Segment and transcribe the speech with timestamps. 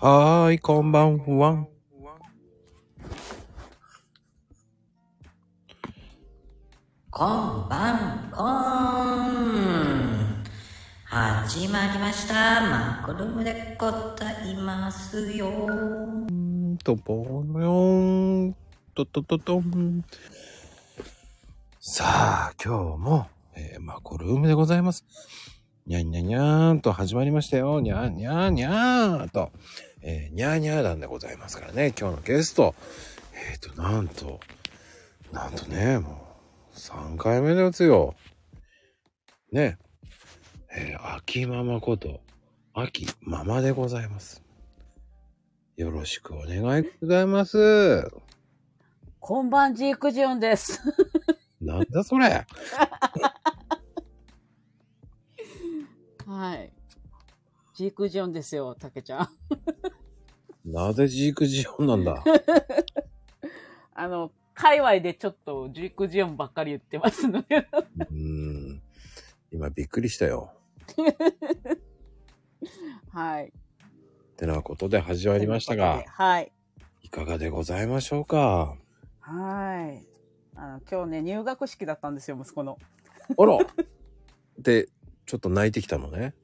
[0.00, 1.66] はーい、こんばんは。
[7.10, 8.46] こんばんこん。
[11.04, 12.60] 始まりました。
[12.60, 15.50] マコルームでございますよ。
[16.84, 18.56] とぽよーん。
[18.94, 20.04] ととととん。
[21.80, 23.26] さあ、今日も、
[23.56, 25.04] えー、マコルームでございます。
[25.88, 27.80] にゃんにゃんにゃーんと始まりましたよ。
[27.80, 29.50] にゃんにゃんにゃーんと、
[30.02, 31.92] えー、にゃーにゃーなんでございますからね。
[31.98, 32.74] 今日のゲスト、
[33.50, 34.40] えっ、ー、と、なんと、
[35.32, 36.26] なんとね、も
[36.72, 38.14] う、3回目ですよ。
[39.52, 39.78] ね。
[40.74, 42.20] えー、秋ママこと、
[42.74, 44.42] 秋ママでございます。
[45.76, 48.10] よろしくお願いございます。
[49.20, 50.80] こんばんジークジオンです。
[51.60, 52.46] なんだそれ。
[56.26, 56.77] はい。
[57.78, 59.28] ジークジオンですよ、たけちゃん。
[60.64, 62.24] なぜジークジオンなんだ？
[63.94, 67.68] あの、界隈でちょっとジークジオンばっかり言ってますので。
[68.10, 68.82] うーん。
[69.52, 70.50] 今びっくりしたよ。
[73.14, 73.52] はい。
[74.36, 76.50] てなことで始まりましたが、はい。
[77.02, 78.76] いかがでございましょうか？
[79.20, 80.04] はい。
[80.56, 82.76] あの、今日ね、入学式だったんですよ、息子の。
[83.38, 83.56] あら。
[84.58, 84.88] で、
[85.26, 86.34] ちょっと泣いてきたのね。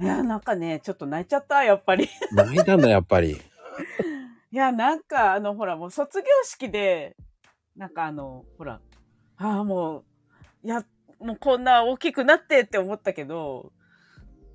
[0.00, 2.08] いや、なんかね、ちょっと泣いちゃった、やっぱり。
[2.32, 3.40] 泣いたんだ、やっぱり。
[4.50, 7.16] いや、なんか、あの、ほら、もう卒業式で、
[7.76, 8.80] なんかあの、ほら、
[9.36, 10.04] ああ、もう、
[10.64, 10.84] いや、
[11.20, 13.72] もうこんな大きくなってって思ったけど、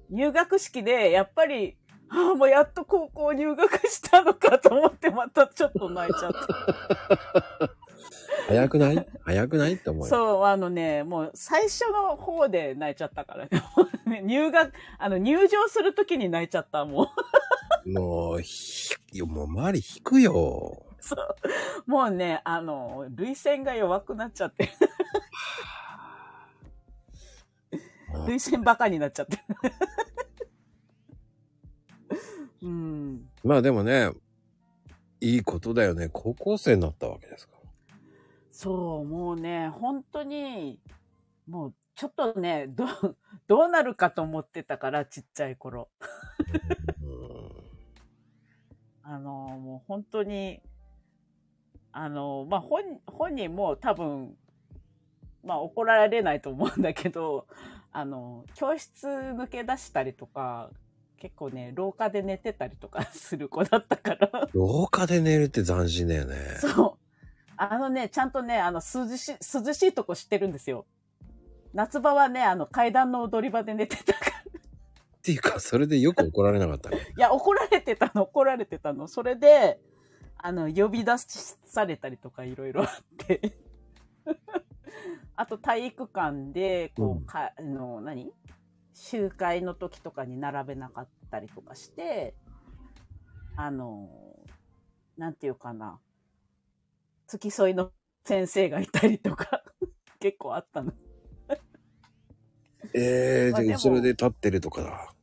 [0.09, 1.77] 入学式で、やっぱり、
[2.09, 6.37] ああ、もうやっと高校入学したのかと思って、またちょっと泣いちゃった。
[8.47, 9.07] 早くない？
[9.21, 10.09] 早くないって思うよ。
[10.09, 13.49] そう、あのね、もう最初の方で泣いちゃったからね。
[14.23, 17.09] 入学、あの、入場するときに泣いちゃった、も
[17.85, 17.91] う。
[17.91, 20.83] もう、ひ、もう周り引くよ。
[20.99, 21.89] そう。
[21.89, 24.69] もうね、あの、涙腺が弱くなっちゃって。
[28.25, 29.39] 涙腺バカになっちゃって。
[32.61, 33.29] うん。
[33.43, 34.11] まあでもね、
[35.21, 36.09] いいことだよね。
[36.11, 37.56] 高校生になったわけですか
[38.57, 40.79] そう、もうね、本当に、
[41.47, 45.89] もうちょっとね、どう、どうなるかと思ってたから、ちっちゃい頃。
[49.03, 50.59] あの、もう本当に、
[51.91, 54.35] あの、まあ、本、本人も多分、
[55.43, 57.45] まあ、怒られないと思うんだけど、
[57.91, 60.71] あの、教室抜け出したりとか、
[61.19, 64.49] 結構ね、廊下で寝てたりとかする子だったから。
[64.51, 66.37] 廊下で寝るって斬新だよね。
[66.59, 67.06] そう。
[67.57, 70.85] あのね、ちゃんとね、あの、涼しい、涼しいとこ知ってるんですよ。
[71.73, 74.37] 夏場はね、あの、階段の踊り場で寝てたから。
[74.37, 77.13] っていうか、それでよく怒られなかったね。
[77.17, 79.07] いや、怒られてたの、怒られてたの。
[79.07, 79.79] それで、
[80.37, 83.57] あの、呼び出されたりとかいろいろあって。
[85.35, 88.31] あと、体育館で、こう、うんか、あの、何？
[88.93, 92.35] 集会の時とかに並べなかったりとかして、
[93.55, 94.09] あの、
[95.17, 95.99] なんていうかな。
[97.27, 97.91] 付き添いの
[98.25, 99.63] 先生がいたりとか、
[100.19, 100.93] 結構あったの。
[102.93, 105.13] ええー、で、まあ後ろで立ってるとかだ。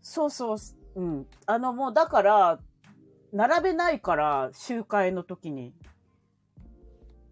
[0.00, 0.56] そうそう、
[0.96, 1.26] うん。
[1.46, 2.60] あの、もうだから、
[3.32, 5.74] 並べないから、集会の時に。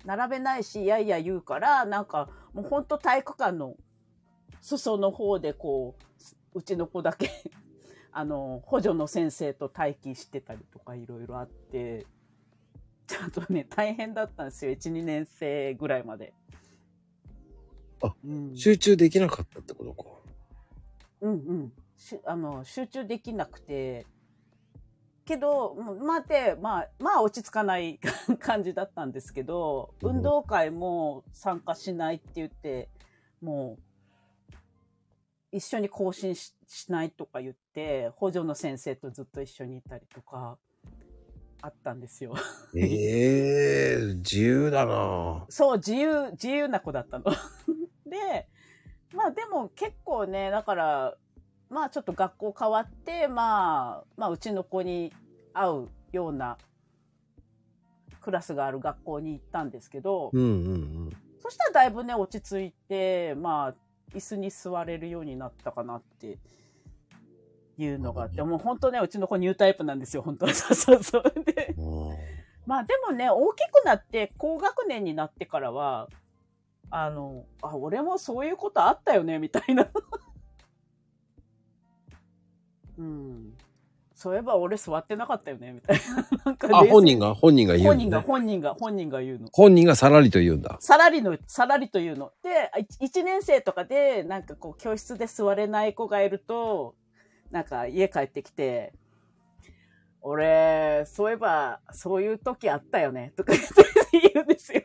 [0.05, 3.77] 並べないし、いやいや言うから、なんか、もうほんと体育館の
[4.61, 5.97] 裾の方でこ
[6.55, 7.31] う、うちの子だけ、
[8.11, 12.07] あの、補助の先生と待機してたりとかいろいろあって、
[13.13, 14.73] ちょっとね、大変だったんですよ。
[14.73, 16.33] 1、2年生ぐらいまで。
[18.03, 20.09] あうん、集中できなかったってことか。
[21.21, 21.73] うんうん。
[21.99, 24.07] しあの、集中できなくて、
[25.27, 28.01] けど、もうまあで、まあ、まあ落ち着かない
[28.41, 32.89] 感じだったんですけど、うん運動会も参加しないって言って、
[33.43, 34.57] もう、
[35.53, 40.59] 一緒に更新ししないとか言って、補助の先生とずっと一緒にいたりとか、
[41.63, 42.35] あったんですよ。
[42.75, 47.25] ええー、自由だなそう、自由、自由な子だったの。
[48.05, 48.49] で、
[49.15, 51.17] まあでも結構ね、だから、
[51.71, 55.13] まあちょっと学校変わって、まあ、まあうちの子に
[55.55, 56.59] 合うような
[58.21, 60.51] クラスがある学校に行ったんですけど、うんうんう
[61.11, 61.17] ん。
[61.39, 63.75] そしたらだいぶね、落ち着いて、まあ、
[64.17, 66.39] 椅子に座れるようになったかなって
[67.79, 71.23] いうのがあって、もう本当ね、うちの子ニュータイプなんですよ、本当 そうそうそう。
[71.45, 72.17] で、うん
[72.67, 76.09] まあでもね、大きくなって、高学年になってからは、
[76.91, 79.89] あの、あ、俺もそういうことあったよね、みたいな。
[82.99, 83.55] うん。
[84.15, 86.45] そういえば俺座ってなかったよね、みたいな。
[86.47, 87.97] なんかあ、本人が、本人が言うの、ね。
[87.97, 89.49] 本人が、本人が、本人が言うの。
[89.53, 90.77] 本人がさらりと言うんだ。
[90.79, 92.31] さらりの、さらりというの。
[92.43, 92.71] で、
[93.01, 96.95] い一年生とかで、なんかこう、教室で座れない子がいると、
[97.53, 98.95] なんか家帰ってきて、
[100.23, 103.53] 俺、そういえば、そういう時あったよね、とか
[104.13, 104.83] 言うんですよ。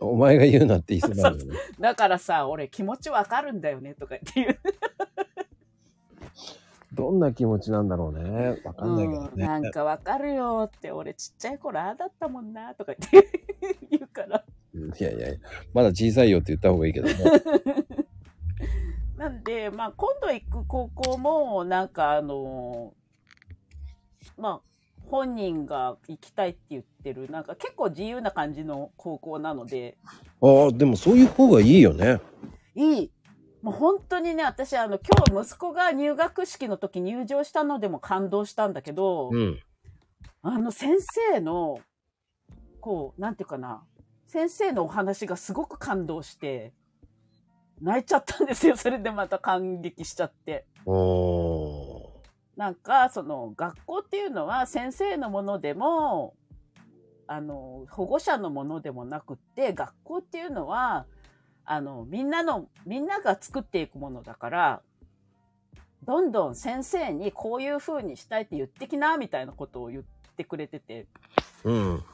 [0.00, 1.54] お前が言うなって言いそうなのよね。
[1.78, 4.58] だからさ、俺気持ちわかるんだよね、とか言って言う。
[6.92, 8.60] どんな気持ちなんだろうね。
[8.64, 9.46] わかんないけどうん、ね。
[9.46, 13.40] なんかわかるよって、俺ちっちゃい頃ああだったもんな、とか言って
[13.88, 14.44] 言うから。
[14.74, 15.28] いやいや、
[15.72, 17.14] まだ小さいよって言った方がいいけどね。
[19.20, 22.94] なんで、まあ、今度行く高校も、なんかあの、
[24.38, 24.60] まあ、
[25.10, 29.98] 本人が行きたいって言ってる、なんか結構自由な感じの高校なので、
[30.40, 32.18] ああ、でもそういう方がいいよね。
[32.74, 33.12] いい。
[33.60, 39.60] もう本当にね、私、あの、今日息子が入学式の時入場したのでも感動したんだけど、うん。
[40.40, 40.96] あの先
[41.34, 41.78] 生の、
[42.80, 43.84] こう、なんていうかな、
[44.26, 46.72] 先生のお話がすごく感動して、
[47.80, 48.76] 泣いちゃったんですよ。
[48.76, 50.66] それでまた感激しちゃって。
[52.56, 56.34] なんか、その、学校っていうのは先生のものでも、
[57.26, 61.06] あの、保護者のものでもなくって、学校っていうのは、
[61.64, 64.82] あの、みんなの、みんなが作っていくものだから、
[66.02, 70.02] どんどん先生にこういう風にしたいって言ってきな、みたいなことを言っ
[70.36, 71.06] てくれてて、
[71.64, 72.04] うん。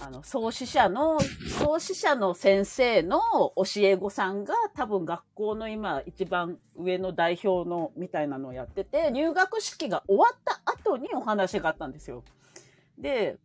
[0.00, 3.20] あの、創始者の、創始者の先生の
[3.56, 12.24] 教え子さんが多分学校の今一番上の代表のみたいなのをやってて、入学式が終わった後にお話があったんですよ。
[12.98, 13.38] で、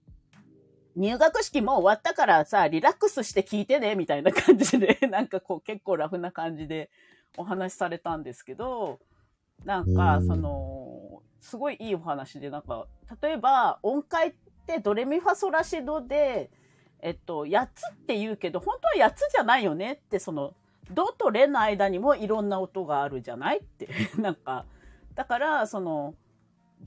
[0.96, 6.90] 入学式も終わったからさ、リラックスして聞いてね、みたいな感じで、 なんかこう結構ラフな感じで
[7.38, 9.00] お話しされたんですけど、
[9.64, 12.88] なんかう、んその、すごいいいお話で、なんか、
[13.22, 14.47] 例えば音階って
[14.80, 16.50] ドレミファソラシドで、
[17.02, 20.54] えっと、8つって言うけど、本当は8つじゃないよねって、その、
[20.92, 23.90] ドとレの間にもいろんな音があるじゃないって。
[24.20, 24.66] なんか、
[25.16, 26.16] だから、その、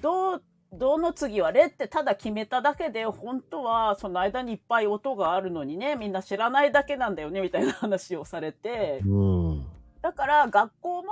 [0.01, 0.41] ド、
[0.73, 9.67] ドの次はレってただ決めただけで、本当はその間にいっぱい音があるのにね、みんな知らないだけなんだよね、みたいな話をされて、うん。
[10.01, 11.09] だから学校も、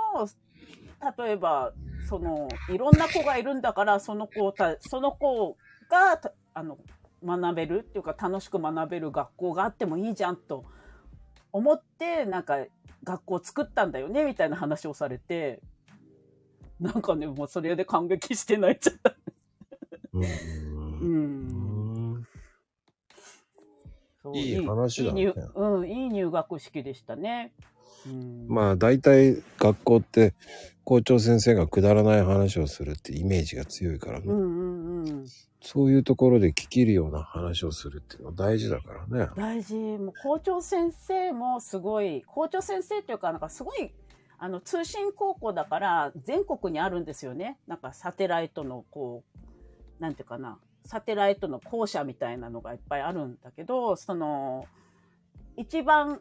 [1.17, 1.73] 例えば、
[2.07, 5.57] その、いろんな子がいるんだから、その子た、その子
[5.89, 6.77] が、たあの、
[7.23, 10.65] 学べるっていうか、楽しく学べる学校があってもいいじゃんと
[11.53, 12.65] 思って、なんか、
[13.03, 15.61] 学校を作ったんだよね、みたいな話をされて、
[16.81, 19.15] なんかね、もうそれで感激して泣いちゃった。
[20.13, 20.19] う。
[20.19, 21.47] うん
[22.17, 22.27] ん。
[24.33, 27.53] いい話だねいい入うん、いい入学式でしたね。
[28.05, 30.33] うん、まあ大体学校って
[30.89, 34.41] 校長先生がくだらない話をするってイメージが強いからね、うんう
[35.03, 35.25] んうん。
[35.61, 39.29] そういうところで聞けるような話をするっていうのは大事だからね。
[39.35, 39.75] 大事。
[39.75, 43.93] もう校長先生もすごい、校長先生っていうか、なんかすごい、
[44.39, 47.59] あの、通信高校だから全国にあるんですよね。
[47.67, 49.23] なんかサテライトのこ
[49.99, 54.65] う、なんていうかな、サテライトの校舎みたいなのがいっぱいあるんだけど、その、
[55.55, 56.19] 一番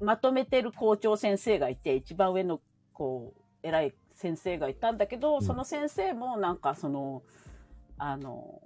[0.00, 2.62] まとめてる校長先生がいて、一番上の、
[2.94, 7.22] こう、偉い先生がいたんだけど、んその先生もなんかその、
[7.98, 8.60] あの、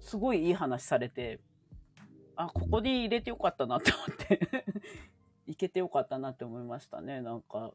[0.00, 1.40] すごいいい話されて、
[2.36, 4.64] あ、ここに入れてよかったなって思って、
[5.46, 7.72] いけてよかったなって思いましたね、なんか。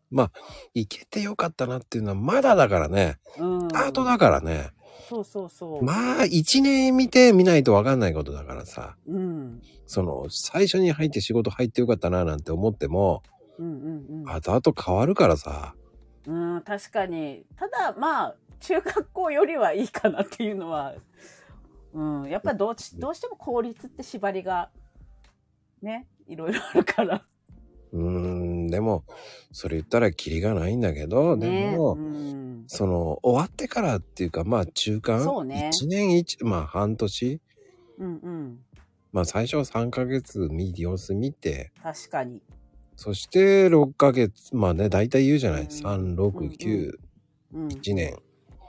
[0.74, 3.20] 行けてよかったなっていうのはまだだからね。
[3.38, 3.62] うん。
[3.62, 4.72] スタートだからね。
[5.08, 5.84] そうそうそう。
[5.84, 8.96] まあ一年見てみないとわかんないことだからさ。
[9.08, 9.62] うん。
[9.86, 13.24] その最初に入って仕事入ってよかったななんて思っても、
[13.60, 14.24] うんうんうん。
[14.24, 15.76] 後々変わるからさ。
[16.26, 17.46] うん、確かに。
[17.58, 20.96] ただ、まあ、中学校よりはいいかなっていうのは、
[21.94, 24.70] うん、やっぱりどうしどうしても効率って縛りが、
[25.82, 27.26] ね、いろいろあるから。
[27.92, 29.04] うーん、でも、
[29.52, 37.42] それ言ったらキリがないんだけど、ねでも、うん、その、終わってからっていうか、まあ中間、そうね1年一、まあ半年、
[37.98, 38.60] うんうん。
[39.12, 42.44] まあ最初は3ヶ月見、様子見て、確かに。
[43.00, 46.98] そして6ヶ月、まあね、大体言うじゃない、うん3、6、9、
[47.54, 47.68] うん。
[47.70, 48.18] 1年っ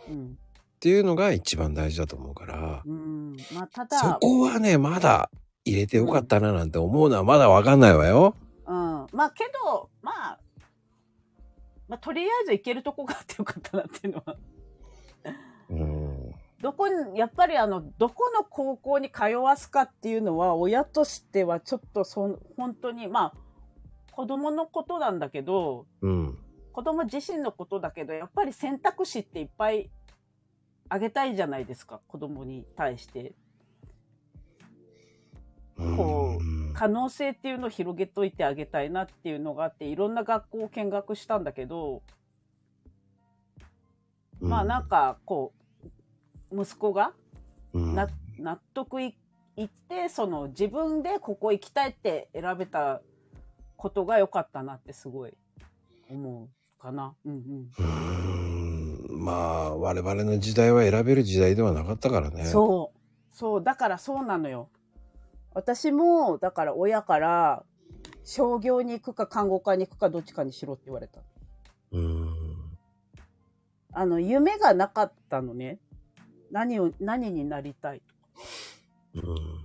[0.09, 0.39] うん。
[0.79, 3.37] ていうのが一番大事だと思うから、うん。
[3.53, 5.33] まあ、たそだ、こはね、まだ
[5.65, 8.37] 入れてよかったななんて思うのはまだわかんないわよ。
[8.69, 9.07] うん。
[9.13, 10.39] まあ、けど、まあ、
[11.89, 14.37] まあ、とりあえず行けるとこがあってよかったなっていうのは。
[15.71, 16.35] うん。
[16.63, 23.50] どこに、やっぱりあの、どこの高校に通わすかっていうのは、親としてはちょっとそん、本当に、まあ、
[24.21, 26.39] 子供のことなんだけど、うん。
[26.75, 29.89] 子供自身のことだけど、やっぱり選択肢っていっぱい
[30.91, 33.33] あげたいじゃないですか、子供に対して。
[35.75, 42.03] こうん可能性っていうのを広げといてあげたいなっていうのがあって、いろんな学校を見学したんだけど、
[44.39, 45.55] まあなんかこ
[46.53, 47.15] う、息子が
[47.73, 49.17] 納得い
[49.57, 53.01] いって、その自分でここ行きたいって選べた
[53.81, 55.33] ことが良かったなってすごい
[56.11, 57.15] 思うかな。
[57.25, 57.71] うんうん。
[57.79, 62.45] うーんまあ我々の時代は選べる時代ではなかったからね。
[62.45, 62.99] そう。
[63.33, 63.65] そう。
[63.65, 64.69] だからそうなのよ。
[65.55, 67.65] 私も、だから親から、
[68.25, 71.21] 商業に行くか看護科に行くかどっちかにしろって言われた。
[71.93, 72.01] う。
[72.01, 72.79] ん。
[73.93, 75.79] あの、夢がなかったのね。
[76.53, 78.03] 何を、何になりたい。
[79.15, 79.60] うん。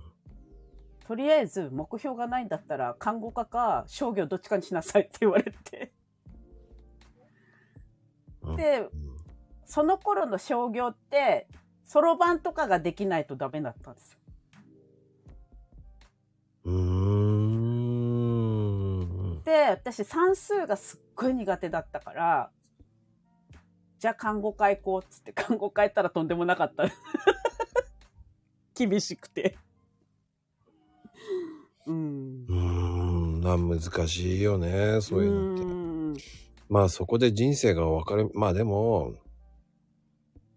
[1.06, 5.92] とりあえず目標がないんだったら、看護科か商業どっちかにしなさいって言われて。
[8.42, 8.88] うんで、
[9.64, 11.46] その頃の商業って、
[11.84, 14.18] そろばんとかができないとダメだったんですよ。
[19.44, 22.50] で、私算数がすっごい苦手だったから、
[24.00, 26.84] じゃあ看護科行こうっつって看護科行ったらとんでもなかった。
[28.74, 29.56] 厳しくて。
[31.86, 32.46] うん。
[32.48, 33.40] うーん。
[33.40, 35.00] な難しいよね。
[35.00, 35.64] そういうのって。
[35.64, 36.16] ん
[36.68, 39.14] まあそこで人生が分かれ、まあでも、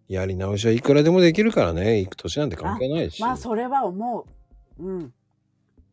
[0.08, 2.00] やり直しはいくらでもできるからね。
[2.00, 3.22] 行く年なんて関係ないし。
[3.22, 4.26] まあそれは思
[4.80, 4.84] う。
[4.84, 5.14] うん。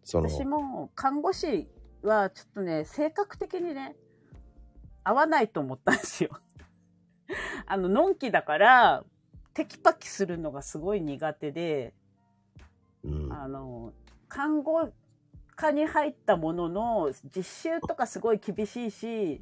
[0.04, 1.68] その、私も看護師
[2.02, 3.94] はちょっとね、性格的にね、
[5.04, 6.30] 合わないと思ったんですよ。
[7.66, 9.04] あの、のんきだから、
[9.52, 11.92] テキパキするのがすごい苦手で、
[13.04, 13.32] うん。
[13.32, 13.92] あの、
[14.28, 14.92] 看護
[15.56, 19.40] 科に入ったものの、実習とかすごい厳しいし、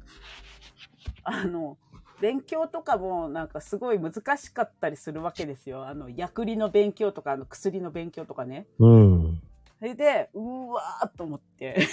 [1.23, 1.77] あの、
[2.21, 5.85] 勉強とかもなんかすごい難しかったりするわけですよ。
[5.85, 8.67] あの、薬理の勉強とか、あの、薬の勉強とかね。
[8.79, 9.41] うん。
[9.79, 11.81] それで、うわーと思って、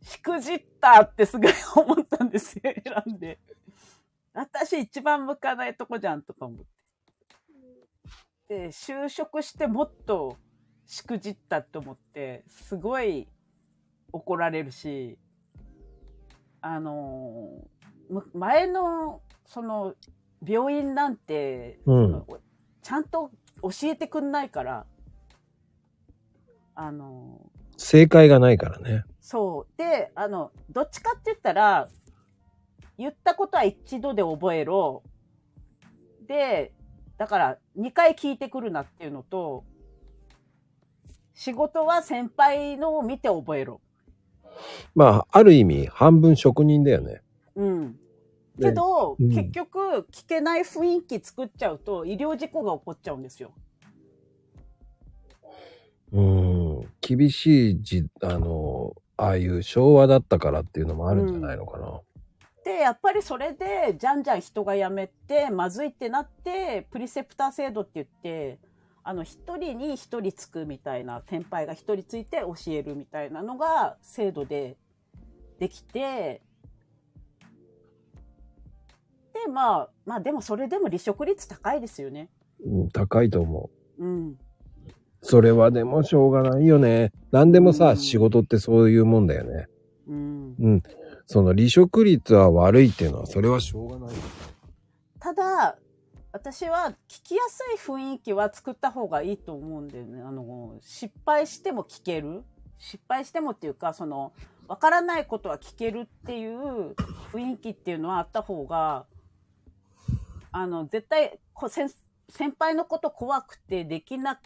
[0.00, 2.62] しくじったってすごい思ったんですよ、
[3.04, 3.38] 選んで。
[4.32, 6.64] 私一番向かないとこじゃんとか思って。
[8.48, 10.36] で、就職してもっと
[10.86, 13.28] しくじったって思って、すごい
[14.12, 15.18] 怒られるし、
[16.60, 17.68] あの
[18.32, 19.94] 前の、その、
[20.46, 22.24] 病院なんて、うん
[22.82, 23.30] ちゃんと
[23.62, 24.86] 教えてくんないから、
[26.74, 29.04] あのー正解がないからね。
[29.20, 29.78] そう。
[29.78, 31.88] で、あの、どっちかって言ったら、
[32.96, 35.02] 言ったことは一度で覚えろ。
[36.28, 36.72] で、
[37.18, 39.64] だから2回聞いてくるなっていうのと、
[41.34, 43.80] 仕事は先輩のを見て覚えろ。
[44.94, 47.22] まあ、ある意味、半分職人だよね。
[47.56, 47.98] うん。
[48.60, 53.52] けど、うん結局、聞けない雰囲気作っちゃうと、医療事故が起こっちゃうんですよ。
[56.12, 56.88] うん。
[57.00, 62.00] 厳しいじ、あの、ああいう昭和だったからっていうのもあるんじゃないのかな。
[62.64, 68.58] で、やっぱりそれで、じゃんじゃん人が辞めて、まずいってなって、プリセプター制度って言って、
[69.06, 74.78] あの、一人に一人つくみたいな、先輩が一人ついて教えるみたいなのが制度で
[75.58, 76.40] できて、
[79.34, 82.30] で、まあ、まあでもそれでも離職率高いですよね。
[82.64, 84.04] うん、高いと思う。
[84.04, 84.38] うん。
[85.20, 87.12] それはでもしょうがないよね。
[87.30, 89.66] 何でもさ、うん仕事ってそういうもんだよね。
[90.08, 90.54] うん。
[90.58, 90.82] うん。
[91.26, 94.16] その離職率は悪いっていうのは、それはしょうがない。
[95.20, 95.76] ただ、
[96.34, 100.20] 私は聞きやすい雰囲気は作った方がいいと思うんだよね。
[100.20, 102.42] あの、失敗しても聞ける。
[102.76, 104.32] 失敗してもっていうか、その、
[104.66, 106.96] わからないことは聞けるっていう
[107.32, 109.06] 雰囲気っていうのはあった方が、
[110.50, 111.94] あの、絶対、こ先
[112.28, 114.40] 先輩のこと怖くてできなく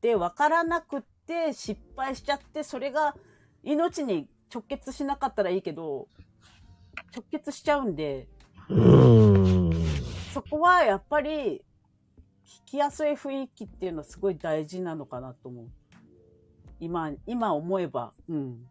[0.00, 3.14] て、わからなくて失敗しちゃって、それが
[3.62, 6.08] 命に直結しなかったらいいけど、
[7.14, 8.26] 直結しちゃうんで、
[8.68, 9.59] うん。
[10.40, 11.62] そこはやっぱり
[12.46, 15.66] 聞きやすい雰囲気っていうのはすごい大事なのかなと思う。
[16.80, 18.12] 今、今思えば。
[18.28, 18.66] うん。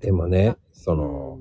[0.00, 1.38] でもね、その、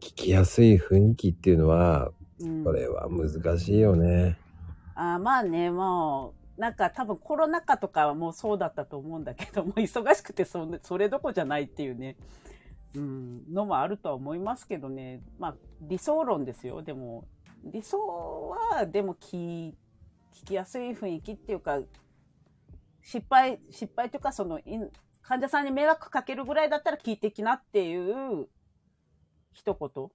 [0.00, 2.10] 聞きやすい雰囲気っていうのは、
[2.40, 4.36] うん、これは難しいよね。
[4.96, 12.16] あまあね、もう、なんか多分コロナ禍とかはもうそうだったと思うんだけど も、忙しくてそそれどころじゃないっていうね、
[12.96, 15.22] うん、のもあるとは思いますけどね。
[15.38, 16.82] まあ理想論ですよ。
[16.82, 17.24] でも、
[17.64, 17.98] 理想
[18.72, 19.72] はでも聞
[20.34, 21.78] 聞きやすい雰囲気っていうか、
[23.02, 24.64] 失敗、失敗というかその、い
[25.22, 28.48] 患者さんに迷惑かけるぐらいだったら聞いてきなっていう
[29.52, 30.10] 一言。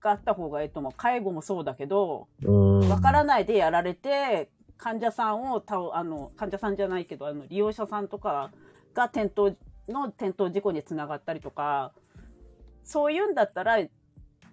[0.00, 0.92] があった方がいいと思う。
[0.96, 2.88] 介護もそうだけど、うん。
[2.88, 8.50] わからないでやられて、患者さんを倒、あの、患者さんじゃないけど、あの、利用者さんとか
[8.94, 9.54] が転倒
[9.88, 11.92] の転倒事故につながったりとか、
[12.82, 13.78] そういうんだったら、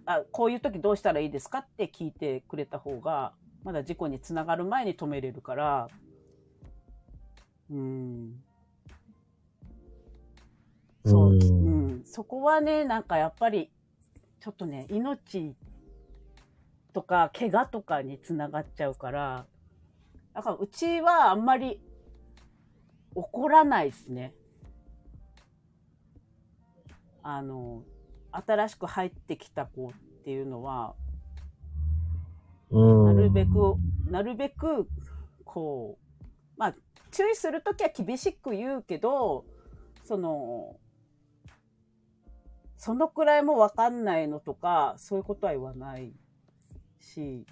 [0.07, 3.33] あ、こういう時どうしたらいいですかって聞いてくれた方が、
[3.63, 5.89] まだ事故につながる前に止めれるから、
[7.69, 8.41] うん。
[11.05, 12.03] そう、うんうん。
[12.05, 13.69] そこはね、なんかやっぱり、
[14.39, 15.53] ちょっとね、命
[16.93, 19.45] とか怪我とかにつながっちゃうから、
[20.33, 21.81] だからうちはあんまり
[23.13, 24.33] 怒らないですね。
[27.23, 27.83] あの、
[28.31, 29.91] 新しく入ってきた子っ
[30.23, 30.93] ていうのは、
[32.69, 33.15] うん。
[33.15, 33.75] なるべく、
[34.09, 34.87] なるべく、
[35.45, 36.75] こう、まあ、
[37.11, 39.45] 注意するときは厳しく言うけど、
[40.03, 40.77] その、
[42.77, 46.13] そのくらいもわかんないのとか、そういうことは言わない
[46.99, 47.45] し、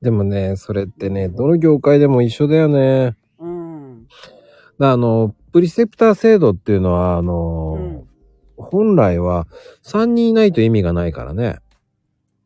[0.00, 3.16] でもね、それってね、どの業界でも一緒だよね。
[3.38, 4.08] うん。
[4.78, 7.71] だあの、プリセプター制度っていうのは、あうの、ん。
[8.72, 9.46] 本来は
[9.82, 11.58] 3人いないと意味がないからね。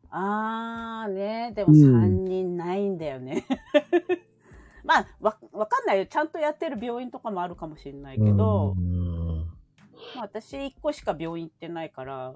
[0.09, 3.45] あーね、でもうん3人ないんだよね。
[4.83, 6.05] まあ、わ、わかんないよ。
[6.05, 8.75] ちゃんとやってる病院とかもあるかもしれないけど、
[10.17, 12.35] 私1個しか病院行ってないから、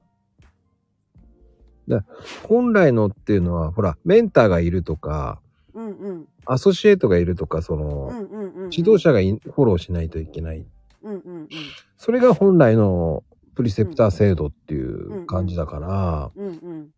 [2.47, 5.41] 本来のっていうのは、ほら、メンターがいるとか、
[5.73, 6.27] うんうん。
[6.45, 8.69] アソシエイトがいるとか、その、うんうんうん、うん。
[8.71, 10.65] 指導者がいフォローしないといけない。
[11.03, 11.49] うんうんうん。
[11.97, 13.23] それが本来の
[13.55, 16.89] プリセプター制度っていう感じだから、うんうん。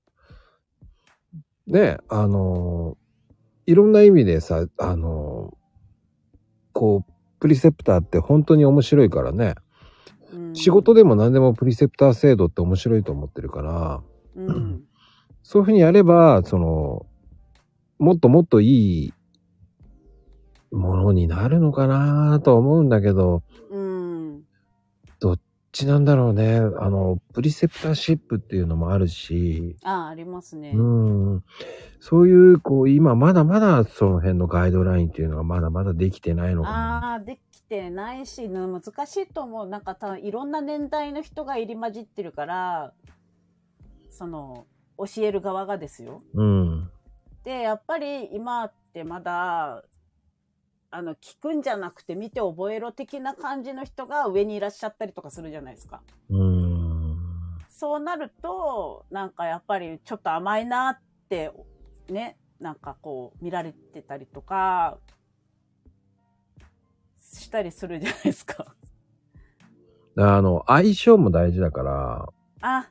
[1.67, 2.97] ね、あの、
[3.65, 5.57] いろんな意味でさ、あの、
[6.73, 9.55] こう、プリセプターって本当に面白いからね、
[10.33, 14.01] うん仕事でも何でもプリセプター制度って面白いと思ってるから、
[14.35, 14.83] うん。
[15.43, 17.05] そういうふうにやれば、その、
[17.99, 19.13] もっともっといい
[20.71, 23.43] ものになるのかなとは思うんだけど、
[25.73, 26.57] ちなんだろうね。
[26.57, 30.71] あの、プリセプターシップっていうのもあるし、ああ、ありますね。
[30.71, 31.43] うん。
[31.99, 37.09] そういう、こう、今まだまだその辺のガイドラインっていうのがまだまだできてないのかな。
[37.09, 39.67] ああ、できてないし、ね難しいと思う。
[39.67, 42.93] なんか多分いろんな年代の人が入り混じってるから、
[44.11, 44.67] その、
[44.99, 46.21] 教える側がですよ。
[46.35, 46.89] うん。
[47.43, 49.83] で、やっぱり今ってまだ、
[50.95, 56.03] あの、聞くんじゃなくて見て覚えろ的な感じの人が上にいらっしゃったりとかするじゃないですか。
[56.29, 57.17] うん。
[57.67, 61.51] そうなると、なんかやっぱりちょっと甘いなって、
[62.09, 64.99] ね、なんかこう見られてたりとか、
[67.19, 68.75] したりするじゃないですか。
[70.15, 72.29] あの、相性も大事だから、
[72.61, 72.87] あ、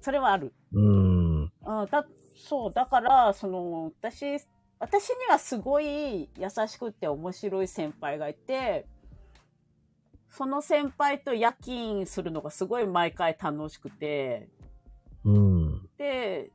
[0.00, 0.54] それはある。
[0.72, 1.42] うん。
[1.42, 1.50] うん、
[1.90, 4.38] だ、そう、だから、その、私、
[4.80, 8.86] 私にはすごい優しくて面白い先輩がいて、
[10.30, 14.48] その先輩と夜勤するのがすごい毎回楽しくて、
[15.24, 15.88] うん。
[15.98, 16.50] で、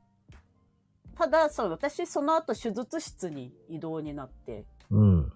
[1.16, 5.32] ただ、そう、私その後手術室に移動になって、うん。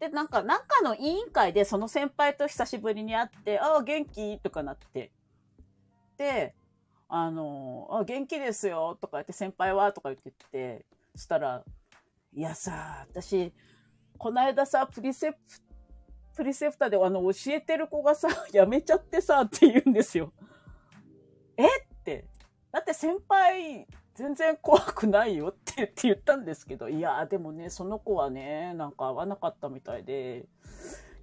[0.00, 4.38] で、なんか、なんかの委員会でその先輩と久しぶりに会って、ああ、元気？
[4.40, 5.12] とかなって。
[6.18, 6.54] で、
[7.08, 9.92] あの、あ元気ですよとか言って、先輩は？
[9.92, 10.84] とか言ってて、
[11.14, 11.62] そしたら、
[12.36, 13.50] いやさ、私、
[14.18, 15.38] この間さ、プリセプ、
[16.36, 20.34] プリセプタであの、教えてる子がさ、 辞めちゃってさ、って言うんですよ。
[21.56, 22.28] えって。
[22.70, 30.46] だって先輩、全然怖くないよってって言ったんですけど、いや、でもね、その子はね、なんか合わなかったみたいで、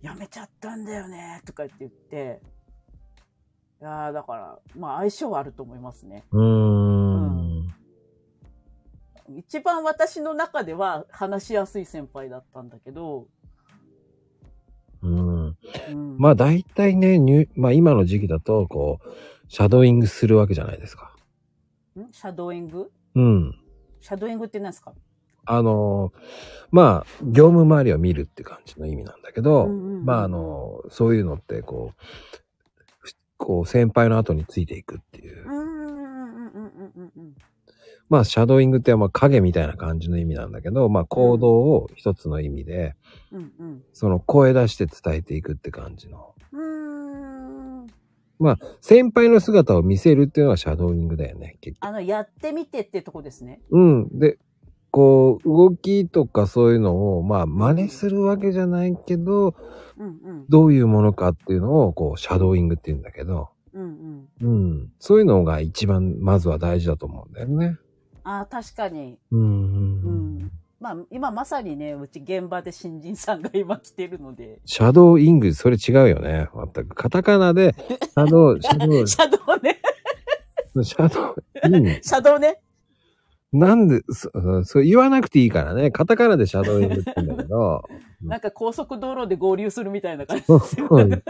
[0.02, 2.42] やめちゃったんだよね、とか言って言って、
[3.82, 6.26] いやだから、まあ相性はあると思いますね。
[6.32, 7.13] うん。
[9.38, 13.28] 一番私の中では話しやすい先輩だったんだけど、
[15.02, 15.58] うん。
[15.90, 19.10] うん、まあ大体ね、入まあ今の時期だと、こう、
[19.50, 21.14] シャドーイングするわけじゃないですか。
[22.00, 22.12] ん？
[22.12, 22.92] シャドーイング？
[23.16, 23.60] うん。
[24.02, 24.94] シャドーイングって何ですか？
[25.46, 26.14] あの、
[26.72, 32.04] まあ、業務周りを見るって感じの意味なんだけど、うんうんうんまああの、そういうのって、こう、
[33.00, 35.46] ふこう、先輩の後についていくっていう。
[35.48, 35.73] うん
[38.14, 42.94] まあ、シャドーイングってまあ影みたいな感じの意味なんだけど、まあ行動を一つの意味で、
[43.32, 46.36] うんうんその声出して伝えていくって感じの。
[46.52, 47.82] うん。
[47.82, 47.88] うーん。
[48.38, 51.90] まあ、先輩の姿を見せるっていうのがシャドーイングだよね、結局。
[51.90, 53.62] あの、やってみてってとこですね。
[53.72, 54.20] うん。
[54.20, 54.38] で、
[54.92, 59.56] こう、動きとかそういうのを、まあ、真似するわけじゃないけど、
[59.98, 60.46] うんうん。
[60.50, 64.28] どういうものかっていうのを、こう、シャドーイングって言うんだけど、うん。
[64.40, 64.92] うん。
[65.00, 67.80] そういうのが一番、まずは大事だと思うんだよね。
[68.24, 69.18] ああ、確かに。
[69.32, 69.40] うん。
[69.40, 70.52] ううんん。
[70.80, 74.60] まあ、今まさにね、うち現場で新人さんが今来てるので。
[74.66, 76.50] シャドーイング、それ違うよね。
[76.74, 76.96] 全く。
[76.96, 79.80] カタカナで、 シャドウ、シャドウ、シシャドウね。
[80.76, 81.90] シャドウイング。
[82.04, 82.60] シャドウね。
[83.54, 84.32] なんで、そ、
[84.64, 85.92] そう言わなくていいからね。
[85.92, 87.84] カタカナでシャドーイングって言うんだけど、
[88.24, 91.24] なんか高速道路で合流するみたいな感じそう。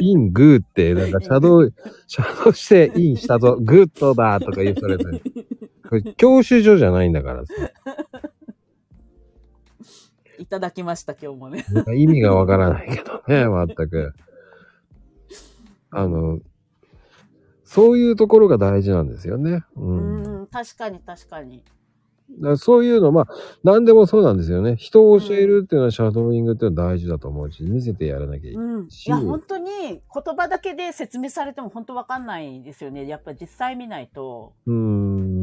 [0.00, 1.72] イングーって、なんかシャドウ、
[2.08, 5.04] シャドウしてインしたぞ、グッドだとか言うそれで。
[5.04, 5.22] これ
[6.16, 7.54] 教習所じゃないんだからさ。
[10.38, 11.66] いただきました、今日もね。
[11.70, 13.44] なんか意味がわからないけどね、
[13.76, 14.14] 全く。
[15.90, 16.40] あの、
[17.64, 19.64] そういうところが大事なんですよね。
[19.76, 21.62] ううん、確かに確かに。
[22.40, 23.26] らそういうの、まあ、
[23.64, 24.76] 何でもそうなんですよね。
[24.76, 28.66] 人を教えるっていうのはシャドーイングっていうのは大事だと思うし、見せてやらなきゃいけない。
[28.66, 28.82] うん。
[28.82, 30.00] いや、本当に言
[30.36, 33.06] 葉だけで説明されても本当わかんないですよね。
[33.06, 34.54] やっぱ実際見ないと。
[34.66, 34.72] うー。
[34.72, 35.39] うん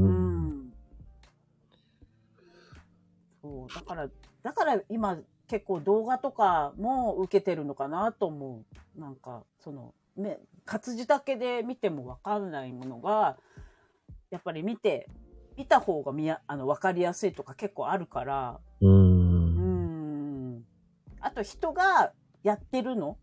[3.47, 3.73] そう。
[3.73, 4.09] だから、
[4.43, 8.65] だから今結構動画とかも受けてるのかなと思
[8.97, 8.99] う。
[8.99, 13.37] なんか、その、ね、活字だけで見てもわかんないものが、
[14.29, 15.09] やっぱり見て、
[15.55, 18.87] 見た方が見や、あの、わかりやすいとか結構あるから、うー。
[18.87, 20.65] うんん。
[21.21, 22.11] あと人が
[22.43, 23.17] やってるの？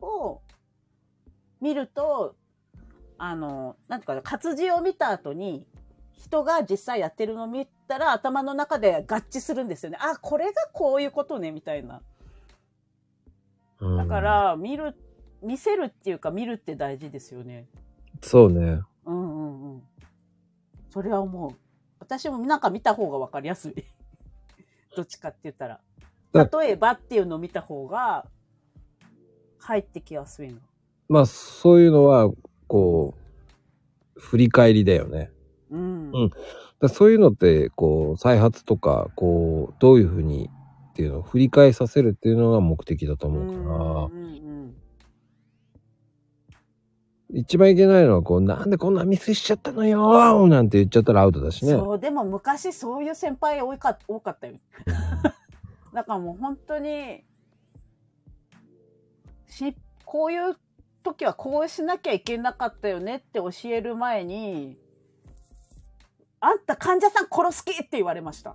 [0.00, 0.42] を
[1.60, 2.34] 見ると、
[3.16, 5.66] あの、なんていうかな、活字を見た後に、
[6.12, 9.98] 人が実際やってるのを見たら頭の中で合致するんですよね。
[10.00, 12.02] あ、これがこういうことね、みたいな。
[13.80, 14.96] うんだか、ら、見る、
[15.42, 17.66] 見せるっていうか見るって大事ですよね。
[18.22, 18.80] そうね。
[19.04, 19.82] うんうんうん。
[20.90, 21.50] それは思う。
[21.98, 23.74] 私もなんか見た方がわかりやすい。
[24.96, 25.80] どっちかって言ったら。
[26.32, 28.26] だ例えばっていうのを見た方が
[29.58, 30.60] 入ってきやすいの。
[31.08, 32.30] まあ、そういうのは、
[32.66, 33.14] こ
[34.16, 35.30] う、振り返りだよね。
[35.70, 36.10] うん。
[36.12, 36.30] うん
[36.84, 40.50] だそういうのって、こう、再発とか、こう、どういうふうに
[40.92, 44.34] っていうのを振り返させるっていうのが目的だと思うから、うんうん
[47.34, 51.72] 一番いけないのは、こう、なんでこんなミスしちゃったのよーなんて言っちゃったらアウトだしね。
[51.72, 54.54] そう、でも昔そういう先輩多いか多かったよ。
[55.92, 57.24] だからもう本当に、
[59.48, 60.56] し、こういう
[61.02, 64.78] 時はこうしなきゃいけなかったよねって教える前に、
[66.44, 68.54] あんた患者さん殺す気って言われました。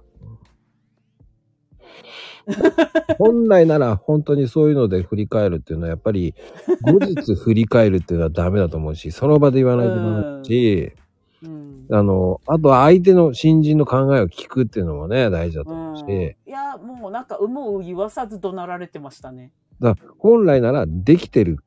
[3.17, 6.33] 本来なら本当にそういうので振り返るっていうのはやっぱり
[6.83, 10.93] 後日振り返るっていうのはダメだと思うし、 その場で言わないとダメだし、
[11.43, 11.87] うん。
[11.91, 19.51] あの、あとは相手の新人の考えを聞くっていうのもね、大事だと思うし、うん、いや、もうなんか、有無を言わさず怒鳴られてましたね。
[19.79, 21.57] だ本来ならできてる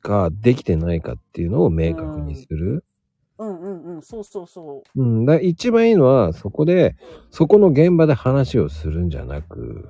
[0.00, 2.84] かできてないかっていうのを明確にする。
[3.40, 6.94] うんうんうん、そうそうそうん、だ一番いいのはそこで、
[7.30, 9.88] そこの現場で話をするんじゃなく、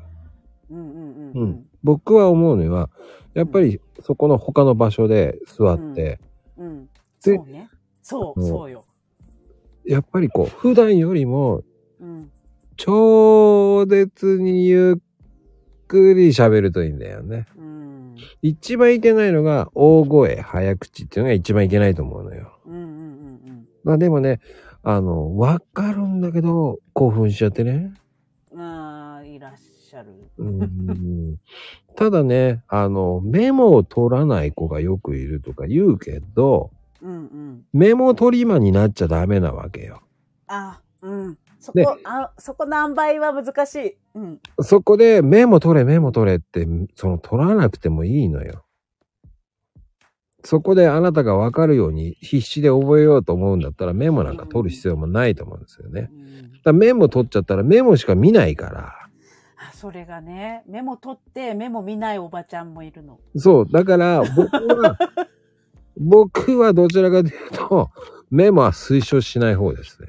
[0.70, 0.74] う。
[0.74, 1.42] うんうんうん。
[1.42, 1.44] う。
[1.46, 2.90] ん、僕は思うのは、
[3.34, 6.20] やっぱりそこの他の場所で座って、
[6.56, 6.86] うん。
[7.24, 7.68] でそうね。
[8.02, 8.84] そう、うんそうよ。
[9.84, 11.62] やっぱりこう、普段よりも
[12.00, 12.30] うん。
[12.76, 14.96] 超絶にゆっ
[15.88, 17.46] くり喋るといいんだよね。
[17.58, 18.16] うん。
[18.42, 22.59] 一番いけないのが大声、早口っていうのが一番いけないと思うのよ。
[23.84, 24.40] まあでもね、
[24.82, 27.92] あの、わかるんだけど、興奮しちゃってね。
[28.50, 28.60] うん。
[28.60, 30.14] ああ、いらっしゃる。
[30.38, 31.36] うん
[31.96, 36.70] ただね、あの、メモを取らない子がよくいるとか言うけど、
[37.02, 37.62] うんうん。
[37.72, 40.00] メモ取り魔になっちゃダメなわけよ。
[40.46, 41.38] あ、うん。
[41.58, 43.96] そでこ、あ、そこ何倍は難しい。
[44.14, 44.38] うん。
[44.60, 48.64] そこでメモ取れメモ取れって、その取らなくてもいいのよ。
[50.44, 56.10] そこであなたがわかるように必死で覚えようと思うんだったらメモなんか取る必要もないと思うんですよね。
[56.12, 56.30] うん
[56.64, 58.94] だメモ取っちゃったらメモしか見ないから。
[59.56, 63.18] あそれがね、メモ取ってメモ見ないおばちゃんもいるの。
[63.36, 63.68] そう。
[63.70, 64.98] だから僕は、
[65.96, 67.90] 僕はどちらかというと、
[68.30, 70.08] メモは推奨しない方ですね。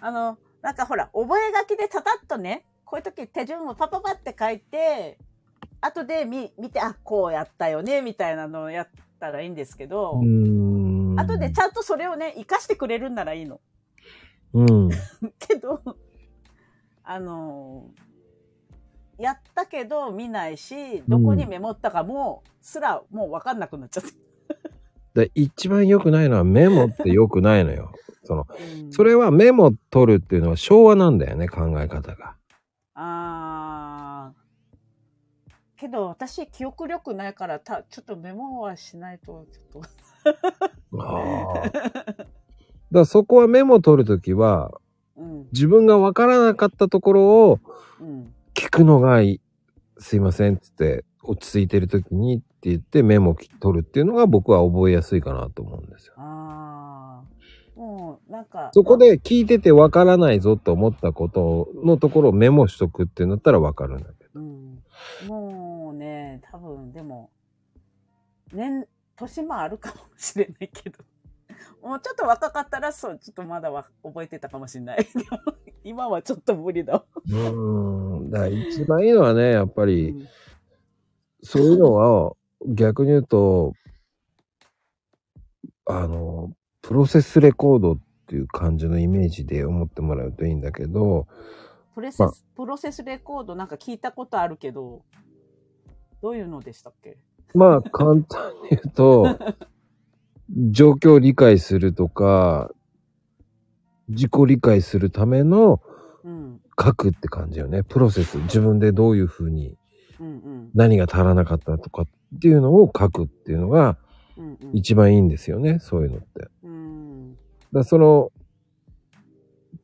[0.00, 5.18] あの、なんかほら、覚え書きでたたっとね、こういう時手順をパパパって書いて、
[5.80, 10.20] 後で見、見て、あ、こうやったよね、みたいなのをやったらいいんですけど、
[11.38, 13.60] でちゃんとそれをね、活かしてくれるんならいいの。
[14.54, 14.90] うん。
[15.38, 15.80] けど、
[17.02, 17.90] あの
[19.18, 24.10] やったけど見ないし、どこにメモったかも、すらもうわかんなくなっちゃって。
[25.14, 27.92] で一番良くないのはメモって良くないのよ。
[28.24, 32.36] その、うんそれはメモ取るっていうのは昭和なんだよね、考え方が。
[32.94, 33.85] あー
[35.76, 39.88] けど私記憶力ないからたちょっとメモはしないとちょっと
[40.98, 41.62] あ
[42.20, 42.26] あ。
[42.92, 44.72] だそこはメモ取るときは、
[45.16, 45.46] うん。
[45.52, 47.60] 自分がわからなかったところを
[48.00, 48.32] うん。
[48.54, 49.40] 聞くのがいい。
[49.98, 56.14] すいませんっつって、落ち着いてるときにって言ってメモ取るっていうのが僕は覚えやすいかなと思うんですよ。
[56.16, 57.78] ああ。
[57.78, 58.70] もう、なんか。
[58.72, 64.40] そこで聞いててわからないぞって思ったことのところをメモしとくってなったらわかるんだけど。
[64.40, 64.82] うん。
[65.26, 65.65] もうね、
[66.56, 67.30] 多分、でも、
[68.52, 71.04] 年、年もあるかもしれないけど。
[71.82, 75.06] もうちょっと若かったら、そう、ちょっとまだは覚えてたかもしれない。
[75.84, 77.04] 今はちょっと無理だわ。
[77.26, 78.30] うーん。
[78.30, 80.28] だ一番いいのはね、やっぱうり、ん
[81.42, 82.32] そういうのは
[82.66, 83.72] 逆に言うと、
[85.84, 91.28] あの、プロセスレコードっていう感じのイメージで思ってもらうといいんだけど、
[91.94, 95.04] プレセス、まあプロセスレコードなんか聞いたことあるけど、
[96.22, 97.18] どういうのでしたっけ？
[97.54, 99.38] まあ簡単に言うと、
[100.70, 102.70] 状況を理解するとか、
[104.08, 105.80] 自己理解するための
[106.24, 106.60] うん。
[106.78, 107.82] 書くって感じよね。
[107.82, 108.36] プロセス。
[108.38, 109.78] 自分でどういうふうに。
[110.74, 112.06] 何が足らなかったとかっ
[112.38, 113.96] ていうのを書くっていうのが。
[114.74, 115.78] 一番いいんですよね。
[115.78, 116.48] そういうのって。
[117.72, 118.30] だその、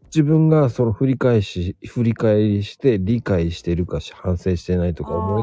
[0.06, 5.42] 自分がその振り返し、振り返りして理解してるかし反省してないとか思い、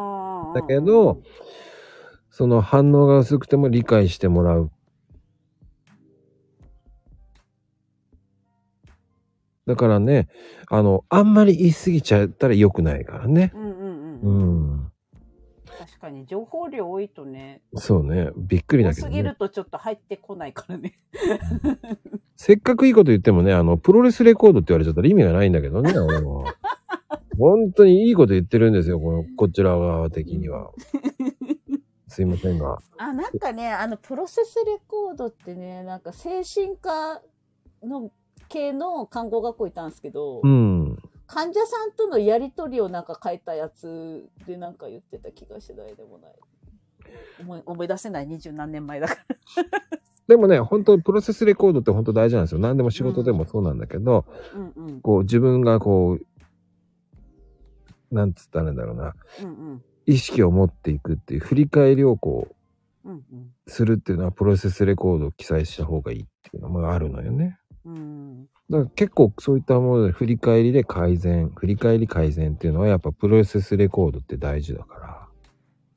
[0.50, 1.22] 思だけど、
[2.30, 4.70] その反応が薄くても理解してもらう。
[9.66, 10.28] だからね、
[10.68, 13.52] あの、あんまり言い過ぎちゃったら良くないからね。
[13.54, 14.20] うんうんう。
[14.22, 14.92] うんん。
[15.78, 18.30] 確かに情報量多いとね、そうね。
[18.36, 19.12] びっくり多だけどね。
[19.12, 20.98] すぎるとちょっと入ってこないからね。
[22.36, 25.98] せっかくいいこと言ってもね、あの、プロレスレコードって言われちゃったら意味がないんだけどね。
[25.98, 26.44] 俺も
[27.40, 29.00] 本当にいいこと言ってるんですよ。
[29.00, 30.70] この、こちら側的には。
[32.06, 32.78] すいませんが。
[32.98, 37.22] あ、なんかね、あの、プロセスレコードってね、なんか精神科
[37.82, 38.10] の
[38.48, 40.98] 系の看護学校いたんですけど、うん。
[41.26, 46.32] 患者さんとのやりとりをなんか書いたやつでなんか言ってた気がしないでもない。
[47.40, 49.20] 思い思い出せない、二十何年前だから。
[50.26, 52.60] でもね、本当プロセスレコードって本当大事なんですよ。
[52.60, 54.24] 何でも仕事でもそうなんだけど、
[54.54, 55.00] うんうん。
[55.00, 56.26] こう自分がこう、
[58.10, 59.82] なんつったらいいんだろうな、うんうん。
[60.06, 62.48] 意識を持っていくっていう振り返りをこ
[63.04, 63.22] うんう、
[63.66, 67.58] するっていうのはプロセスレコードを記載した方がいいっていうのもあるのよね。
[67.84, 67.94] うん。
[67.94, 68.44] うん。
[68.68, 75.20] だから結構そういったもので振り返りで改善、振り返り改善っていうのはやっぱプロセスレコードって大事だから。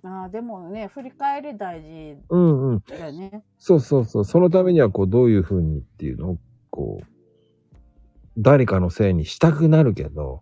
[0.06, 2.84] ああ、でもね、振り返り大事うんうん。
[2.88, 3.44] だよね。
[3.58, 4.26] そうそうそう。
[4.26, 6.38] そのためにはこうどういう風にっていうのを
[6.70, 7.06] こう、
[8.38, 10.42] 誰かのせいにしたくなるけど、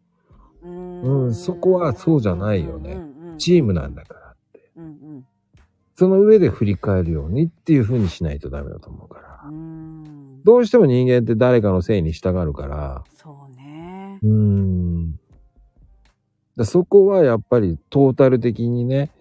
[1.04, 2.98] ううんん、そこはそうじゃないよね。
[3.38, 4.72] チームなんだからって。
[4.76, 5.26] うんうん。
[5.96, 9.50] その上で振り返るようにっていう風にしないとダメだと思うから。
[9.50, 10.44] うん。
[10.44, 14.20] どうしても人間って誰かのせいに従うから、そうね。
[14.24, 15.20] うーん。
[16.58, 19.12] だそこはやっぱりトータル的にね、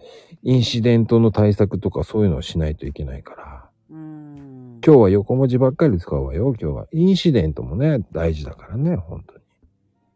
[0.43, 3.69] インシデントの対策とかそういうのをしないといけないから。
[3.91, 4.79] うん。
[4.85, 6.87] 今日は横文字ばっかり使うわよ、今日は。
[6.91, 9.40] インシデントもね、大事だからね、本当に。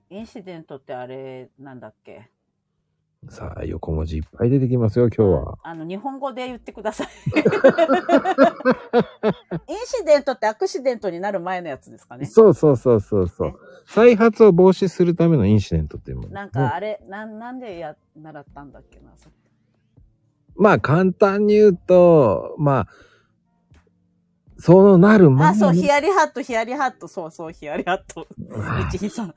[0.09, 2.29] インシデントってあれ、なんだっけ？
[3.27, 5.57] さあ、横文字いっぱい出てきますよ、今日は。
[5.63, 7.07] あの、日本語で言ってください。
[9.67, 12.27] インシデントってアクシデントになる前のやつですかね。
[12.27, 13.59] そうそうそうそうそう。
[13.87, 16.29] 再発を防止するためのインシデントっていうもの。
[16.29, 19.31] なんかあれ、なん、なんでや、習ったんだっけな、それ。
[20.57, 22.87] まあ簡単に言うと、まあ、
[24.57, 28.27] そうなる前あ、にそう、ヒヤリハット、ヒヤリハット、そうそう、ヒヤリハット。
[28.91, 29.33] ちひ さん。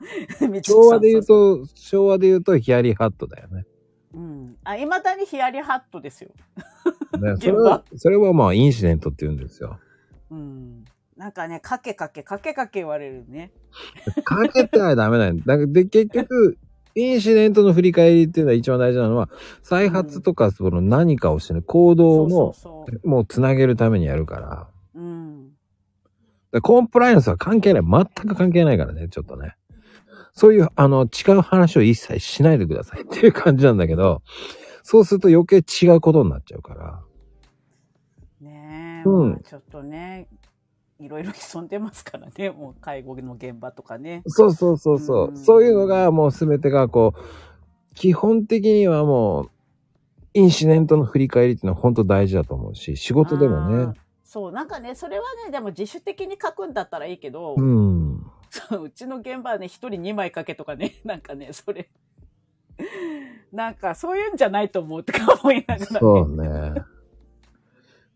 [0.61, 3.65] 昭和で言う、と、昭和で言うとヒヤリハットだよね。
[4.13, 4.55] うん。
[4.63, 6.31] あ、いまだにヒヤリハットですよ。
[7.19, 9.77] ねそれは、それはまあインシデントって言うんですよ。
[10.31, 10.85] うん。
[11.17, 13.51] なんかね、かけかけ、かけかけ言われるね。
[14.23, 15.57] かけてはダメなんだ。
[15.57, 16.57] だで、結局、
[16.95, 19.29] インシデントの振り返りっていうのは一番大事なのは、
[19.61, 22.55] 再発とかその何かをしてね、行動の。
[23.03, 24.67] もうつなげるためにやるから。
[26.61, 27.83] コンプライアンスは関係ない。
[27.83, 29.55] 全く関係ないからね、ちょっとね。
[30.33, 34.21] そういう、あの、違う話を一切しないでくださいっていう感じなんだけど、
[34.83, 37.01] そうすると余計違うことになっちゃうから。
[38.41, 40.27] ねえ、うんまあちょっとね、
[40.99, 44.21] いろいろ潜んでますからね、もう介護の現場とかね。
[44.25, 45.27] そうそうそうそう。
[45.29, 49.49] うんそういうのがもうすべてがこう、基本的にはもう、
[50.33, 53.93] インシデントの振り返りっていうのは本当大事だと思うし、仕事でもあねー。
[54.29, 58.23] そう、なんかね、それはね、でも自主的に書くんだったらいいけど、うん。
[58.51, 61.89] そううちの現場はね、一人二枚書けとかね、 なんかね、それ、
[63.51, 65.99] なんかそういうんじゃないと思うとか思いながら、ね。
[65.99, 66.73] そうね。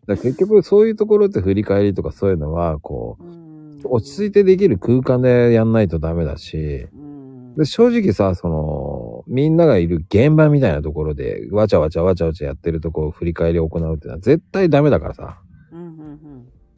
[0.06, 15.43] だ結局そういうところって振り返りとかそういうのは、こうんう、落ち着いてできる空間でやんないとダメだし、うんで正直さ、その、みんながいる現場みたいなところで、わちゃわちゃわちゃわちゃやってるところを振り返りを行うっていうのは絶対ダメだからさ。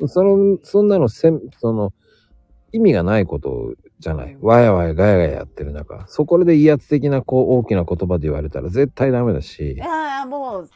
[0.06, 1.92] その、そんなのせん、その、
[2.72, 4.36] 意味がないことじゃない。
[4.40, 9.76] わやわやガヤガヤやってる中、そこで威圧的なこう大きな言葉で言われたら絶対ダメだしい。
[9.76, 9.88] やい
[10.20, 10.70] やもう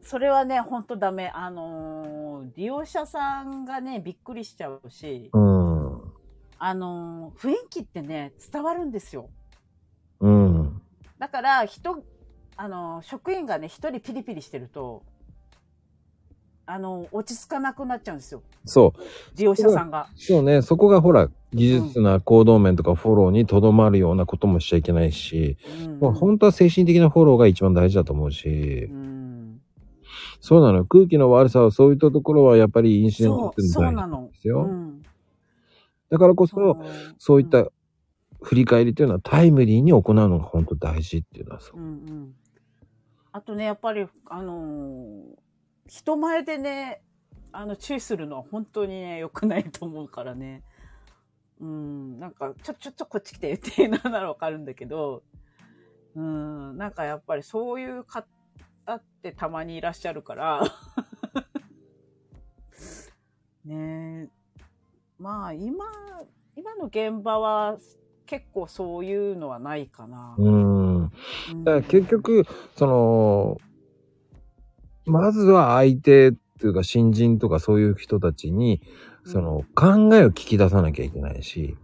[0.00, 6.00] それはねほんとダメあのー利用者さんがねびっくりしちゃうしうん。
[6.58, 9.28] あのー雰囲気ってね伝わるんですよ
[10.20, 10.80] うん。
[11.18, 12.02] だから人
[12.56, 15.02] あのー職員がね一人ピリピリしてると
[16.70, 19.00] あのー落ち着かなくなっちゃうんですよそう。
[19.38, 20.60] 利用者さんがそうね。
[20.62, 29.60] そこがほら、技術な行動面とかフォローにとどまるようなこともしちゃいけないし、うんもう本当は精神的なフォローが一番大事だと思うしう、ん
[30.40, 30.84] そうなの。
[30.84, 34.64] 空気の悪さはそういったところはやっぱりインシデントっていうのは大そうなんですよ。
[34.64, 35.02] うん
[36.10, 36.76] だからこそ、そう
[37.18, 37.66] そういった
[38.40, 41.82] 振り返りというのはタイムリーに行うのが本当大事っていうのはそうう。
[41.82, 42.34] んうん、
[43.32, 45.20] あとねやっぱりあのー
[45.88, 47.02] 人前でね
[47.50, 50.62] あの注意するのは本当にね良くないと思うからね。
[51.60, 55.22] うんなんかちょちょちょこっち来てっていうのならわかるんだけど。
[56.14, 58.26] うんなんかやっぱりそういう方
[58.92, 60.62] ってたまにいらっしゃるから。
[63.64, 64.24] ね。
[64.24, 64.28] え
[65.18, 65.84] まあ今
[66.56, 67.78] 今の現場は
[68.26, 70.34] 結構そういうのはないかな。
[70.38, 71.02] うん。
[71.02, 71.10] う
[71.54, 71.64] ん。
[71.64, 72.44] だから結局、
[72.76, 73.58] その、
[75.08, 78.80] まずは相手っていうか新人とかそういう人たちに、
[79.24, 81.76] その考えを聞き出さなきゃいけないし、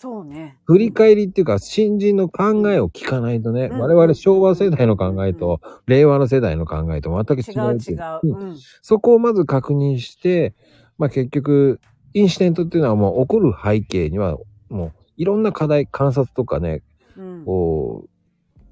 [0.00, 0.56] そうね。
[0.64, 8.58] 振り返りっていうか新人の考えを聞かないとね、うん我々昭和世代の考えと令和の世代の考えと全く違う違違うっていうんうん。
[8.80, 10.54] そこをまず確認して、
[10.96, 11.80] まあ結局、
[12.14, 14.38] インシデントっていうのはもう起こる背景には、
[14.70, 16.82] もういろんな課題、観察とかね、
[17.18, 17.44] うん。
[17.44, 18.04] こ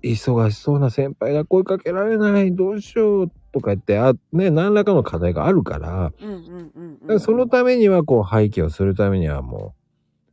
[0.03, 7.21] う、忙しそうな先輩が声かけられない、どうしようとか言って、あ、ね、何らかの課題があるから、うんうんうん。
[7.21, 9.75] そのためには、こう、背景をするためにはも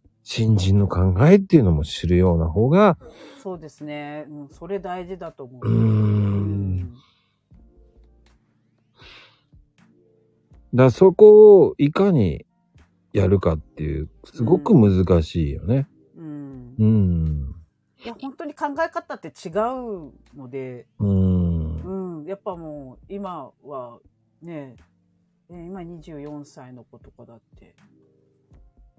[0.05, 2.97] う、新人の考えっていうのも知るような方が、
[3.37, 4.25] そうですね。
[4.27, 5.67] うん、それ大事だと思う。
[5.67, 7.03] うーん。
[10.73, 12.45] だそこをいかに
[13.13, 15.87] やるかっていう、すごく難しいよね。
[16.17, 16.75] うん。
[16.79, 17.55] うん。
[18.03, 21.07] いや、本当に考え方って違うので、うん。
[21.07, 21.54] うん。
[22.25, 23.99] やっぱもう、今は、
[24.41, 24.75] ね、
[25.49, 27.75] ね今24歳の子とかだって、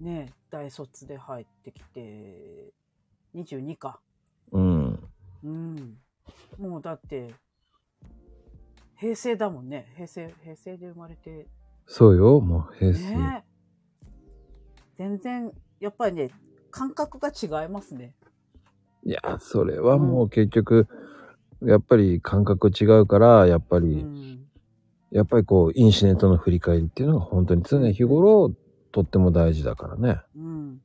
[0.00, 2.72] ね、大卒で入ってきて、
[3.34, 4.00] 22か。
[4.52, 5.08] うん。
[5.42, 5.98] うん。
[6.58, 7.34] もうだって、
[8.96, 9.92] 平成だもんね。
[9.96, 11.48] 平成、平成で生まれて。
[11.86, 13.14] そうよ、もう平成。
[13.14, 13.44] ね
[14.96, 16.30] 全然、やっぱりね、
[16.70, 18.14] 感覚が違いますね。
[19.04, 20.88] いや、それはもう結局、
[21.62, 24.46] やっぱり感覚違うから、やっぱうり、ん。
[25.10, 28.52] やっぱりこう、インシデントの振り返りっていうのが本当に常日頃、
[28.92, 30.20] とっても大事だからね。
[30.36, 30.80] うん。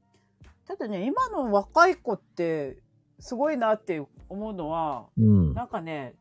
[0.67, 2.77] ただね、今の若い子って、
[3.19, 5.53] すごいなって思うのは、うん。
[5.53, 6.15] なんかね、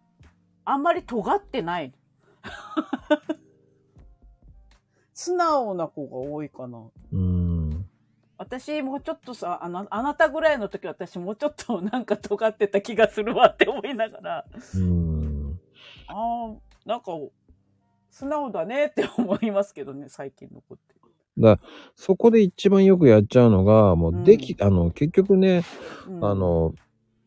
[0.64, 1.92] あんまり尖ってない。
[5.14, 6.82] 素直な子が多いかな。
[7.12, 7.39] うん。
[8.40, 14.44] 私もうちょっとさ、あの、あなたぐらいの時私もうちょっとなんか尖ってた気がするわって思いながら、
[14.76, 15.60] うん。
[16.06, 17.12] ああ、なんか、
[18.10, 20.94] 素直だねって思いますけどね、最近の子って。
[21.36, 25.62] だからそこで一番よくやっちゃうのが、もうでき、あの、結局ね、
[26.08, 26.74] うんあ、の、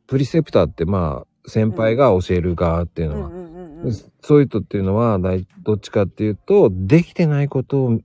[0.08, 3.94] プリセプターってまあ、先輩が教える側っていうのは、うんうんうんうん。
[4.24, 8.00] そういう人っていうのは、だいどっちかっていうと、できてないこと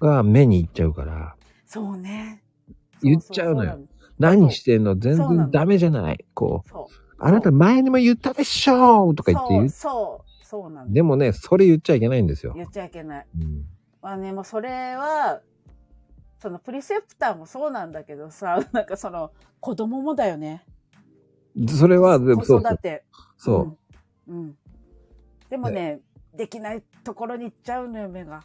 [0.00, 2.42] が目にいっちゃうから、そうね。
[3.10, 3.80] 言っちゃうのよ
[4.18, 4.96] 何してんの？
[4.96, 6.24] 全然ダメじゃない。
[6.34, 6.70] こう、
[7.18, 9.68] あなた前にも言ったでしょとか言って言う。
[9.68, 10.92] そう、そう、なんだ。
[10.92, 12.54] でもね、それ言っちゃいけないんですよ。
[12.56, 13.26] 言っちゃいけない。
[13.38, 13.64] うん
[14.06, 15.40] まあね、もうそれは、
[16.38, 20.64] そのプリセプターもそうなんだけどさ、 なんかその子供もだよね。
[21.68, 22.78] それは、でもそうそう子育。
[22.80, 23.04] て。
[23.36, 23.76] そ
[24.28, 24.32] う。
[24.32, 24.38] うん。
[24.38, 24.58] うん。
[25.50, 26.02] でもね、
[26.34, 28.44] できないところに行っちゃうのよ、目が。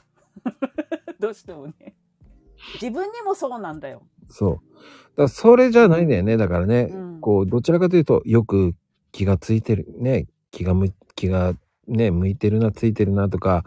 [1.19, 1.95] どうしてもね。
[2.81, 4.01] 自分にもそうなんだよ。
[4.29, 4.61] そ
[5.15, 5.17] う。
[5.17, 6.37] だそれじゃないんだよね。
[6.37, 8.73] だからね、うんこう、どちらかというと、よく
[9.11, 11.53] 気がついてる、ね、気がむ、気が
[11.87, 13.63] ね、向いてるな、ついてるなとか、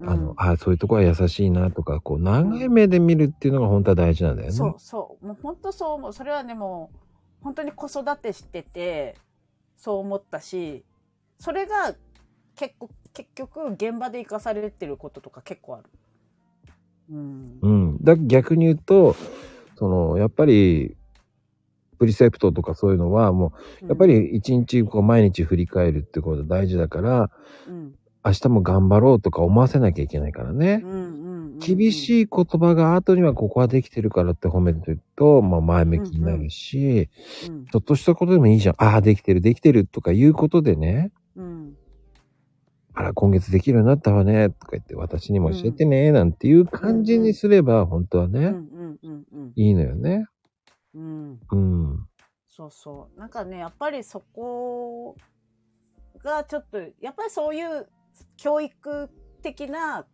[0.00, 4.54] あの、うんあそういうとこは優しいなとか、こう、長い目で見るっていうのが本当は大事なんだよね。
[4.54, 5.26] そうそう。
[5.26, 6.12] もう本当そう思う。
[6.12, 6.98] それはね、もう、
[7.42, 9.16] 本当に子育てしてて、
[9.76, 10.84] そう思ったし、
[11.38, 11.94] それが
[12.56, 15.84] 結構、結局、現場で生かされてることとか結構ある。
[17.10, 17.58] うん。
[17.60, 17.98] うん。
[18.02, 19.16] だ逆に言うと、
[19.78, 20.96] その、やっぱり、
[21.98, 23.52] プリセプトとかそういうのはも
[23.82, 27.30] う、やっぱり一日こう毎日振り返るってこと大事だから、
[27.68, 30.90] うん、明日も頑張ろうとか思わせなきゃいけないからねうん。
[30.90, 31.58] うんうん。
[31.58, 31.92] 厳い。
[31.92, 37.08] しい言葉が後にはここはできてるからって褒めてると、まあ前向きになるし、
[37.48, 38.74] うんちょっとしたことでもいいじゃん。
[38.78, 41.74] ああ、できてる、できてるとかいうことでね、うん。
[42.94, 49.52] あら、今月できるようになったわね、とか言って、私にも教えてね、なんていう感じにすれば、本当はね、うんうんうんうん。
[49.56, 50.26] いいのよね。
[50.94, 51.40] うん。
[51.50, 52.08] うん。
[52.48, 53.20] そうそう。
[53.20, 55.16] なんかね、やっぱりそこ
[56.22, 57.88] がちょっと、やっぱりそういう
[58.36, 59.10] 教育
[59.42, 60.06] 的な、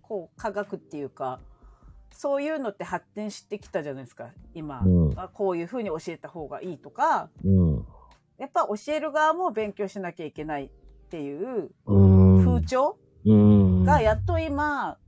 [0.00, 1.40] こう、科学っていうか、
[2.12, 4.82] そういうのって発展してきたじゃないですか、今。
[4.82, 7.86] うんあこういうふうに教えた方がいいとか、うん。
[8.38, 10.70] やっぱ教える側も勉強しなきゃいけないっ
[11.10, 12.44] ていううん。
[12.44, 13.84] 風潮うん。
[13.84, 14.98] がやっと今、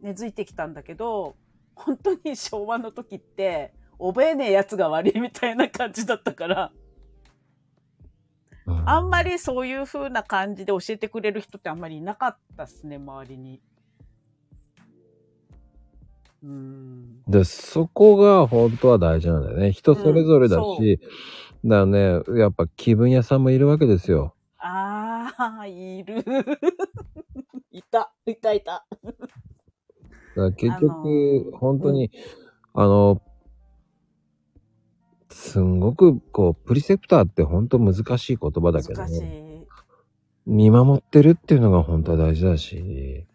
[0.00, 1.36] 根付いてきたんだけど、
[1.76, 6.72] 本当に昭和の時って、覚えねえやつが悪いみたいな感じだったから、
[8.66, 13.60] うんあんまりそういう風な感じで教えてくれる人ってあんまりいなかったっすね、周りに。
[16.42, 17.22] うーん。
[17.28, 19.72] で、そこが本当は大事なんだよね。
[19.72, 21.00] 人それぞれだうんし、
[21.64, 24.34] だね、やっぱ気分屋さんもいるわけですよ。
[24.58, 26.24] ああ、いる。
[27.70, 28.84] いた、いた、いた。
[30.36, 32.10] だ結局、ー本当に、
[32.74, 33.22] あの、
[35.30, 39.64] すんごく、こう、プリセプターって本当難しい言葉だけど難しね。
[40.46, 40.50] い。
[40.50, 43.26] 見守ってるっていうのが本当は大事だし。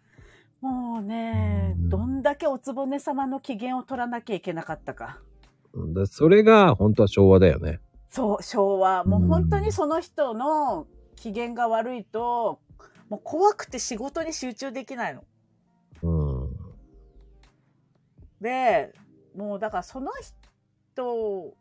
[0.60, 5.18] もうね、うんどんだけおつぼね様の機嫌を取らなきゃいけなかったか。
[5.94, 7.80] だそれが本当は昭和だよね。
[8.10, 9.04] そう、昭和。
[9.04, 10.86] もううん本当にその人の
[11.16, 12.60] 機嫌が悪いと、
[13.08, 15.24] もう怖くて仕事に集中できないの。
[18.42, 18.92] で、
[19.34, 20.10] もうだからその
[20.92, 21.54] 人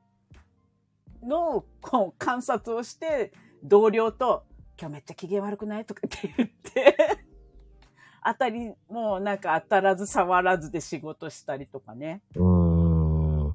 [1.23, 3.31] のこう観察をして、
[3.63, 4.43] 同僚と、
[4.79, 5.85] 今日めっちゃ機嫌悪くない？
[5.85, 6.97] とかって言って、
[8.25, 12.23] 当たり、もうなんか当たらず触らずで仕事したりとかね。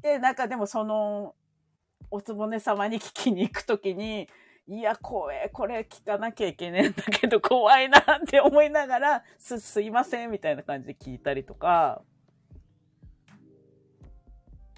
[0.03, 1.35] で、なんかでもその、
[2.11, 4.29] おつぼね様に聞きに行くときに、
[4.69, 12.03] いや、怖え、これ聞かなきゃいけねえんだけど、怖いなって思いながら、す、すいません、みたいな感じで聞いたりとか。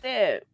[0.03, 0.47] で、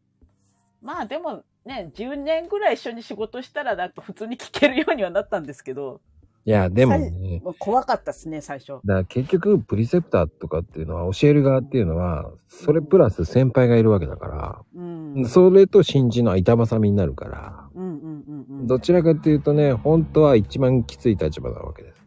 [0.83, 6.01] まあでもね、10年ぐらい一緒に仕事したら、なんか普通に聞けるようにはなったんですけど、
[6.47, 8.73] いや、でもね、怖かったですね、最初。
[8.73, 15.15] だから結局、プリセプターとかっていうのは、教える側っていうのは、それプラス先輩がいるわけだから、うん。
[15.15, 18.67] うんそれと新人の板挟みになるから、うんうんうん。
[18.67, 22.07] どちらかっていうとね、本当は一番きつい立場なわけです。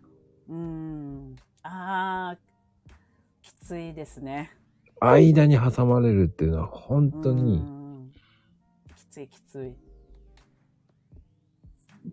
[0.49, 1.35] うん。
[1.63, 2.37] ああ、
[3.41, 4.51] きついですね。
[5.01, 8.11] 間に挟まれるっていうのは本当うに、ん
[8.95, 9.73] きついきつい。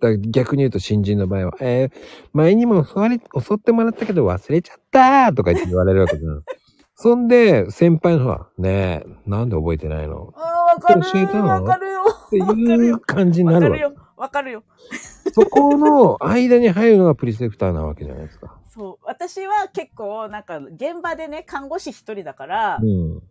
[0.01, 1.93] だ逆に言うと新人の場合は、えー、
[2.33, 6.43] 前にも襲われ、襲ってもらったけど忘れちゃったとか言って言われるわけじゃん。
[6.97, 10.33] そんで、先輩の方は、ねえ、なんで覚えてないの？
[10.37, 11.49] ああ、わかる教えたの？
[11.49, 12.03] わかるよ。
[12.27, 13.85] っていう感じになるわけ。
[13.85, 14.05] わかるよ。
[14.17, 14.63] わかるよ。
[15.33, 18.61] そこの間に入るのがプリセプターなわけじゃないですか。
[18.75, 19.05] そう。
[19.05, 23.23] 私は結構、なんか、現場でね、看護師一人だから、うん。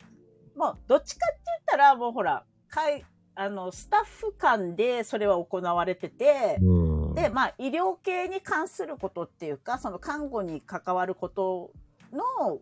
[0.55, 3.03] もう、どっちかって言ったら、もうほら、かい、
[3.35, 7.15] あの、スタッフ間でそれは行われてて、うん。
[7.15, 11.71] で、まあ、医療系に関することっていうか、その看護に関わること
[12.13, 12.59] の、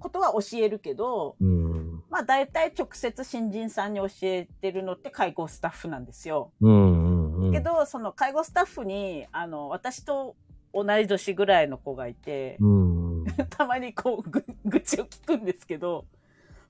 [0.00, 2.02] ことは教えるけど、うん。
[2.10, 6.52] まあ、大体直接新人さんに教えてるのって介護スタッフなんですよ。
[6.60, 6.72] うん。
[6.72, 7.46] うん。
[7.46, 7.52] うん。
[7.52, 10.34] けど、その介護スタッフに、あの、私と
[10.72, 13.24] 同い年ぐらいの子がいて、うん。
[13.50, 16.04] たまにこう、ぐ、愚痴を聞くんですけど、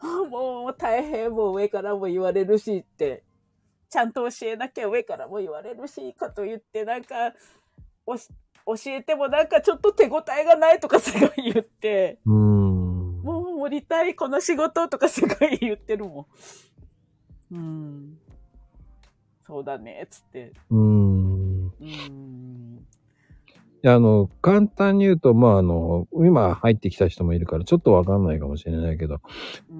[0.00, 3.24] あもう大変、もう上からも言われるしって、
[3.90, 7.32] ちゃんと教えなきゃ上からも言われるし、かと言って、なんか、
[8.06, 13.22] 教えてもなんかちょっと手応えがないとかすごい言って、うん。
[13.22, 16.28] もう降りたい、この仕事とかすごい言ってるも
[17.50, 17.54] ん。
[17.56, 18.18] うん。
[19.46, 20.52] そうだね、つって。
[20.70, 21.64] うん。
[21.66, 22.67] うん。
[23.84, 29.20] あの、簡単に言うと、まあ、あの、今入ってきた人もいるから、ちょっとわかんないかもしれないけど、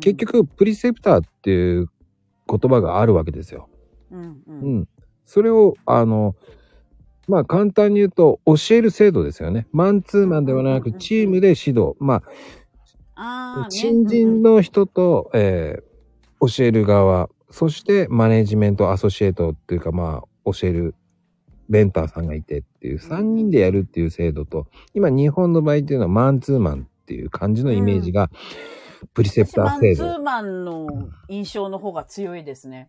[0.01, 1.91] 結局、プリセプターっていう
[2.49, 3.69] 言葉があるわけですよ。
[4.11, 4.77] うん、うん、ううん。
[4.81, 4.89] ん。
[5.25, 6.37] それを、あの、
[7.27, 9.67] まあ、簡単に言うと、教える制度ですよね。
[9.73, 11.95] マンツーマンではなく、チームで指導。
[11.99, 12.23] ま
[13.17, 15.89] あ、ね新人の人と、えー
[16.41, 20.95] 教える側、そしてマネジメントアソシエイトっていうか、まあ、教える
[21.69, 28.31] ベンターさんがいてっていう3人でやるっていう制度と、今日本の場合っていうのはマンツーマンっていう感じのイメージが、
[29.15, 30.05] プリセプ私ター制度。
[30.05, 30.87] マンツーマンの
[31.29, 32.89] 印象の方が強いですね。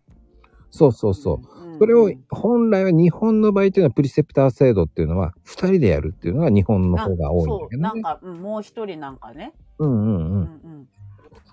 [0.70, 1.68] そうそうそう。
[1.72, 1.78] うん。
[1.78, 7.88] それをうん本来は日本の場合っていうのはプリセプター制度っていうのは2人でやるっていうのが日本の方が多いんだけどね。
[7.88, 9.52] なんか、うんもう一人なんかね。
[9.78, 10.08] うんうんう。
[10.08, 10.40] うん
[10.82, 10.88] ん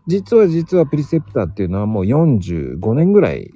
[0.08, 3.54] 実は実はプリセプターっていうのはもう45年ぐらい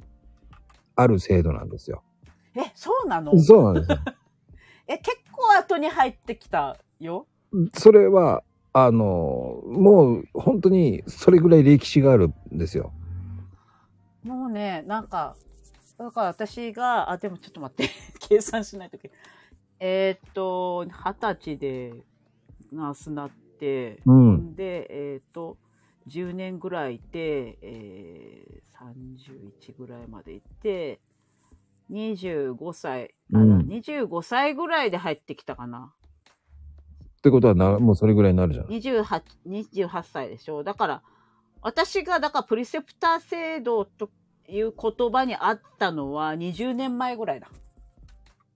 [0.95, 2.03] ある制度なんですよ。
[2.55, 2.61] うん。
[2.61, 3.37] え、そうなの？
[3.39, 3.97] そうなんですよ。
[4.87, 7.27] え、結構後に入ってきたよ。
[7.73, 8.43] それは、
[8.73, 12.93] あの、もう本当にそれぐらい歴史があるんですよ。
[14.23, 15.35] もうね、なんか、
[15.97, 17.89] だから私が、あ、でもちょっと待って、
[18.19, 19.17] 計算しないといけない。
[19.79, 21.93] えーっと、二十歳で
[22.71, 23.29] ナースなっ
[23.59, 24.55] て、うん。
[24.55, 25.57] で、えーっと、
[26.07, 30.99] 10年ぐらいいて、えー、31ぐらいまで行って、
[31.91, 35.93] 25歳、あうん25歳ぐらいで入ってきたかな。
[37.17, 38.79] ってことはな、もうそれぐらいになるじゃない。
[38.79, 40.63] 28、28歳でしょ。
[40.63, 41.03] だから、
[41.61, 44.09] 私が、だからプリセプター制度と
[44.47, 47.49] いう言葉にあったのは20年前ぐらいだ。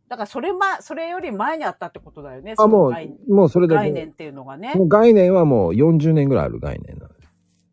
[0.08, 2.56] だからそれま、それより前にあったってことだよね。
[2.58, 3.78] あ、もその概う、もうそれだけ。
[3.78, 4.86] 概念っていうのがねも。
[4.86, 7.16] う概念はもう40年ぐらいある概念なの。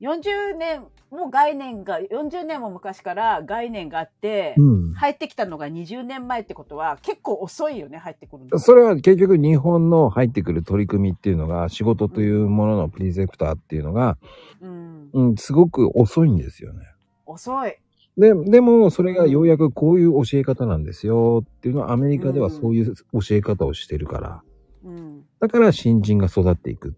[0.01, 4.93] 40年、もう概念が、40年も昔から概念があって、うん。
[4.95, 8.59] 入ってきたのが20年前ってことは結構遅いよね、入ってくるの。
[8.59, 14.17] それは結局日本の入ってくる取り組みっていうのが、仕事というもののプリセプターっていうのが、
[14.63, 15.11] うん。
[15.13, 16.87] うん、すごく遅いんですよね。
[17.27, 17.77] 遅い。
[18.17, 24.43] で、でも、それがようやくこういう教え方なんですよっていうのはアメリカではそういう教え方をしてるから。
[24.83, 25.25] うん。
[25.41, 26.95] だから新人が育っていく。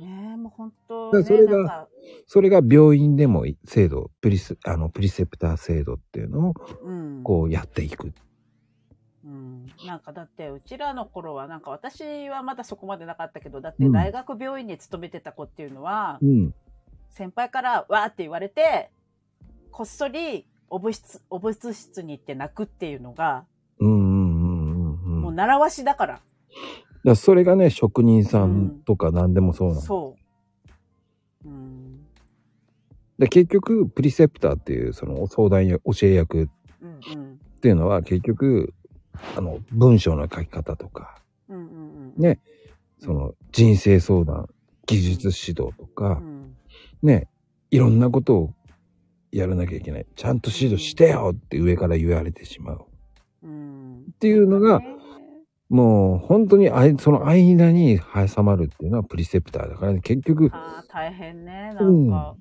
[0.00, 1.86] ねえ、もう本当、ね、それが
[2.26, 7.22] それが病院でも制度、プリス、あの、プリセプター制度っていうのをうん。
[7.22, 8.12] こうやっていく。
[9.24, 16.54] うん、なんかだってうちらの頃はなんか私はまだそこまでなかったけどだってうん大学病院に勤めてた子っていうのは、うん。
[17.10, 18.90] 先輩からわーって言われて
[19.70, 23.44] こっそりお物室お物室に行って泣くっていうのが、
[23.78, 25.20] うんうんうんうんうん。
[25.20, 26.20] もう習わしだから
[27.04, 29.80] だそれがね、職人さんとか何でもそうなの。
[29.80, 30.21] そう、うん
[33.18, 36.48] で結局、プリセプターっていうその相談や教え役
[36.80, 38.74] うんうんっていうのは結局、
[39.36, 42.40] あの、文章の書き方とか、うんうんうんね
[42.98, 44.48] その人生相談、
[44.86, 46.56] 技術指導とか、うん
[47.02, 47.28] ね、
[47.70, 48.54] いろんなことを
[49.32, 50.06] やらなきゃいけない。
[50.14, 52.86] ちゃんと指導してよって上から言われてしまう。
[53.42, 55.02] うんっていうのが、ね
[55.72, 62.34] もう本当にあいその間に挟まるっていうのはプリセプターだからね、結局、あー大変ねなんか、うんら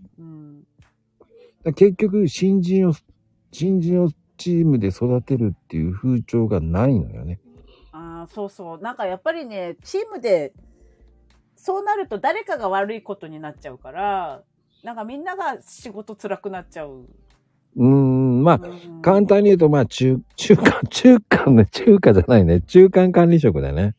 [1.64, 2.94] 結局新人を、
[3.52, 7.40] 新人をチームで育てるっていう風潮がないのよね。
[7.92, 8.80] あーそうそう。
[8.80, 10.54] なんかやっぱりね、チームで、
[11.56, 14.42] そうなると誰かが悪いことになっちゃうから、
[14.84, 17.06] なんかみんなが仕事辛くなっちゃう。
[17.76, 22.62] うーん、まあ、うん簡単に言うと、まあ、中、中間、中間ね、中華じゃないね。
[22.62, 23.96] 中間管理職だね。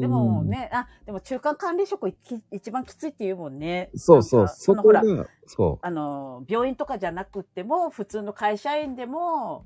[0.00, 2.12] でもね、あ、でも中間管理職
[2.50, 3.90] 一番きついって言うもんね。
[3.94, 9.64] そうそう、そこがのほら、、そあの、病院とかじゃなくても、普通の会社員でも、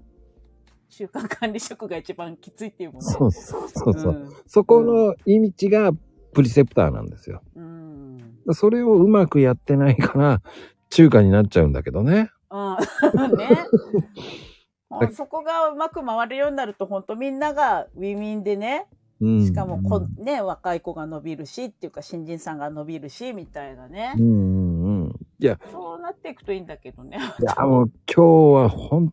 [0.90, 3.02] 中間管理職が一番きついっていうもう。
[3.02, 3.12] んね。
[3.12, 4.12] そうそうそうそう。
[4.12, 5.92] んそこの意味が
[6.32, 7.42] プリセプターなんですよ。
[7.56, 8.38] うん。
[8.52, 10.42] それをうまくやってないから、
[10.90, 12.30] 中華になっちゃうんだけどね。
[12.50, 12.76] うん。
[13.36, 13.66] ね。
[15.12, 18.97] そこがうまく回るようになると、本当みんながウィンウィンでね、うん。
[19.20, 24.22] しかもこ、ね、若い子が伸びるし、っていうか新人さんが伸びるし、みたいなねうん。
[24.22, 25.16] うんうん。
[25.40, 27.18] いや、そうなっていくといいんだけどね。
[27.40, 29.12] いや、もう今日は本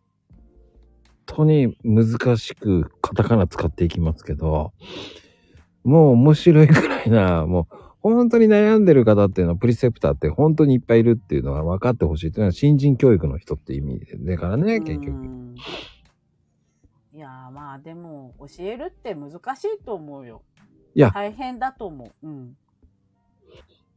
[1.26, 4.72] 当に難しくカタカナ使っていきますけど、
[5.82, 15.16] もう面白いくらいな、もう本当に悩んでる方っていうのはプリセプターって本当にいっぱいいるっていうのは分かってほしいっていうのは新人教育の人って意味だからね、結う局。
[17.16, 20.42] んいやーまあでも教えるって難しいと思うよ。
[20.94, 22.26] いや大変だと思う。
[22.26, 22.56] うん。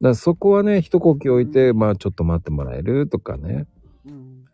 [0.02, 3.68] だそこはね、一呼吸置いて、まあちょっと待ってもらえるとかね。
[4.06, 4.46] うん。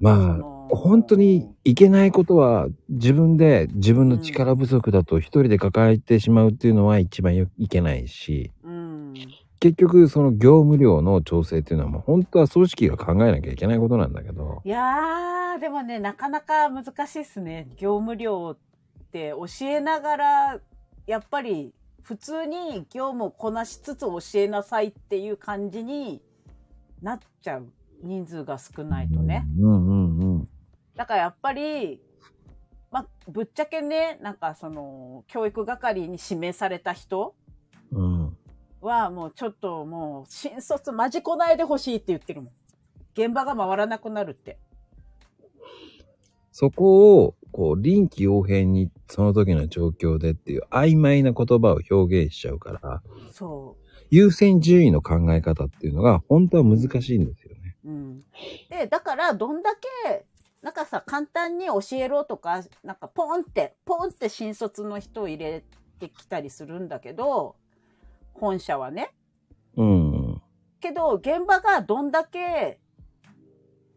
[0.00, 8.59] まのあ、本当にいけないことは自分で自分の力不足だと一人で抱えてしまうっていうのは一番よいけないし、うん。
[9.60, 17.68] 結局その業務量の調整っていうのはもう本当は組織が考えなきゃいけないことなんだけど、いやー、でもね、なかなか難しいっすね。
[17.76, 18.56] 業務量っ
[19.12, 20.60] て教えながら、
[21.06, 26.22] やっぱり普通に業務をこなしつつ教えなさいっていう感じに
[27.02, 27.70] なっちゃう。
[28.02, 29.46] 人数が少ないとね。
[29.58, 30.48] うんうんうん。
[30.96, 32.00] だからやっぱり、
[32.90, 37.34] まあ、ぶっちゃけね、なんかその、教育係に指名された人
[37.92, 38.19] うん。
[38.80, 42.52] はもうちょっともう、新卒マジ来ないでほしいって言ってるもん。
[43.14, 44.58] 現場が回らなくなるって。
[46.52, 53.02] そこを、こう、臨機応変に、その時の状況でっていう曖昧な言葉を表現しちゃうから、
[53.32, 53.76] そ
[54.10, 57.76] 優先順位の考え方っていうのが、本当は難しいんですよね。
[57.84, 57.88] う。
[57.88, 58.24] うん。
[58.68, 59.70] で、だから、どんだ
[60.04, 60.26] け、
[60.62, 65.64] なんかさ、簡単に教えろとか、なんかポンって、ポンって新卒の人を入れ
[66.00, 67.56] てきたりするんだけど、
[68.40, 69.14] 本社はね。
[69.76, 70.42] うん。
[70.80, 72.80] けど、現場がどんだけ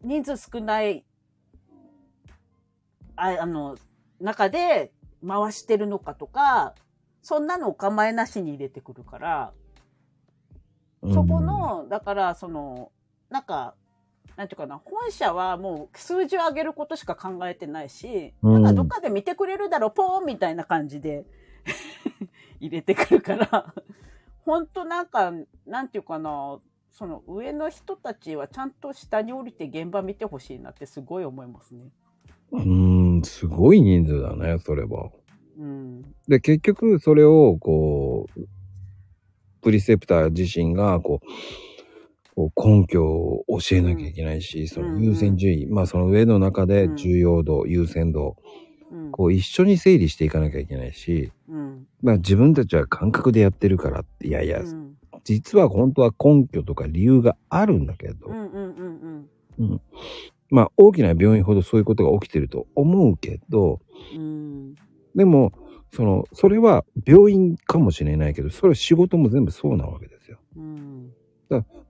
[0.02, 1.04] 人数少ない、
[3.16, 3.76] ああの、
[4.20, 4.92] 中で
[5.26, 6.74] 回してるのかとか、
[7.22, 9.52] そんなのお構いなしに入れてくるから、
[11.12, 12.92] そこの、だから、その、
[13.30, 13.74] なんか、
[14.36, 21.24] なんていうかな、本社はもう数字を上げることしか考えてないし、うんなんかどっかで見てくれるだろう、ポーンみたいな感じで
[22.60, 23.74] 入れてくるから、
[24.44, 25.32] 本当なんか、
[25.66, 31.90] なんていうかな、その上の人たちはちゃんと下に降りて現場見てほしいなってすごい思いますね。
[32.52, 35.10] うーん、すごい人数だね、それは。
[35.58, 36.02] うん。
[36.28, 38.40] で、結局、それを、こう、
[39.62, 41.26] プリセプター自身が、こう、
[42.34, 48.63] こう根拠を教えなきゃいけないし、その優先順位、まあその上の中でうん重要度、優先度、うん。
[49.12, 51.86] こう一緒に整理していかなきゃいけないし、うん。
[52.02, 54.94] まあ自分たちは感覚でやってるからって、いやいや、うん。
[55.24, 58.28] 実は本当は根拠とか理由があるんだけど。
[60.50, 63.80] まあ大きな病院ほどそういうことが起きてると思うけど、
[64.14, 64.74] うん。
[65.14, 65.52] でも、
[65.92, 70.38] その、それは病院かもしれないけど、それは仕事も全部そうなわけですよ。
[70.56, 71.12] うん。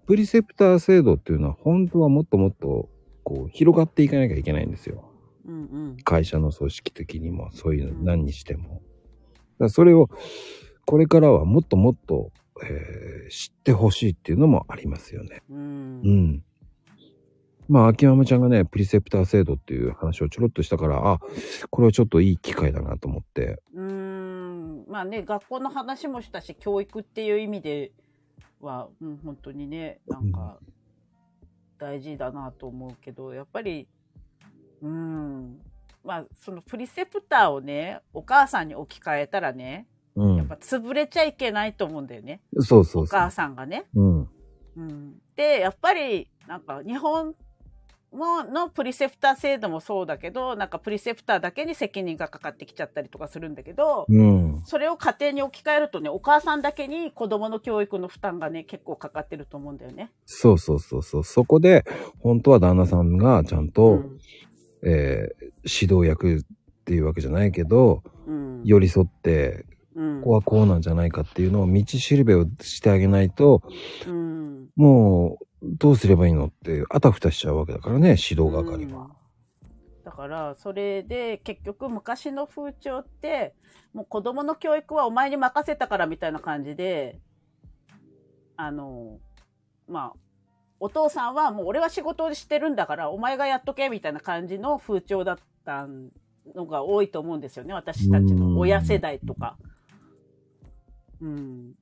[0.06, 2.90] プリセプター制度っていうのは本当はもっともっと
[3.22, 5.10] こう広がっていかなきゃいけないんですよ。
[5.46, 5.54] うん。
[5.54, 5.58] う
[5.92, 5.96] ん。
[6.04, 8.82] 会社の組織的にもそういうの何にしても。
[9.68, 10.10] それを
[10.84, 12.32] これからはもっともっと、
[12.62, 15.42] えー知ってほしいっていうのもありますよね。
[15.50, 16.08] うんう。
[16.08, 16.44] ん。
[17.68, 21.18] まあ、秋山ちゃんがね、プリセプター制度っていう話をちょろっとしたから、あ、
[21.70, 23.62] これはちょっといい機会だなと思って。
[23.74, 24.24] うーん
[24.88, 27.92] まあね学校の話もしたし教育っていう意味で
[28.60, 30.58] は、うん、本当にねなんか
[31.78, 33.88] 大事だなと思うけどやっぱり
[34.82, 35.60] うーん
[36.04, 40.54] まあそのプリセプターをねお母さんに置き換えたらねうんやっぱ。
[40.56, 43.30] 潰れちゃいけないと思うんだよねそうそうそうお母。
[43.30, 43.84] さんがね。
[43.94, 44.28] うん。
[44.76, 47.34] うん、でやっぱりなんか日本
[48.12, 54.62] ものプリセプター制度もそうだけどなんかプリセプターだけに責任がかかってきちゃったりとかするんだけど、うん。
[54.66, 60.10] それを家庭に置き換えるとねお母さんだけに子供の教育の負担がね結構かかってると思うんだよね。
[60.26, 61.24] そうそうそうそう。
[61.24, 61.84] そこで、
[62.20, 64.20] 本当は旦那さんがちゃんと、うん
[64.84, 66.40] えー指導役っ
[66.84, 68.62] ていうわけじゃないけど、うん。
[68.64, 69.64] 寄り添って、
[69.94, 70.20] うん。
[70.20, 73.62] ここはこうなんじゃないかっていうのを道しるべをしてあげないと、
[74.06, 74.68] うん。
[74.76, 79.04] もう、どうすればいいのって、あたふたしちゃうわけだからね、指導係は。
[79.04, 79.24] うん。
[80.04, 83.54] だからそれで結局昔の風潮って
[83.94, 87.18] もう子供の教育はお前に任せたからみたいな感じで
[88.56, 89.18] あの
[89.88, 90.18] まあ
[90.80, 95.86] お父さんはもう俺は仕事をしてるんだからお前がやっとけみたいな感じの風潮だった
[96.54, 99.56] のが多いと思うんですよね私たちの親世代とか。
[101.20, 101.74] うん、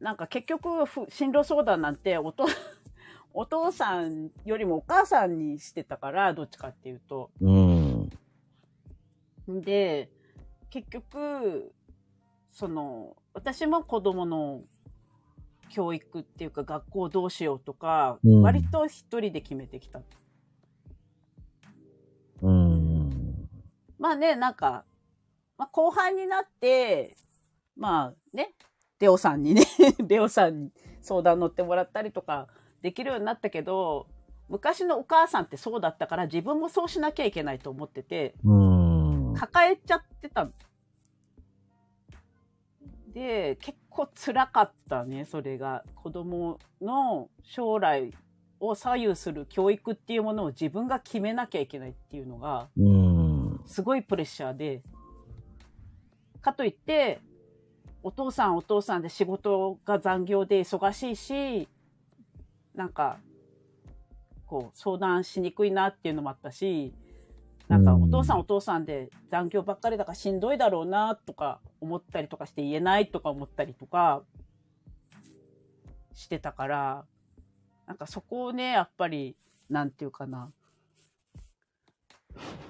[0.00, 2.46] なんか結局ふ進路相談なんてお父
[3.32, 7.30] お父さんよりもお母さんにしてたからどっちかっていうと。
[7.40, 8.10] うん。
[9.48, 10.10] で
[10.70, 11.72] 結局
[12.50, 14.62] その私も子供の
[15.68, 20.00] 教育っていうか学校どうしようとか、うん割と一人で決めてきた。
[22.42, 23.48] うん。
[23.98, 24.84] まあねなんか、
[25.56, 27.16] まあ、後半になって
[27.76, 28.54] まあね
[29.00, 29.62] レオさんにね
[30.06, 32.48] レオさんに相談乗ってもらったりとか
[32.82, 34.06] できるようになったけど
[34.48, 39.34] 昔のお母さんってそうだったから自分もそうしなきゃいけないと思っててうん。
[39.34, 40.52] 抱えちゃってたの
[43.12, 48.12] で結構辛かったねそれが子供の将来
[48.60, 53.60] を左右する教育っていうものを自分が決めなきゃいけないっていうのがうん。
[53.66, 54.82] すごいプレッシャーで
[56.40, 57.20] かといって
[58.04, 61.68] お父さんお父さんで仕事が残業で忙しいし
[62.74, 63.18] なんか
[64.46, 66.94] こう相談しにくいなっていうのもあったし
[67.68, 74.22] なんかうんお父さんお父さんで残業ばっかりだからしんどいだろうなとか思ったりとかして言えないとか思ったりとか
[76.14, 77.04] してたから
[77.86, 79.36] なんかそこをねやっぱり
[79.68, 80.50] なんていうかな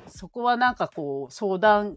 [0.09, 1.97] そこはなんかこう、相談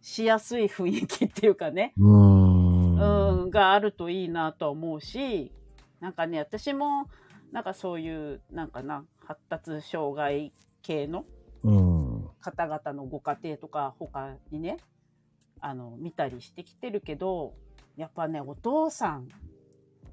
[0.00, 3.42] しやすい雰囲気っていうかね、うーん。
[3.42, 5.52] うん、があるといいなとは思うし、
[6.00, 7.08] なんかね、私も、
[7.52, 11.24] なんかそういう、なんかな、発達障害系の
[11.62, 11.95] うん。
[12.52, 14.76] 方々のご家庭とか他にね、
[15.60, 17.54] あの、見たりしてきてるけど、
[17.96, 19.28] やっぱね、お父さん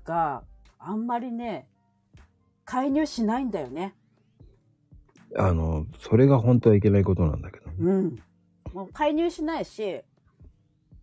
[0.04, 0.44] が
[0.80, 1.68] あんまりね、
[2.66, 3.94] 介入しないんだよね。
[5.38, 7.72] あの、それが本当はいけないことなんだけど。
[7.78, 8.20] うん。
[8.74, 10.02] もう介入しないし、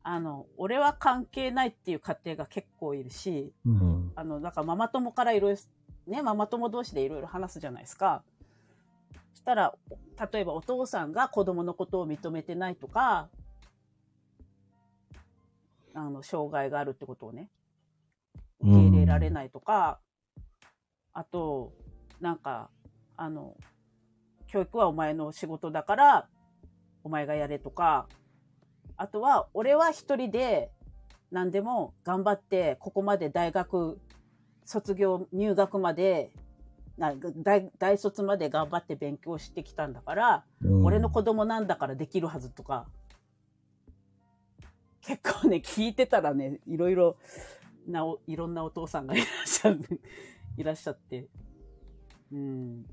[0.03, 4.13] あの、俺は関係ないっていう家庭が結構いるし、うん。
[4.17, 5.61] あの、だからママ友からいろいろ、
[6.13, 8.25] ね、ママ友同士でいろいろ話すじゃないですか。
[9.33, 9.75] そしたら、
[10.33, 13.29] 例えばお父さんが子供のことを認めてないとか、
[15.95, 17.49] あの、障害があるってことをね、
[18.61, 19.99] 受け入れられないとか、
[21.13, 21.73] あと、
[22.21, 22.71] なんか、
[23.17, 23.57] あの、
[24.47, 26.29] 教育はお前の仕事だから、
[27.03, 28.07] お前がやれとか、
[28.97, 30.71] あとは、俺は一人で
[31.31, 33.99] 何でも頑張って、ここまで大学
[34.65, 36.50] 卒業、入学まで、な
[37.01, 42.87] 大大卒まで頑張って勉強してきたんだから、うん俺の子供なんだからできるはずとか、
[45.01, 47.17] 結構ね、聞いてたらね、いろいろ
[47.89, 50.01] なお、いろんなお父さんがいらっしゃる、
[50.57, 51.27] いらっしゃって。
[52.33, 52.85] うん。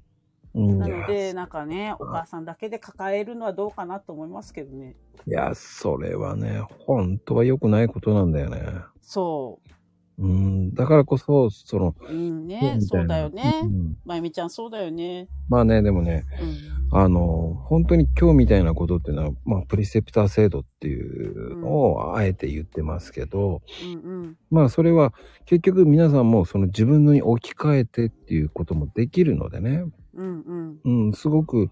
[0.53, 4.95] ないので、なんかね、お母さんだけで抱えるのはどうかなと思いますけどね。
[5.28, 8.62] いや、それはね、本当は良くないことなんだよね。
[9.01, 9.77] そう
[10.26, 10.74] ん。
[10.74, 12.11] だからこそ、その、う。
[12.11, 13.68] うんね、みたいなそうだよねう。
[13.68, 15.28] んまゆみちゃんそうだよね。
[15.47, 16.26] まあね、でもね、
[16.91, 16.99] うん。
[16.99, 24.38] あの、本当に今日みたいなことっていうのは、まあ、プリセプター制度っていうのをあえて言ってますけど、うんうん。
[24.49, 25.13] まあ、それは
[25.45, 29.84] 結局皆さんもその自分のに置き換えてっていうこともできるのでね、
[30.15, 30.80] うんうん。
[30.84, 31.70] うん、すごく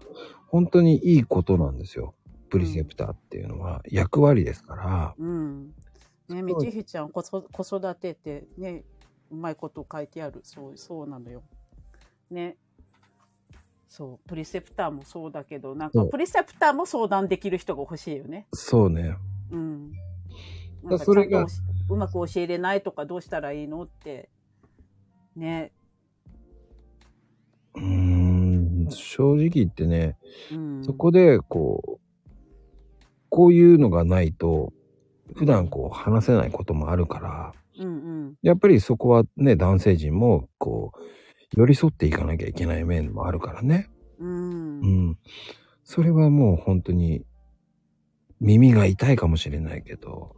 [0.48, 2.14] 本当にいいことなんですよ。
[2.48, 5.14] プリセプターっていうのは役割ですから。
[5.18, 5.70] うん。
[6.28, 8.84] ね、みちひちゃん、子そ子育てってね、
[9.30, 10.40] うまいこと書いてある。
[10.42, 11.42] そう、そうなのよ。
[12.30, 12.56] ね。
[13.88, 18.46] そう、プリセプターもそうだけど、なんかプリセプターも相談できる人が欲しいよね。
[18.52, 19.16] そうね。
[19.50, 19.92] うん。
[19.92, 21.46] だなんかそれが
[21.88, 24.28] うまく教えれないとかどうしたらいいのって。
[25.36, 25.72] ね。
[27.74, 30.16] うーん、正直言ってね、
[30.52, 30.84] うん。
[30.84, 31.98] そこでこう、
[33.28, 34.72] こういうのがないと、
[35.34, 37.90] 普段こう話せないこともあるから、うんう
[38.30, 38.34] ん。
[38.42, 41.00] やっぱりそこはね、男性陣もこう、
[41.56, 43.90] 寄り添っていかなきゃいけない面もあるからね。
[44.18, 44.80] うん。
[44.80, 45.18] うん。
[45.84, 47.24] それはもう本当に
[48.40, 50.36] 耳が痛いかもしれないけど、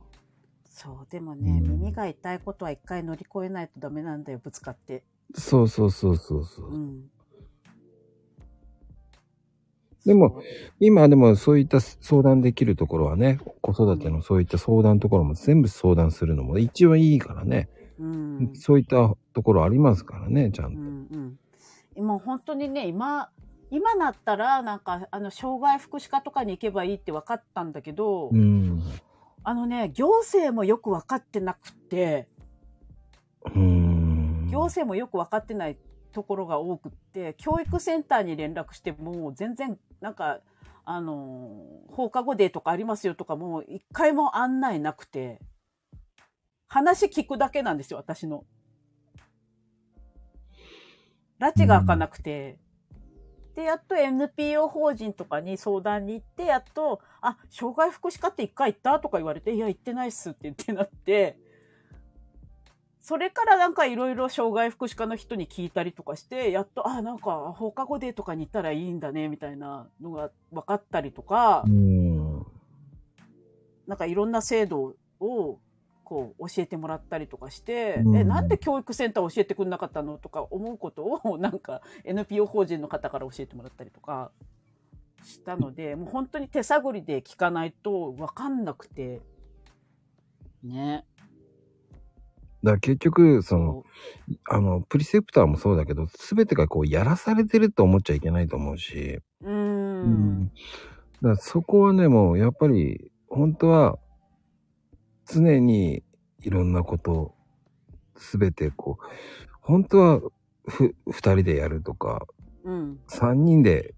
[0.64, 5.03] そう、でもね、うん耳が痛いことは一回乗り越えないとダメなんだよ、ぶつかって。
[5.34, 6.74] そうそうそうそうそう。
[6.74, 7.11] うん。
[10.07, 10.40] でも
[10.80, 17.68] 今でもそういった相談できるところはね、子育てのそういった相談ところも全部相談するのも一応いいからね、
[17.99, 18.51] うん。
[18.55, 20.80] そういったところありますからね、ちゃんと。
[20.80, 21.38] うんうん。
[21.96, 23.30] 今本当にね、今、
[23.70, 28.80] 今なったら、なんか、あの、障害福祉課とかに行けばいいって分かったんだけど、うん。
[29.42, 32.28] あのね、行政もよく分かってなくて、
[33.55, 34.49] うん。
[34.51, 35.78] 行政もよく分かってない
[36.12, 40.40] ところが多くって、教育センターに連絡しても、全然、なんか、
[40.84, 45.40] あの、放課後デーとかありますよとかも、一回も案内なくて、
[46.66, 48.44] 話聞くだけなんですよ、私の。
[51.38, 52.59] 拉致が開かなくて。
[53.55, 61.38] で、やっと NPO 法人とかに相談に行って、やっと、あ、障害福祉課って一回行ったとか言われて、いや、行ってないっすって言ってなって、
[63.09, 72.46] それからなんかいろいろ障害福祉課の人に聞いたりとかして、やっと、あ、なんか放課後デーとかに行ったらいいんだね、みたいなのが分かったりとかう、ん。
[73.86, 75.59] なんかいろんな制度を
[76.04, 84.32] こう教えてもらったりとかして、うんえ、なんで教育センター教えてくれなかったのとか思うことを、なんか NPO 法人の方から教えてもらったりとか
[85.24, 89.22] したので、もう本当に手探りで聞かないと分かんなくて、
[90.62, 91.06] ね。
[92.62, 93.84] だから結局、その、
[94.48, 99.46] そあの、プリセプターもそうだけど、すべてがこう、やらされてると思っちゃいけないと思うし、う。
[99.46, 100.46] うーん。
[100.46, 100.50] だ
[101.22, 103.98] からそこはね、もう、やっぱり、本当は、
[105.26, 106.02] 常に
[106.42, 107.34] いろんなこと、
[108.16, 109.04] すべてこう、
[109.62, 110.20] 本当は、
[110.68, 112.26] ふ、二人でやるとか、
[112.64, 112.98] うん。
[113.09, 113.97] 三人で、うん。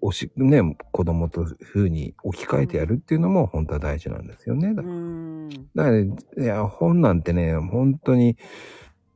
[0.00, 4.74] おし、ね、子供と風に置き換えてやるっていうのも本当は大事なんですよね。
[4.74, 8.36] だうからね、いや、本なんてね、本当に、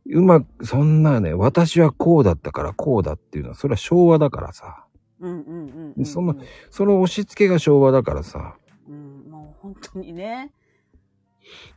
[0.06, 4.86] うまく、そんなね、私はこうだったからこうだっていうのは、それは昭和だからさ。
[5.20, 6.04] うんうんうんうん。
[6.04, 6.34] その
[6.70, 8.56] その押し付けが昭和だからさ。
[8.88, 10.52] うん、もう本当にね。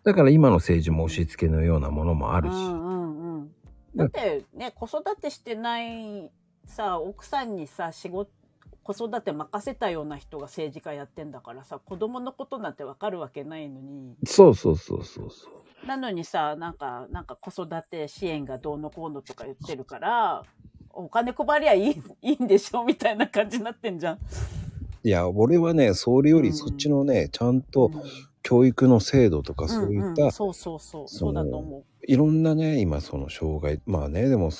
[0.03, 2.53] だから今の政治も押し付けのようなものもあるし。
[2.53, 3.51] うんうんうん。
[3.95, 6.31] だってね、子育てしてない
[6.65, 8.31] さ、奥さんにさ、仕事、
[8.83, 14.15] 子育て任せたような人が政治家やってんだからさ、子供のことなんてわかるわけないのに。
[14.25, 15.87] そうそうそうそうそう。
[15.87, 20.43] なのにさ、なんか、なんか子育て支援がどうのこうのとか言ってるから、
[20.91, 24.19] お金配りゃいい、 いいんでしょみたいな感じになってんじゃん。
[25.05, 27.91] いや、俺はね、それよりそっちのね、ちゃんと
[28.41, 31.07] 教育の制度とかそういった、んんそうそうそう。
[31.07, 34.51] そうだと思いろんなね、今その障害、まあね、でも、うん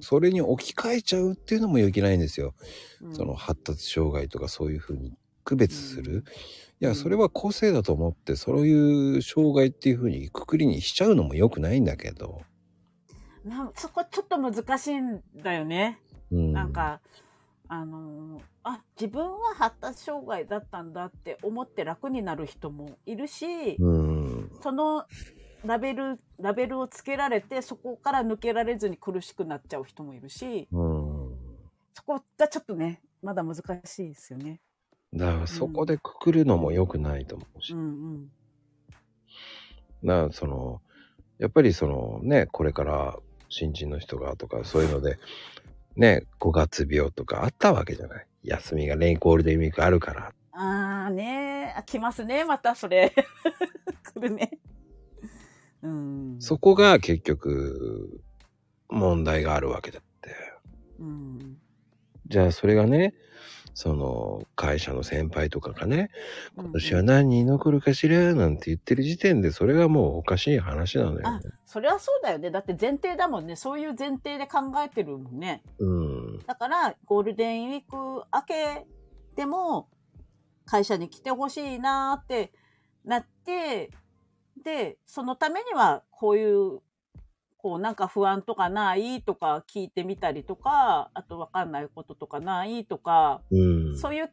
[0.00, 2.54] それに置き換えちゃうっていうのも良きないんですよ。
[3.00, 3.06] う。
[3.06, 6.12] うんその発達障害とかそういうふうに区別する。
[6.12, 6.24] うん
[6.80, 12.42] いや、それは個性だと思って、そういう障害っていうふうにくくりにしちゃうのも良くないんだけど。
[13.44, 15.98] なそこちょっと難しいんだよね。
[16.30, 16.52] うん。
[16.52, 17.00] なんか、
[17.66, 24.50] あのーあ、自分は発達障害だったんだって思って楽になる人もいるし、うん。
[24.62, 25.04] その
[25.64, 31.36] ラベル、ラベルをつけられて、そこから抜けられずに苦しくなっちゃう人もいるし、うん。
[31.94, 34.60] そこがちょっとね、まだ難しいですよね。
[35.14, 37.72] だからそこでくくるのも良くないと思うし。
[37.72, 37.82] うんう
[38.18, 38.30] ん。
[40.04, 40.80] だからその、
[41.38, 43.16] やっぱりそのね、これから
[43.48, 45.18] 新人の人がとかそういうので、
[45.96, 48.26] ね、5月病とかあったわけじゃない。
[48.44, 50.32] 休みがレインゴールデンウィークあるから。
[50.52, 53.12] あーねー、あ来ますね、またそれ。
[54.14, 54.58] 来るね。
[55.82, 56.36] うん。
[56.40, 58.20] そこが結局
[58.88, 60.34] 問題があるわけだって。
[60.98, 61.56] うん。
[62.26, 63.14] じゃあそれがね、
[63.74, 66.10] その会社の先輩とかがね、
[66.56, 72.50] 今今年は何人残るかしらなんて言ってる時点でそれがもうおかしい話なのよあね。、それはそうだよね。
[72.50, 73.54] だって前提だもんね。
[73.54, 75.62] そういう前提で考えてるもんね。
[75.78, 76.38] うん。
[76.44, 78.86] だから、ゴールデンウィーク明け
[79.36, 79.88] でも、
[80.64, 82.52] 会社に来てほしいなーって
[83.04, 83.92] なって、
[84.62, 86.80] で、そのためには、こういう、
[87.58, 93.98] こうなんか不安とかないとか聞いてみたりとか、あとわかんないこととかないとか、うん。
[93.98, 94.30] そういう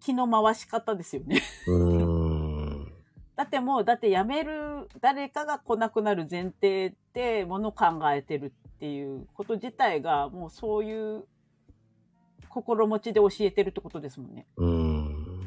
[0.00, 1.40] 気の回し方ですよね。
[1.68, 2.92] うん。
[3.36, 11.24] だってもう、だって辞める、誰かが来なくなる前提でもの考えてるっていうこと自体が、もうそういう
[12.48, 14.46] 心持ちで教えてるってことですもんね。
[14.56, 15.46] うん。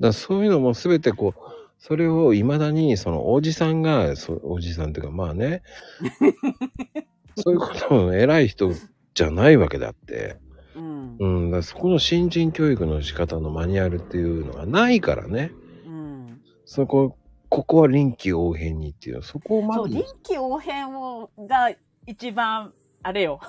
[0.00, 1.53] だそういうのも全てこう、
[1.86, 5.62] それを未だにそのおじさんが、そうおじさんっていうかまあね、
[7.36, 8.72] そういうことの偉い人
[9.12, 10.38] じゃないわけだって。
[10.74, 11.16] うん。
[11.18, 15.52] うん、だそこの新人教育の仕方のマニュアルっていうのがないからね。
[15.84, 16.40] うん。
[16.64, 17.18] そこ、
[17.50, 21.70] ここは臨機応変にっていう、そこをまそう、ず臨機応変を、が
[22.06, 22.72] 一番、
[23.02, 23.40] あれよ。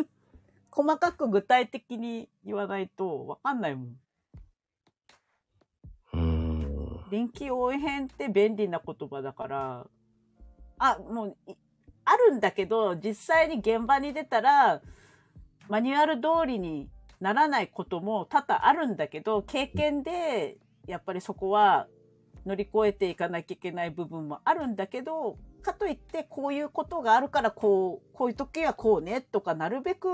[0.70, 3.96] 細かく具体的に言わないとわかんないもん。
[6.12, 6.44] うん。
[7.14, 9.86] 臨機応変って便利な言葉だから、
[10.78, 11.36] あ、もう、
[12.04, 14.82] あるんだけど、実際に現場に出たら、
[15.68, 16.88] マニュアル通りに
[17.20, 20.58] ならないことも多々あるんだけど、経験で、
[20.88, 21.86] やっぱりそこは
[22.44, 30.08] 乗り越えていかなきゃいけない部分もあるんだけど、かといって、こういうことがあるから、こう、こういう時はこうね、とか、なるべく、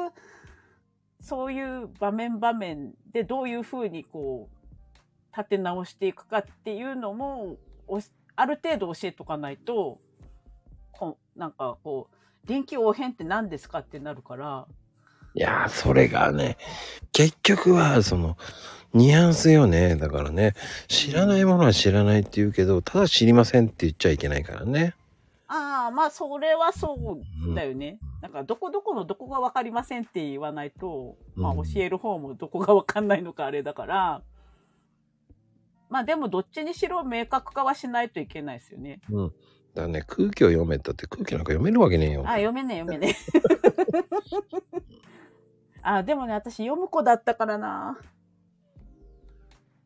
[1.22, 4.59] そういう場面場面でどういうふうにこう、
[5.36, 7.56] 立て直していくかっていうのも、
[8.36, 10.00] ある程度教えとかないと、
[10.92, 14.66] こうなんかこう、臨機応変って何ですかってなるから、
[15.34, 16.56] いやー、それがね、
[17.12, 18.36] 結局は、その、
[18.92, 19.94] ニュアンスよね。
[19.94, 20.54] だからね、
[20.88, 24.94] 知らないものは知らないって言うけど、ただ知りませんって言っちゃいけないからね。
[25.46, 27.20] ああ、まあそれはそ
[27.52, 27.98] うだよね。
[28.20, 34.22] なんかどこどこのどこがわかりませんって言わないと、まあうん教える方もどこがわかんないのかあれだから、
[35.90, 39.00] まあでもどっちにしろ明確化はしないといけないですよね。
[39.10, 39.32] うん。
[39.74, 42.22] だね、空気を読めたって空気なんか読めるわけねえよ。
[42.24, 43.14] あ、読めねえ読めねえ。
[45.82, 47.98] あ、でもね、私読む子だったからな。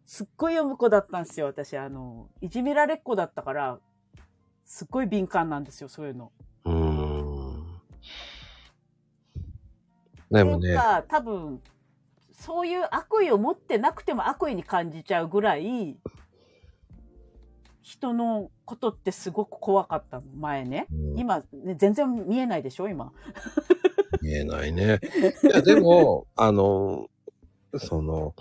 [0.06, 1.76] すっごい読む子だったんですよ、私。
[1.76, 3.78] あの、いじめられっ子だったから、
[4.64, 6.32] すっごい敏感なんですよ、そういうの。
[6.64, 7.80] うーん。
[10.30, 10.76] でもね、
[11.08, 11.62] 多分、
[12.44, 15.96] そういう悪意を持ってなくても悪意に感じちゃうぐらい、
[17.80, 20.86] 人のことってすごく怖かったの、前ね。
[20.92, 23.12] うん今、ね、全然見えないでしょ、今。
[24.20, 25.00] 見えないね。
[25.42, 27.08] いや、でも、あの、
[27.78, 28.34] その、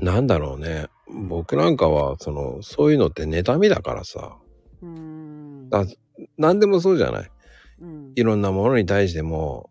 [0.00, 0.86] なんだろうね。
[1.28, 4.38] 僕なんかは、その、そういうのって妬みだからさ。
[4.82, 5.68] うーん。
[5.70, 5.84] あ
[6.36, 7.30] 何でもそうじゃない。
[7.80, 9.70] うんいろんなものに対しても、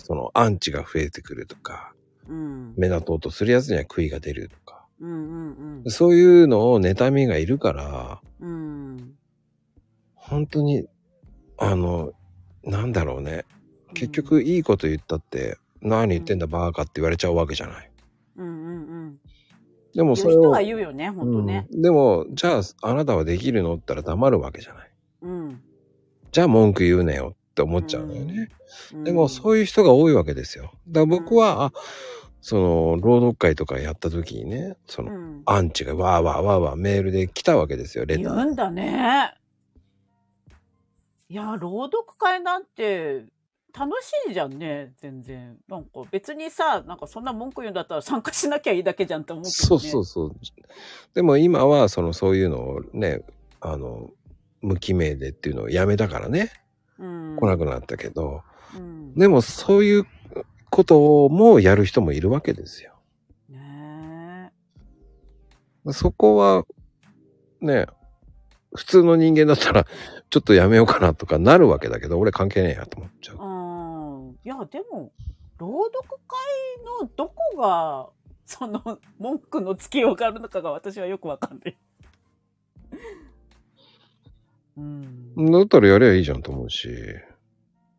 [0.00, 1.92] そのアンチが増えてくるとか、
[2.28, 2.74] うん。
[2.76, 8.50] 目立とうとするやつには悔いが出るとか、うんうんそういうのを妬みがいるから、うん。
[8.50, 8.52] う
[8.96, 9.14] ん。
[10.14, 10.86] 本当に、
[11.56, 12.12] あの、
[12.64, 13.44] なんだろうね。
[13.94, 17.90] 結局いいこと言ったって、何言ってんだバーカって言われちゃうわけじゃない。
[18.36, 18.76] うんうんう
[19.06, 19.20] ん。
[19.94, 21.66] でもそれを言う人は、言うよね、ほんとね。
[21.72, 24.90] うんでも、じゃああなたはできるのったら黙るわけじゃない。
[25.22, 25.60] うん。
[26.32, 28.48] じゃあ文句言うねよって思っちゃうのよね。
[28.94, 30.72] うんでもそういう人が多いわけですよ。
[30.88, 31.72] だから僕は、あ、
[32.40, 35.42] その、朗読会とかやった時にね、その、うん。
[35.44, 38.34] アンチがわーわーわーわーメールで来たわけですよ、レター。
[38.34, 39.34] 言うんだね。
[41.28, 43.24] いや、朗読会なんて
[43.76, 45.56] 楽しいじゃんね、全然。
[45.68, 49.90] なんか別にさ、なんかそんな文句言うんだったら参加しなきゃいいだけじゃんって思うけそうどね。
[49.90, 50.36] そうそう。
[51.14, 53.22] でも今は、その、そういうのをね、
[53.60, 54.10] あの、
[54.60, 56.48] 無記名でっていうのをやめたからね、うん。
[57.00, 58.42] 来なくなったけど、
[58.76, 59.14] うん。
[59.14, 60.06] でもそういう
[60.70, 62.94] こともやる人もいるわけですよ。
[63.48, 64.52] ね
[65.90, 66.64] そこは、
[67.60, 67.86] ね、
[68.74, 69.86] 普通の人間だったら、
[70.30, 73.36] ちょっとやめようかなとかなるわけだけど、俺関係ねえやと思っちゃえ。
[73.36, 73.38] う。
[73.40, 74.38] うん。
[74.44, 75.12] いや、でも、
[75.58, 78.08] 朗読会のどこが、
[78.46, 81.78] その、文句のつけようがあるのかが私はよくわかんない。
[84.76, 85.50] うん。
[85.50, 86.88] だったらやりゃいいじゃんと思うし。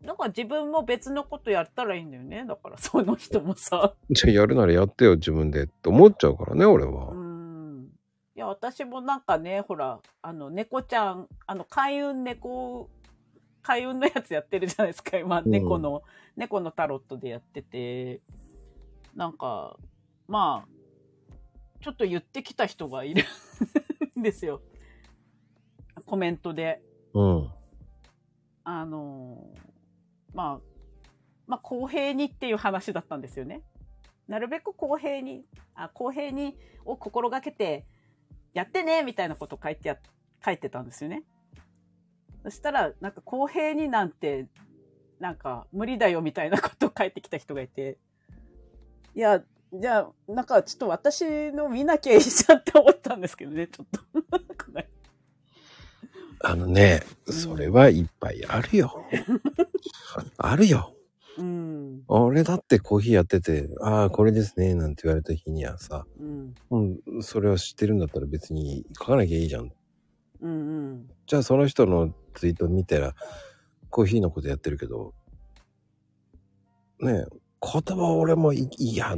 [0.03, 2.45] だから自分も別のことやったらいいんだよね。
[2.47, 3.93] だからその人もさ。
[4.09, 7.11] じゃあやるならやってよ、自分でって思っちゃうからね、俺は。
[7.11, 7.91] うん。
[8.35, 12.89] いや、私もなんかね、ほら、あの、猫ちゃん、あの、開運猫、
[13.61, 16.01] 開運のやつやってるじゃないですか、今、うん猫の、
[16.35, 18.21] 猫のタロットでやってて、
[19.15, 19.77] なんか、
[20.27, 20.81] まあ、
[21.81, 23.23] ちょっと言ってきた人がいる
[24.17, 24.61] んですよ。
[26.11, 26.81] コメントで。
[27.13, 27.49] うん。
[28.65, 29.47] あの
[30.33, 30.59] まあ、
[31.47, 33.61] まあ、公平にっていう話だったんですよね。
[34.27, 37.85] なるべく公平に、あ公平にを心がけて、
[38.53, 39.97] やってねみたいなこと書いてや、
[40.45, 41.23] 書いてたんですよね。
[42.43, 44.47] そしたら、なんか公平になんて、
[45.21, 47.97] なんか無理だよみたいなことを書いてきた人がいて、
[49.15, 49.41] いや、
[49.73, 54.01] じゃあ、なんかちょっと私の見なきゃいいじゃんって思ったんですけどね、ちょっと。
[56.43, 59.05] あのね、うんそれはいっぱいあるよ。
[60.37, 60.93] あるよ。
[61.37, 69.71] うん、俺だってコーヒーやってて、ああ、これですね、なんて言われた日にはさ、うん、うん、それは知ってるんだったら別に書かなきゃいいじゃん。
[70.41, 70.53] うん、う
[70.95, 71.07] ん。
[71.25, 73.15] じゃあその人のツイート見たら、
[73.89, 75.13] コーヒーのことやってるけど、
[76.99, 77.25] ねえ、
[77.61, 79.15] 言葉俺もいいや、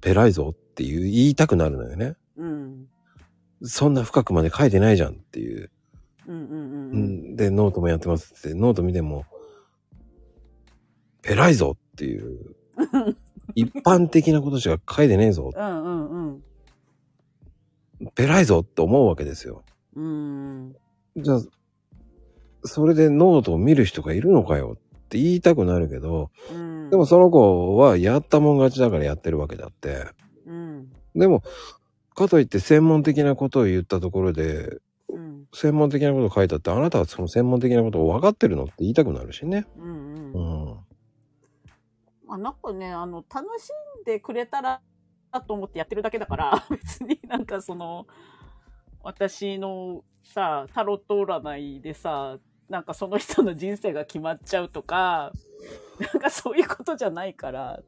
[0.00, 2.14] ペライぞっていう言いたくなるのよね。
[2.36, 2.86] うん、
[3.62, 5.70] そんな深くまで書いてないじゃんっていう。
[6.26, 7.04] うん、うん、ううん。
[7.32, 9.24] ん、で、ノートもやってますって、ノート見ても、
[11.22, 12.56] ペライぞっていう、
[13.54, 16.42] 一般的なことしか書いてねえぞ、うんうん
[18.00, 18.10] うん。
[18.14, 19.62] ペライぞって思うわけですよ。
[19.94, 20.74] うん。
[21.16, 21.42] じゃあ、
[22.64, 26.90] それでノートを見る人がいるのかよって言いたくなるけど、うん。
[26.90, 30.06] でもその子はやったもん勝ちだからやってるわけだって。
[30.46, 30.92] うん。
[31.14, 31.42] でも、
[32.14, 34.80] かといって専門的なことを言ったところで、うん。
[35.54, 39.66] 専門的なことを書いたって、あなたはその専門的なことを分かってるのって言いたくなるしね。
[39.76, 39.84] うん。
[39.84, 40.64] ううん。
[40.72, 40.76] ん。
[42.26, 43.68] まあ、なんかね、あの、楽し
[44.00, 44.80] んでくれたら、
[45.46, 48.06] と思ってやってるだけだから、 別になんかその、
[49.02, 52.38] 私のさ、タロット占いでさ、
[52.68, 55.32] なんかその人の人生が決まっちゃうとか、
[56.12, 57.82] なんかそういうことじゃないから、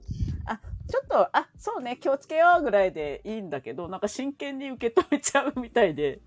[0.46, 0.60] あ、
[0.90, 6.20] ちょっと、あ、そうね、気をつけようぐらいでいいんだけど、なんか真剣に受け止めちゃうみたいで。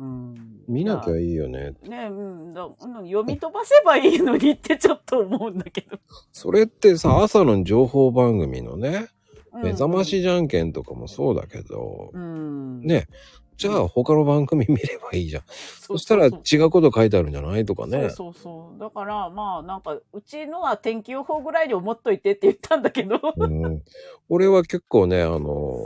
[0.00, 0.62] うん。
[0.66, 1.74] 見なきゃいいいよね。
[1.82, 5.98] ねうんだ、うん読み飛ばせばいいのにってちょっと思うんだけど。
[6.32, 12.82] それってさ、朝の情報番組のね、うん目覚ましじゃんけんとかもそうだけど、うん。
[12.82, 13.08] ね、
[13.56, 15.42] じゃあ他の番組見ればいいじゃん。
[15.46, 18.08] そそしたら違うこと書いてあるんじゃないとかね。
[18.10, 18.80] そうそうそう。
[18.80, 23.20] だから、まあ、なんか、うちのは天気予報ぐらいに思っといてって言ったんだけど。
[23.36, 23.82] うん、
[24.30, 25.78] 俺は結構ね、あの、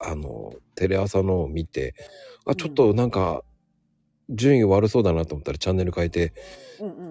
[0.00, 1.94] あの、テレ朝のを見て、
[2.46, 3.42] あ、ちょっとなんか、
[4.30, 6.32] 順位悪そうだなと思ったらチャンネル変えて。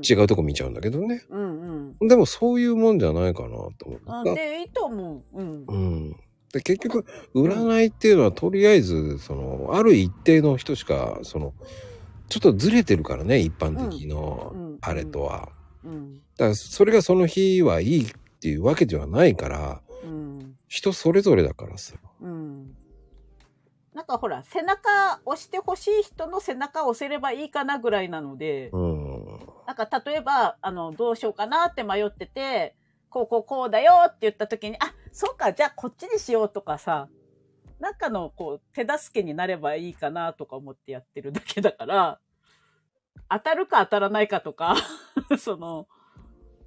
[0.08, 1.24] 違うとこ見ちゃうんだけどね。
[1.30, 2.08] うんうん。
[2.08, 4.34] でもそういうもんじゃないかなと思あった。
[4.34, 5.42] で、いいと思う。
[5.42, 5.66] うん。
[5.68, 6.16] うん。
[6.54, 11.54] で、結局、占いっていうのはとりあえず、その、ある一定の人しか、その、
[12.30, 15.50] ちょっとずれてるからね、一般的うんのうんあれとは。
[15.84, 16.14] うん。
[16.38, 20.56] だから、それがその日はいいっていうわけではないから、うん。
[20.70, 21.96] 人それぞれだからさ。
[22.22, 22.76] うん。
[23.98, 29.26] なんかほら、背中押してほしい人の背中を押せればいいかなぐらいなので、うん。
[29.66, 32.76] なんか例えば、あの、どうしようかなって迷ってて、
[33.10, 37.10] こうこうこうだよって言った時に、あ、そうか、じゃあこっちにしようとかさ、
[37.80, 42.20] なんかのこう手助けになればいいかなとか思ってやってるだけだから、
[43.32, 44.76] 当たるか当たらないかとか、
[45.40, 45.88] その、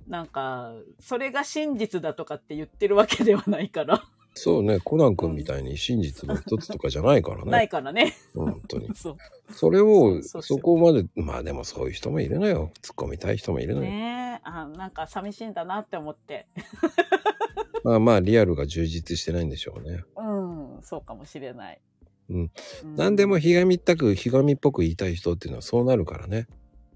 [0.08, 4.02] なんか、それが真実だとかって言ってるわけではないから、
[4.34, 7.68] そうね、コナン君みたいに真実の一つとかじゃないから ないね。
[7.68, 8.14] からね。
[8.34, 8.88] 本当に。
[8.94, 9.16] そう。
[9.52, 12.70] それを、そうそそうこまで、まあでもそういう人もいるのよ。
[12.80, 13.90] 突っ込みたい人もいるのよ。
[13.90, 16.46] ねえ、あ、なんか寂しいんだなって思って。
[17.82, 20.04] まあまあ、リアルが充実してないんでしょうね。
[20.16, 21.80] うん、そうかもしれない。
[22.28, 22.42] うん。
[22.44, 22.50] う
[22.96, 26.46] 何でも、ひがみったく、ひがみっぽく言いたい人っていうのはそうなるからね。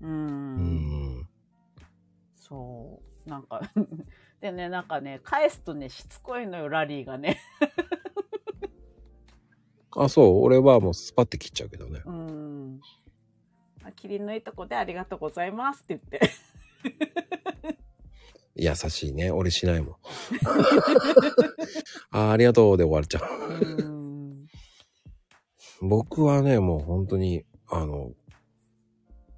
[0.01, 0.07] う。
[0.07, 1.29] うんん。
[2.37, 3.29] そう。
[3.29, 3.63] なんか、
[4.45, 7.41] でね、なんかね、返すとね、しつこいのよ、ラリーがね。
[9.97, 10.43] あ、そう？
[10.43, 12.03] 俺はもうスパって切っちゃうけどね。
[12.05, 12.79] うん。
[13.83, 16.21] あ切りのいいとこでありがとうございますって言って。
[18.55, 19.31] 優しいね。
[19.31, 19.97] 俺しないもん。
[22.13, 23.31] あありがとうで終わっちゃう。
[25.81, 25.89] うん。
[25.89, 28.13] 僕はね、もう本当に、あの、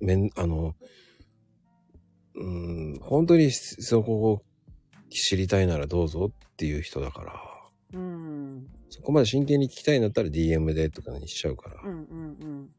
[0.00, 0.74] めん、あの、
[2.34, 4.42] うん、本当にそこを
[5.10, 7.32] 知りたいならどうぞっていう人だから、
[7.94, 8.66] うん。
[8.88, 11.80] そこまで真剣に聞きたいんだったら DM でとかにしちゃうから。
[11.84, 12.70] うんうんうん。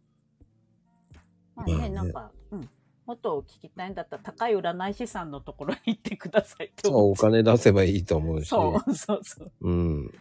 [1.56, 2.70] まあまあねね、なんか、うん。
[3.06, 8.50] もっと聞きたいんだったら、高い占い師さんのところに行ってくださいってそお金出せばいいと思うし。
[8.50, 9.52] そうそうそう。
[9.62, 10.12] うん。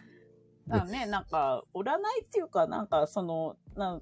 [0.67, 4.01] だね、なんか、占いっていうか、なんか、その、なん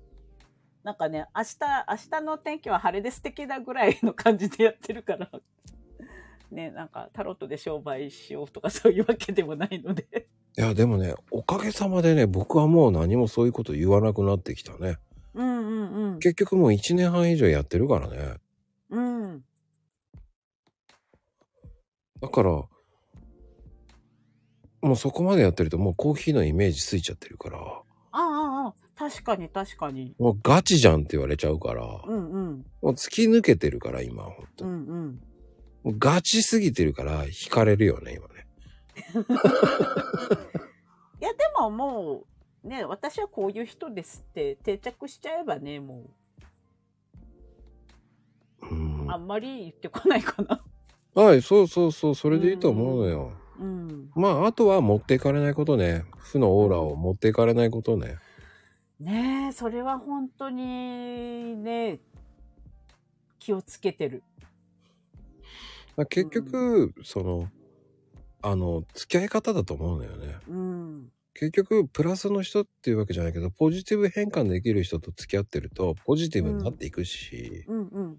[0.84, 1.58] なんかね、明日、
[1.90, 5.32] 明日の天気は晴れで素敵だぐらいの感じでやってるから、
[6.52, 10.28] ね、なんか、タロットで商売しようとかそういうわけでもないので。
[10.58, 14.98] いや、でもね、おかげさまでね、僕はもう何もそういうこと言わなくなってきたね。
[15.34, 16.20] うんうんうん。
[16.20, 18.36] 結局もう1年半以上やってるからね。
[18.90, 19.44] うん。
[22.22, 22.70] だから、も
[24.94, 27.82] うそこまでやってるともうコーヒーのイメージついちゃってるから、あ
[28.12, 28.22] あ、
[28.68, 30.16] ああ、確かに確かに。
[30.18, 32.66] もうガチじゃんって言われちゃうから、うんうん。
[32.82, 34.66] もう突き抜けてるから今、ほんと。
[34.66, 35.22] うんうん。
[35.86, 38.46] ガチすぎてるから惹かれるよね、今ね。
[41.22, 42.26] いや、でもも
[42.64, 46.10] う、ね、私はこういう人ですって定着しちゃえばね、も
[48.64, 50.64] うんう、あんまり言ってこないかな。
[51.14, 53.34] はい、そうそうそう、それでいいと思うのよ。
[53.60, 54.10] うん。
[54.16, 56.04] まあ、あとは持っていかれないことね。
[56.18, 58.18] 負のオーラを持っていかれないことね。
[59.00, 62.00] ねえ、それは本当にね、
[63.40, 64.24] 気をつけてる。
[65.96, 67.50] まあ結局、その、
[68.42, 70.38] あの、付き合い方だと思うのよね。
[70.48, 71.12] うん。
[71.34, 78.18] 結局、プラスの人っていうわけじゃないけど、ポジティブ変換できる人と付き合ってると、ポジティブになっていくし、うんうん。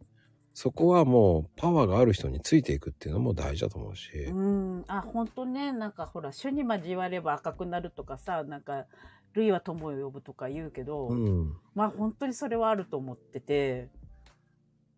[0.53, 4.85] そこはもう、パワーがある人についていくっていうのも大事だと思うし、うん。
[4.89, 8.87] あ、本当ね、なんかほら、主に交われば赤くなるとかさ、なんか、
[9.35, 11.57] 類は友を呼ぶとか言うけど、うん。
[11.75, 13.89] まあ本当にそれはあると思ってて。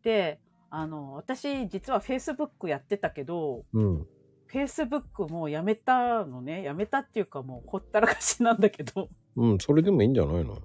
[0.03, 0.41] で、
[0.71, 4.07] あの、私実は Facebook やってたけど、うん。
[4.51, 6.62] Facebook もうやめたのね。
[6.62, 9.09] やめたっていうかもうほったらかしなんだけど。
[9.36, 10.59] うん、それでもいいんじゃないの？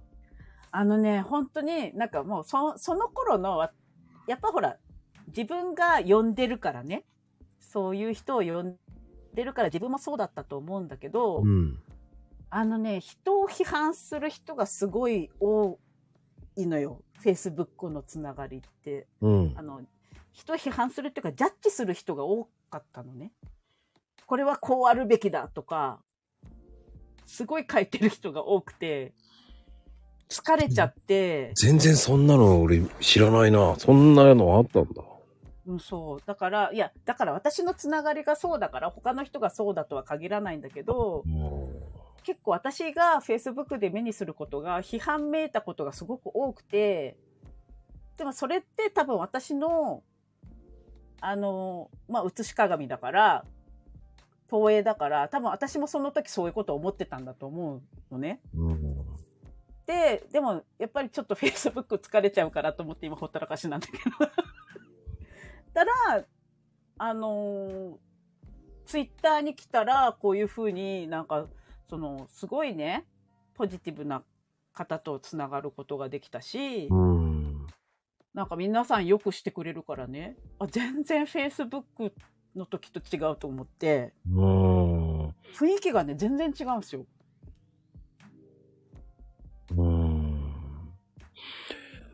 [0.71, 3.71] あのね、本当になんかもうそその頃のわ、
[4.27, 4.77] やっぱほら、
[5.27, 7.05] 自分が呼んでるからね。
[7.59, 8.75] そういう人を呼ん
[9.33, 11.79] でるから自分もそうだったと思うんだけど、うん。
[12.49, 15.79] あのね、人を批判する人がすごい多
[16.55, 17.01] いのよ。
[17.23, 19.07] Facebook のつながりって。
[19.21, 19.61] うんあ。
[19.61, 19.81] の、
[20.31, 23.31] 人を批判するっていうか、ジャッジする人が多かったのね。
[24.25, 25.99] これはこうあるべきだとか、
[27.25, 29.13] すごい書いてる人が多くて、
[30.29, 33.75] 疲れちゃって、全然そんなの俺知らないな。
[33.77, 35.03] そんなのあったんだ。
[35.65, 36.19] うん、そう。
[36.25, 41.69] だから、いや、だから私のつながりがそうだから、他の人がそうだとは限らないんだけど、も
[42.23, 47.17] 結構私が Facebook で目にすることが批判めいたことがすごく多くて、
[48.17, 50.03] でもそれって多分私の、
[51.21, 53.45] あの、まあ、写し鏡だから、
[54.47, 57.81] 投影だから、多分私もその時そういうことを思ってたんだと思う
[58.11, 58.39] のね。
[58.55, 58.65] う。
[58.65, 58.79] うん。
[59.85, 64.01] で、でもやっぱりちょっと Facebook 疲れちゃうからと思って今ほったらかしなんだけど。
[65.73, 66.23] たら、
[66.99, 67.97] あの
[68.85, 71.47] ツイッターに来たら、こういうふうになんか、
[71.93, 73.05] その、すごいね、
[73.53, 74.23] ポジティブな
[74.73, 77.67] 方とつながることができたし、うん。
[78.33, 81.83] なんか皆さんよくしてくれるからね、あ、全然 Facebook
[82.55, 85.27] の時と違うと思って、うん。
[85.55, 87.05] 雰囲気がね、全然違うんですよ。
[89.77, 90.51] うん。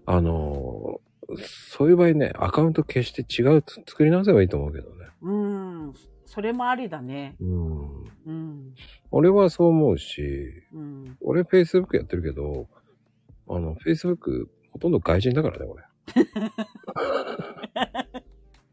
[0.05, 0.99] あの、
[1.37, 5.05] そういう場合ね、アカウント消して違うつ作り直せばいいと思うけどね。
[5.21, 5.93] うん。
[6.39, 7.35] それもありだね。
[7.41, 8.03] うん。
[8.25, 8.73] うん。
[9.11, 10.23] 俺はそう思うし、
[10.73, 11.17] うん。
[11.19, 12.69] 俺 Facebook やってるけど、
[13.49, 15.83] あの、Facebook ほとんど外人だからね、俺。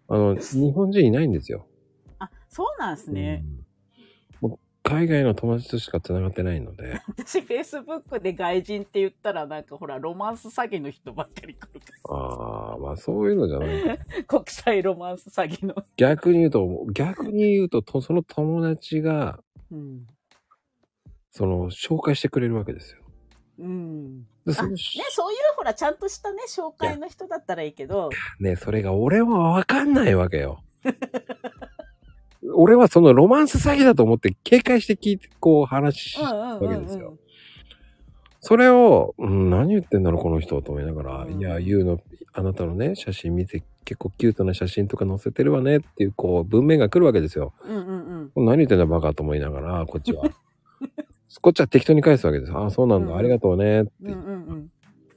[0.06, 1.66] あの、日本人いないんですよ。
[2.20, 3.42] あ、そうなんですね。
[3.44, 3.65] うん
[4.86, 7.00] 海外の友達としか繋がってないので。
[7.18, 13.84] 私、Facebook で外人って言ったら、なんかほら、ロマンス詐欺の人ばっかり来るかああ、まあそういうのじゃない。
[13.84, 13.98] ら。
[14.24, 15.74] 国際ロマンス詐欺の。
[15.96, 19.40] 逆に言うと、逆に言うと、とその友達が、
[19.72, 20.06] うん。
[21.32, 23.02] その、紹介してくれるわけですよ。
[23.58, 24.22] うん。
[24.44, 24.76] でそね、
[25.10, 30.62] そういうほら、ちゃんとしたね、紹介の人だったらいいけど、ね、それが俺はわかんないわけよ。
[32.54, 37.10] 俺はそのロマンス詐欺だと思って警戒して聞いて、こう話しうんたうんうん、わけですよ。
[37.10, 37.18] うん。
[38.40, 42.00] それを、うん、何言ってんだろう、この人と思いながら、うんいや、ゆうの、
[42.32, 47.52] あなたのね、写真見て、結構キュートな写真とか載せてるわねっていう、こう、文面が来るわけですよ。
[47.64, 48.44] うんうんうん。
[48.46, 50.24] 何言ってんだバカと思いながら、こっちは。
[51.40, 52.52] こっちは適当に返すわけです。
[52.52, 54.68] ああ、そうなんだ、うんありがとうねってうんうん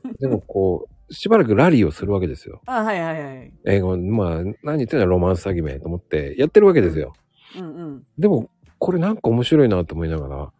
[0.03, 0.15] うん。
[0.19, 2.61] でもこう、しばらくラリーをするわけですよ。
[2.65, 3.53] あ、はいはいはい。
[3.65, 7.13] 英語、まあ、何言ってんだロマンス詐欺めと思ってやってるわけですよ。
[7.57, 8.03] うんうん。
[8.17, 10.51] でも、これなんか面白いなと思いながら、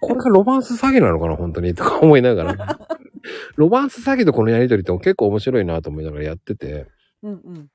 [0.00, 2.78] これがロマンス詐欺なのかな本当にとか思いながら。
[3.56, 6.86] ロマンス詐欺とこのやりとりって結構面白いなと思いながらやってて。
[7.22, 7.70] うんうん。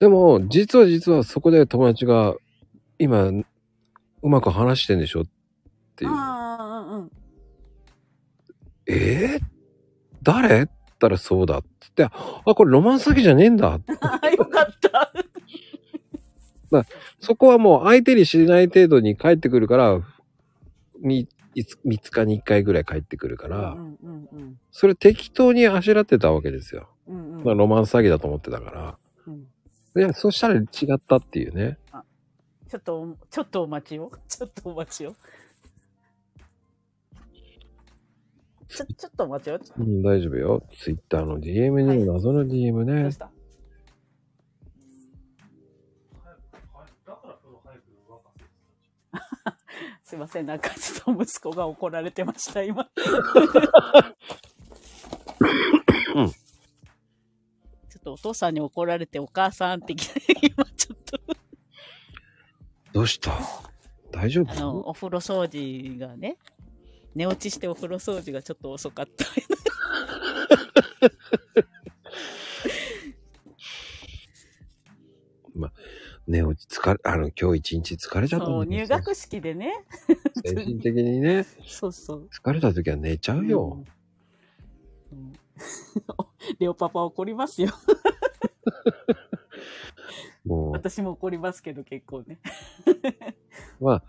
[0.00, 2.34] でも、実は実はそこで友達が、
[2.98, 3.44] 今、う
[4.22, 5.24] まく話してんでしょっ
[5.96, 6.10] ていう。
[6.10, 7.10] ああ、うんうん。
[8.86, 9.42] えー、
[10.22, 10.68] 誰？
[10.98, 13.78] ったらそうだって言って、あ、これロマンス詐欺じゃねえんだ。
[14.00, 15.12] ああ、よかった。
[17.20, 20.00] そこはもう相手にしない程度に帰ってくるから、
[21.00, 26.88] み、いつ3日に1回ぐらい帰ってくるから、うんうんうんそれ適当にあしらってたわけですよ。
[27.08, 28.98] うんうんまあ、ロマンス詐欺だと思ってたから。
[29.26, 29.46] うん
[29.94, 30.64] で、そしたら違
[30.94, 31.78] ったっていうね。
[32.68, 34.12] ちょっと、ちょっとお待ちを。
[34.28, 35.16] ちょっとお待ちを。
[38.68, 39.58] ちょ、ちょっとお待ちを。
[39.78, 40.62] うん、大丈夫よ。
[40.78, 43.02] ツイッターの DM にも謎の DM ね。
[43.02, 43.30] どうした？
[50.04, 52.88] すいません、なんかちょっと息子が怒られてました、今。
[56.14, 61.18] うんちょっとお父さんに怒られてお母さんって来て、今ちょっと、
[62.92, 63.32] どうした？
[64.10, 66.38] 大丈あ夫の、お風呂掃除がね、
[67.14, 69.24] 寝落ちしてお風呂掃除がちょっと遅かった。
[76.28, 79.82] ね、落ち疲れ、あの、今日一日疲れちゃったそう、んだ入学式でね。
[80.44, 82.28] 精神的にね、そうそう。
[82.30, 83.82] 疲れた時は寝ちゃうよ。
[85.10, 85.18] うん。
[85.18, 85.32] うん
[86.60, 87.70] レオパパ怒りますよ。
[90.44, 92.38] も私も怒りますけど結構ね。
[93.80, 94.02] う、まあ、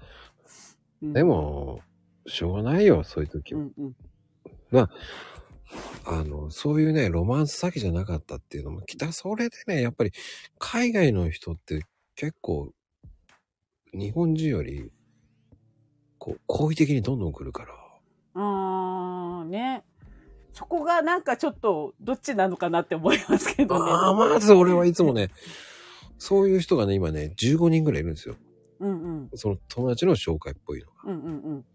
[1.02, 1.82] うんで、も、
[2.30, 3.62] しょうがないよ、そういう時は。
[3.62, 3.72] うん
[4.72, 4.90] うん。
[6.06, 10.12] あの、そういうね、ロマンス詐欺じゃなかったっていうのも、きた、それでね、やっぱり、
[10.58, 11.84] 海外の人って
[12.16, 12.72] 結構、
[13.94, 14.92] 日本人より、
[16.18, 17.74] こう、好意的にどんどん来るから。
[18.36, 19.84] あーね。
[20.54, 23.92] そこがなんかちょっとどっちなのかなって思いますけどね。
[23.92, 25.30] ああ、まず俺はいつもね、
[26.18, 28.36] そういう人がね、今ね、15人ぐらいいるんですよ。
[28.80, 29.30] うんうん。
[29.36, 30.94] その友達の紹介っぽいのが。
[31.06, 31.66] うんうんうん。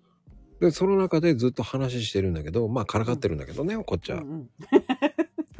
[0.61, 4.23] で、その中でずっと話してるんだけど、まあ、からかってるんだけどね、こっちは。
[4.23, 4.51] うん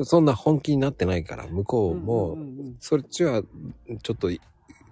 [0.03, 3.45] そんな本気になってないから、向こううんも、うんうんそっちは、
[4.03, 4.41] ちょっとい、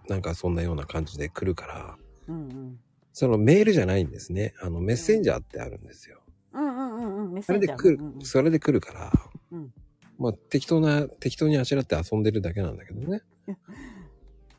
[0.09, 1.99] なんかそんなような感じで来るから、
[2.29, 2.81] うんうん
[3.13, 4.55] そのメールじゃないんですね。
[4.63, 6.23] あの、メッセンジャーってあるんですよ。
[6.55, 7.43] うんうんうんうん。
[7.43, 9.13] それで来るうんうん、それで来るから、
[9.51, 9.75] うん
[10.19, 13.23] まあ、適当な、適当にあしらって遊んでるだけなんだけどね。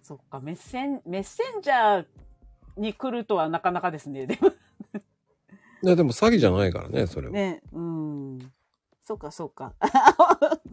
[0.03, 2.06] そっか、メッセン、メッセンジャー
[2.80, 4.28] に来るとはなかなかですね。
[4.28, 4.52] でも
[5.84, 7.34] いや、でも詐欺じゃないからね、それは。
[7.34, 8.40] ね、うん。
[9.04, 9.76] そうか、そうか。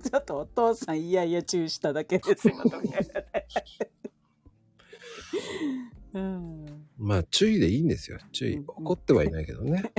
[0.09, 2.55] ちょっとお父さん、いやいや、注意しただけですよ。
[6.15, 6.87] うん。
[6.97, 8.19] まあ、注意でいいんですよ。
[8.31, 8.65] 注意うん。
[8.67, 9.93] 怒ってはいないけどね。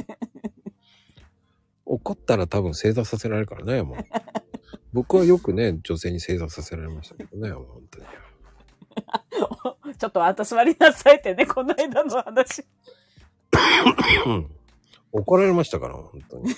[1.86, 3.98] 怒ったら多分正座させられるからね、もう。
[4.94, 8.06] 僕はよくね、女性に正座させられましたけどね、もう本当に。
[9.98, 12.64] ちょっとあんた座りなさいってね、この間の話。
[15.14, 16.54] うん怒られましたから、本当に。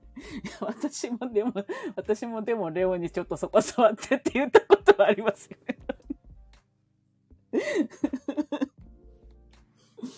[0.60, 1.52] 私もでも、
[1.94, 5.78] 私もでもレオにちょっとそこ座ってって言ったことはありますよね。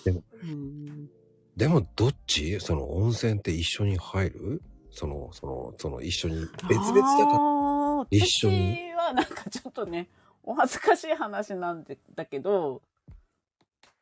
[0.05, 1.11] でもうん
[1.57, 2.61] でも、どっち？
[2.61, 4.63] その温泉って一緒に入る？
[4.93, 8.07] その、その、その一緒に別々だから。
[8.11, 10.09] 一緒に私はなんかちょっとね、
[10.45, 12.83] お恥ずかしい話なんでだけど、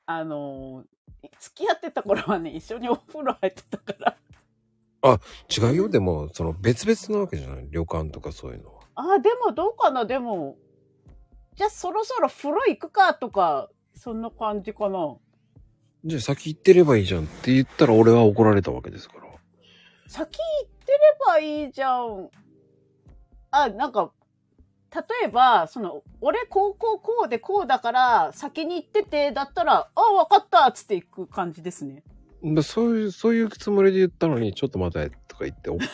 [0.06, 0.84] あの、
[1.40, 4.16] 付き合ってた頃はね、一緒にお風呂入ってたから。
[5.48, 5.88] 違うよ。
[5.88, 7.68] でも、その別々なわけじゃない？
[7.70, 8.82] 旅館とかそういうのは。
[8.94, 10.56] あ、でもどうかな、でも、
[11.54, 15.16] じゃあそろそろ風呂行くかとか、そんな感じかな。
[16.04, 19.22] じゃあ先行ってればいいじゃんって言ったら俺は怒られたわけですから。
[20.08, 22.30] 先行ってればいいじゃん。
[23.50, 24.12] あ、なんか、
[24.96, 32.02] 例えば、その、俺、こう、こう、こうで、こうだから、先に行ってて、だったら、あ、わかったっつって行く感じですね。
[32.42, 35.88] だそういう、そういうつもりで言ったのに、ちょっと待てとか言って怒った。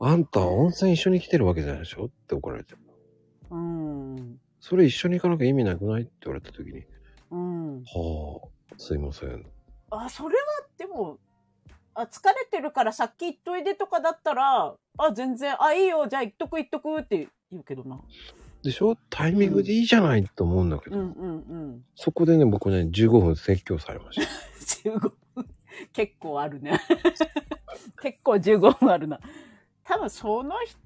[0.04, 2.06] あんた温泉一緒に来てるわけじゃないでしょ？
[2.06, 2.74] って怒られて。
[3.50, 4.40] うん。
[4.58, 6.02] それ一緒に行かなきゃ意味なくない？
[6.02, 6.84] って言われた時に、
[7.30, 7.82] うん。
[7.84, 8.40] は
[8.72, 9.46] あ、すいません。
[9.90, 10.42] あ、それは、
[10.76, 11.18] でも、
[11.94, 18.00] あ、疲れてるから先行っといでとかだったら、あ、全然、あ、いいよ、じゃあ行っとく行っとくって言うけどな。
[18.62, 18.96] でしょ？
[19.10, 21.32] タイミングでいいじゃないと思うんだけど、うんうんう
[21.76, 21.84] ん。
[21.96, 24.28] そこでね、僕ね、15分説教されました。
[24.90, 24.98] 15
[25.34, 25.48] 分。
[25.92, 26.78] 結構あるね。
[28.00, 29.18] 結構15分あるな。
[29.84, 30.78] 多分その人、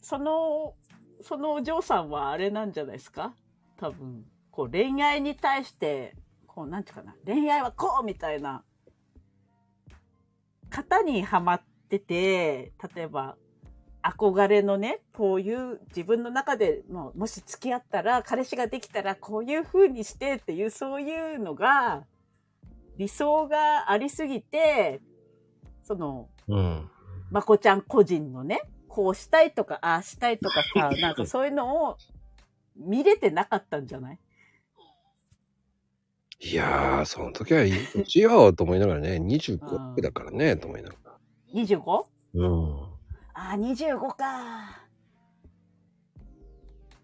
[0.00, 0.74] その、
[1.22, 3.34] そのお嬢さんはあれなんじゃないですか？
[3.76, 6.16] 多分、こう恋愛に対して、
[6.46, 8.64] こうなんていうかな、恋愛はこうみたいな、
[10.70, 13.36] 型にはまってて、例えば、
[14.02, 22.04] 憧れのね、こういう自分の中でもう、もし付き合ったら、彼氏ができたらこういう風にしてっていう、そういうのが、
[22.96, 25.00] 理想がありすぎて、
[25.82, 26.90] その、うん。
[27.30, 31.96] まこちゃん個人のね、こうしたいとか、ああしたいとかさ、 なんかそういうのを
[32.76, 34.18] 見れてなかったんじゃない？
[36.42, 41.18] いやー、その時はいい年よと思いながらね、25だからね、と思いながら。
[41.54, 42.06] ?25?
[42.34, 42.82] うん。
[43.34, 44.86] ああ、25か。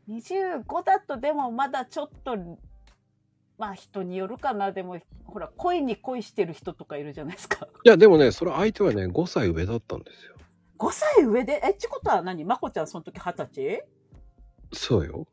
[0.08, 2.36] 25だとでもまだちょっと、
[3.58, 4.72] まあ人によるかな。
[4.72, 7.68] でも、ほら、恋に恋してる人とかいるじゃないですか。
[7.84, 10.34] いや、でもね、それ相手はね、5歳上だったんですよ。
[10.78, 12.44] 5歳上で、え、ちことは何？
[12.46, 13.84] まこちゃんその時20歳？
[14.72, 15.26] そうよ。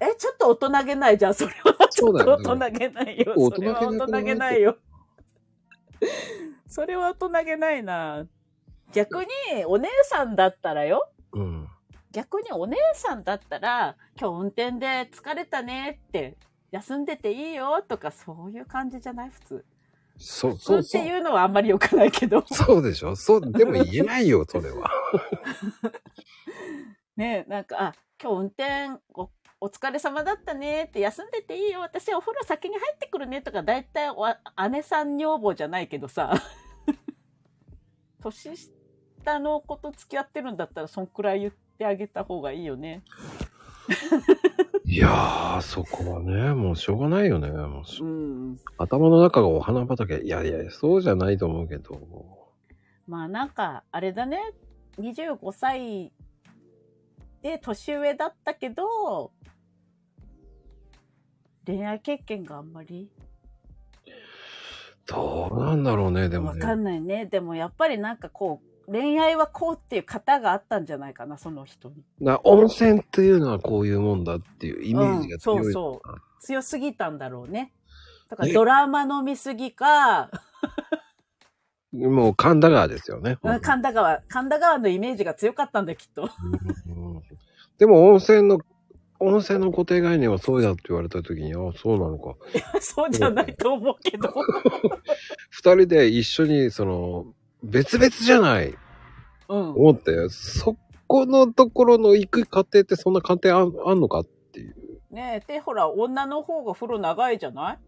[0.00, 1.76] え、ちょっと大人げないじゃん、それは。
[2.00, 3.34] ちょっと大人げないよ。
[3.36, 4.76] 大それは大人げないよ。
[6.66, 8.26] それは大人げないな。
[8.92, 9.28] 逆に、
[9.66, 11.10] お姉さんだったらよ。
[11.32, 11.68] うん。
[12.12, 16.36] 逆にお姉さんだったら、今日運転で疲れたねって、
[16.72, 19.30] 休んでていいよとか、そういう感じじゃない？
[19.30, 19.64] 普通。
[20.18, 21.02] そう、そう、そう。
[21.02, 22.44] っていうのはあんまり良くないけど。
[22.46, 23.14] そうでしょ？
[23.16, 24.90] そう、でも言えないよ、それは。
[27.16, 29.02] ねなんか、あ、今日運転
[29.60, 36.32] お、お疲れ様だったねって、休んでていいよ、私お風呂先に入ってくるねとか、だいたいお姉さん女房じゃないけどさ、
[38.22, 43.02] 年下の子と付き合ってるんだったら、そんくらい言ってあげた方がいいよね。
[44.84, 47.50] いやー、そこはね、もうしょうがないよね。
[47.50, 48.58] もうしうん。
[48.78, 50.20] 頭の中がお花畑。
[50.22, 52.00] いやいや、そうじゃないと思うけど。
[53.06, 54.38] まあなんか、あれだね、
[54.98, 56.12] 25歳
[57.42, 59.32] で年上だったけど、
[61.66, 63.10] 恋愛経験があんまり？
[65.06, 66.74] どうなんだろうね、でもわかね。
[66.74, 67.26] んないね。
[67.26, 72.04] でもやっぱりなんかこう、恋愛はこうっていう型があったんじゃないかな、その人に。
[72.20, 75.58] な温泉っていうのはこういうもんだっていうイメージが強い。
[75.58, 77.72] うんそうそ強すぎたんだろうね。
[78.30, 80.30] だからねドラマの見すぎか、
[81.92, 83.36] もう神田川ですよね。
[83.42, 86.30] うん神田川、神田川のイメージが強かったんだよ、きっと。
[86.86, 87.22] うん
[87.78, 88.58] でも温泉の、
[89.20, 92.34] 温泉の固定概念はそうだって言われた時に、あそうなのか。
[92.80, 94.32] そうじゃないと思うけど。
[95.50, 97.26] 二人で一緒に、その、
[97.62, 98.74] 別々じゃない、
[99.48, 99.70] うん。
[99.74, 100.30] 思ったよ。
[100.30, 100.76] そ
[101.06, 104.76] このところの行く過程ってそんな過程あんあんのかっていう。
[105.10, 107.78] ねえ、で、ほら、女の方が風呂長いじゃない？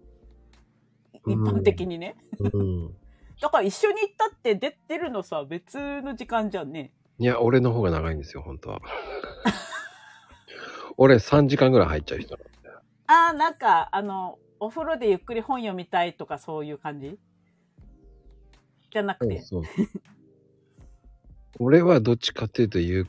[1.14, 2.16] 一うん般的にね。
[2.52, 2.94] うん。
[3.40, 6.92] だから一緒に行ったって出てるのさ、別の時間じゃんね。
[7.18, 8.80] いや、俺の方が長いんですよ、本当は。
[10.96, 12.50] 俺3時間ぐらい入っちゃう人なの
[13.06, 17.18] ああ、なんか、あの、お風呂でゆっくり本読みたいとかそういう感じ？
[18.90, 19.40] じゃなくて。
[19.40, 19.62] そう。
[21.58, 23.04] 俺はどっちかっていうとゆっ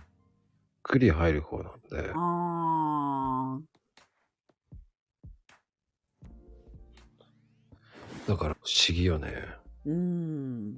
[0.82, 2.12] くり入る方なんで。
[2.16, 3.60] あ
[8.28, 9.28] だから不思議よね。
[9.86, 10.74] ーうん。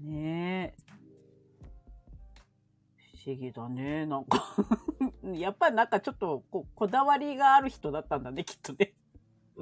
[0.00, 0.91] ねえ。
[3.24, 4.04] 不思議だね。
[4.06, 4.56] なんか
[5.32, 8.94] やっぱりなんかちょっとここだわりがある人だったんだね、きっとね。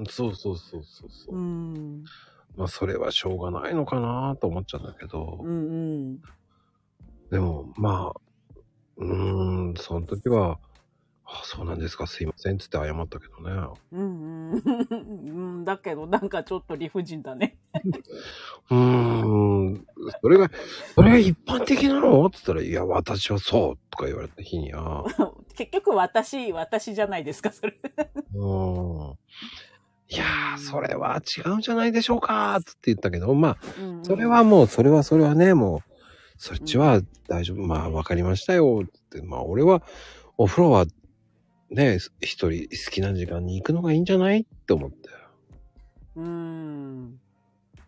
[0.09, 1.35] そうそうそうそうそう。
[1.35, 2.03] うん。
[2.55, 5.37] まあそれはしょうがないのかなと思っちゃうんだけど。
[5.41, 5.53] うんう
[6.15, 6.21] ん。
[7.29, 8.21] でも、まあ、
[8.97, 10.59] うーん、その時は、
[11.33, 13.77] あ、そうなんですか、すいません、つって謝ったけどね。
[13.93, 14.61] うんうん。
[15.57, 17.57] うん、だけどなんかちょっと理不尽だね。
[18.69, 19.85] うーん、
[20.21, 20.49] それが、
[20.95, 22.25] それが一般的なの？
[22.25, 25.05] って言ったら、いや、私はそう、とか言われた日には、
[25.55, 27.77] 結局私、私じゃないですか、それ。
[28.33, 29.17] うーん。
[30.09, 35.79] いやー、それは違うんじゃないでしょうか、つって言ったけど、まあ、うんうんそれはもう、それはそれはね、もう、
[36.37, 37.61] そっちは大丈夫。
[37.61, 38.81] まあ、わかりましたよ。
[38.83, 39.83] って、まあ、俺は、
[40.37, 40.85] お風呂は、
[41.71, 44.41] ね、一人好きな時間に行くのがいいんじゃない？
[44.41, 45.09] って思って。
[46.15, 47.19] うーん。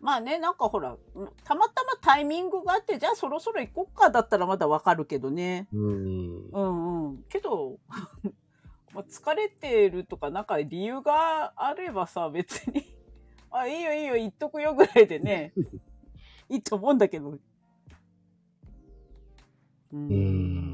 [0.00, 0.96] まあね、なんかほら、
[1.44, 5.68] たまたまタイミングがあって、じゃあそろそろ行こっかだったらまだわかるけどね。
[5.72, 6.48] うん。
[6.50, 7.22] うんうん。
[7.28, 7.78] けど、
[8.94, 12.84] まあ疲れてるとか、なんか理由があればさ、別に、
[13.50, 15.52] あ、いいよいいよ、言っとくよぐらいでね、
[16.48, 17.30] いいと思うんだけど。
[17.30, 20.73] うーん。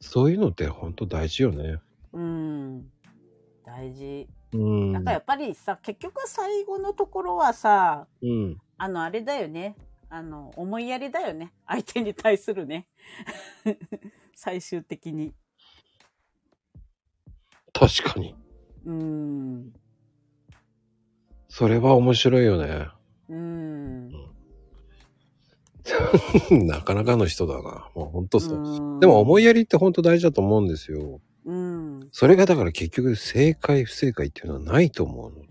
[0.00, 1.78] そういうのって本当大事よね。
[2.12, 2.90] うん。
[3.64, 4.28] 大事。
[4.52, 4.92] うん。
[4.92, 8.58] なんかやっぱりさ、結局最後のところはさ、うん。
[8.76, 9.76] あの、あれだよね。
[10.10, 11.52] あの、思いやりだよね。
[11.66, 12.86] 相手に対するね。
[14.34, 15.34] 最終的に。
[17.72, 18.34] 確かに。
[18.86, 19.72] うーん。
[21.48, 22.88] それは面白いよね。
[23.28, 24.37] うーん。
[26.50, 27.88] なかなかの人だな。
[27.94, 28.96] もう本当そう。
[28.96, 31.20] うでも思いやりって本当大事だと思うんですよ。
[31.44, 32.08] うん。
[32.12, 35.46] それがだから結局正解不正解っていうのはないと思うので。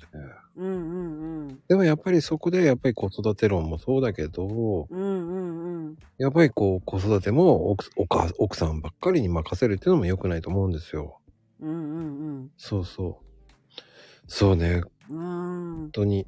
[0.57, 1.59] うんうんうん。
[1.67, 5.95] でもやっぱりそこでやっぱり子育て論もそうだけど、うんうんうん。
[6.17, 7.89] やっぱりこう子育ても奥
[8.37, 11.19] 奥さんばっかりに任せるっていうのも良くないと思うんですよ。
[11.61, 13.81] うんうんそうそう。
[14.27, 15.17] そうね、うん。
[15.17, 15.89] うん本。
[15.91, 16.27] 当に。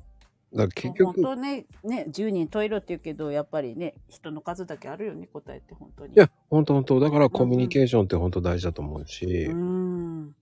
[0.53, 6.13] だ結本局、当ね、ね、10人トイレって言うけど、やっぱりね、人の数だけあるよね、答えって本当に。
[6.13, 6.99] いや、本当本当。
[6.99, 10.35] だからコミュニケーションって本当大事だと思うし、うーん。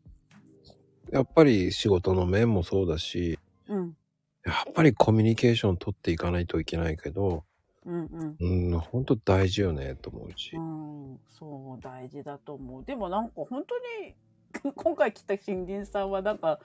[1.11, 3.97] やっぱり仕事の面もそうだし、うん。
[4.45, 7.43] やっぱりコミュニケーション取っていかないといけないけど、
[7.85, 8.05] うん
[8.39, 8.73] うん。
[8.73, 10.55] うん、本当大事よね、と思うし。
[10.55, 12.85] うん、そう、大事だと思う。
[12.85, 14.15] でもなんか本当に、
[14.73, 16.59] 今回来た新人さんはなんか、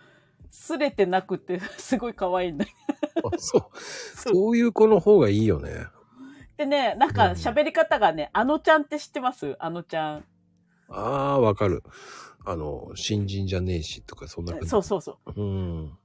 [0.53, 2.66] すれてなくて、 すごい可愛いんだ
[3.24, 3.62] あそう。
[3.81, 5.87] そういう子の方がいいよね。
[6.59, 9.57] でね、なんか喋り方がね、あのちゃんって知ってます？
[9.59, 10.24] あのちゃん。
[10.91, 11.83] ああ、わかる。
[12.45, 14.69] あの、新人じゃねえしとか、そんな感じ。
[14.69, 15.33] そうそうそう。
[15.41, 15.99] うん。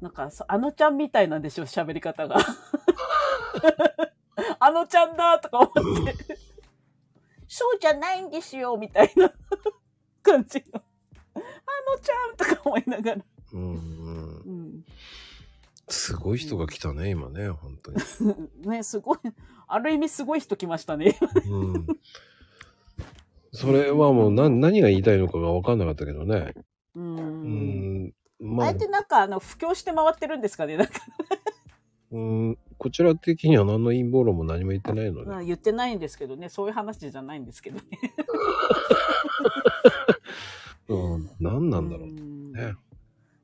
[0.00, 2.36] なんか、そあのちゃんみたいなんでしょ、喋り方が。
[4.60, 5.72] あのちゃんだとか思っ
[6.06, 6.14] て。
[7.48, 9.32] そうじゃないんですよ、みたいな
[10.22, 10.82] 感じの。
[11.34, 13.24] あのちゃんとか思いながら。
[13.52, 13.74] うん、うん。
[13.74, 13.76] う
[14.50, 14.84] ん。
[15.88, 17.98] すごい人が来たね、今ね、本当に。
[18.68, 19.18] ね、すごい、
[19.66, 21.18] ある意味すごい人来ましたね。
[21.48, 21.86] うん。
[23.52, 26.54] それはもう何、何が言いたいのかが分かんなかったけどね。
[26.94, 27.00] う。
[27.00, 28.14] うんん。
[28.38, 30.92] まああえ、てなんか、あの、布教して回ってるんですかねなんか、
[32.12, 35.30] うん、こちら的には何の陰謀論も何も言ってないので。
[35.30, 36.48] うん言ってないんですけどね。
[36.48, 37.82] そういう話じゃないんですけどね。
[40.88, 42.74] うん、何なんだろううんね。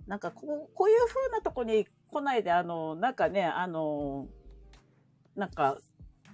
[0.06, 4.28] なんかこう、こういう風なとこに来ないで、あの、なんかね、あの、
[5.34, 5.78] なんか、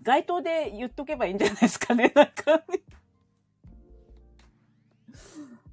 [0.03, 2.65] 街頭で言っとけばいいんじゃないですかね、 なんかね。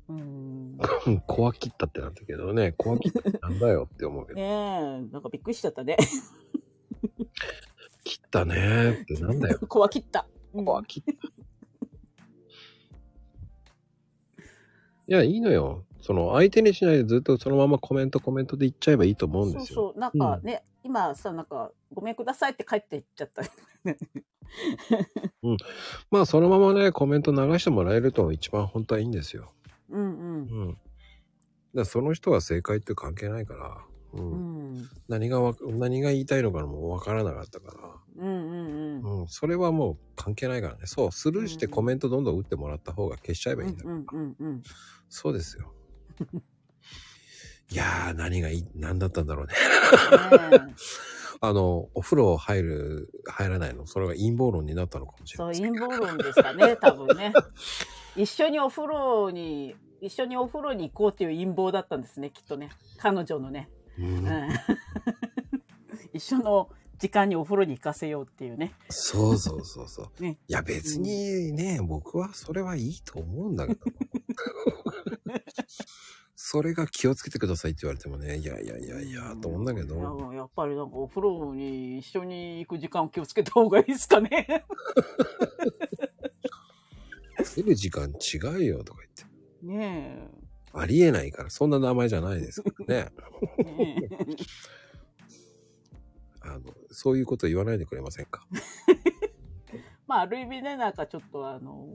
[0.07, 0.77] うん。
[1.27, 5.97] 怖切ったってなったけどね、怖切ったってなんだよって思うけど、 え、なんかびっくりしちゃったね。
[8.03, 9.59] 切ったねーってなんだよ。
[9.67, 10.25] 怖切った。
[10.53, 11.11] うん怖切った。
[15.07, 15.85] いや、いいのよ。
[16.01, 19.65] その、相手にしないでずっとそのままコメントコメントで言っちゃえばいいと思うんですよ。
[19.65, 19.99] そうそう。
[19.99, 23.41] なんかね、今さ、なんか、ごめんくださいって帰っていっちゃった。
[26.09, 29.51] まあ、そのままね、コメント流してもらえると一番本当はいいんですよ。
[29.89, 30.05] うんう
[30.69, 30.69] ん。
[30.69, 30.79] だか
[31.73, 33.77] らその人は正解って関係ないから、
[34.13, 34.39] うんうん。
[34.73, 34.89] うん。
[35.07, 37.75] 何がわ何が言いたいのかもわからなかったか
[38.17, 39.21] ら、うんうんうん。
[39.21, 40.81] うん、それはもう関係ないからね。
[40.85, 43.83] そう、スルーしてコメントどんどん打ってもらった方が消しちゃえばいいんだ。
[43.85, 44.63] うんうんうん。
[45.09, 45.73] そうですよ。
[47.71, 49.53] いやー、何がいい、何だったんだろうね。
[50.49, 50.73] ねえ
[51.41, 55.73] あの、お風呂入る、入らないの、それが陰謀論になったのかもしれそう、ません。
[55.73, 57.31] 陰謀論ですかね、 多分ね。
[58.17, 62.69] 一緒にお風呂に、一緒にお風呂に行こうっていう陰謀だったんですね、きっとね。
[62.97, 63.69] 彼女のね。
[63.97, 64.49] うんうん、
[66.13, 66.69] 一緒の
[66.99, 68.73] 時間にお風呂に行かせようっていうね。
[68.89, 70.09] そうそうそうそう。
[70.21, 73.81] ねいや、別にね、僕はそれはいいと思うんだけど。
[76.35, 79.95] それが気をつけてくださいって言われてもね、いやいやいやいや、と思うんだけど。
[79.95, 84.65] いややっぱりなんかお風呂に一緒に行く時間を気をつけた方がいいですかね。
[87.55, 89.65] 出る時間違うよとか言って。
[89.65, 90.29] ね
[90.73, 93.11] ありえないから、そんな名前じゃないですからね。
[93.59, 93.63] え。
[93.63, 94.09] ね
[96.99, 98.45] そういうこと言わないでくれませんか？
[100.05, 101.87] まあ、ある意味ね、なんかちょっとあの、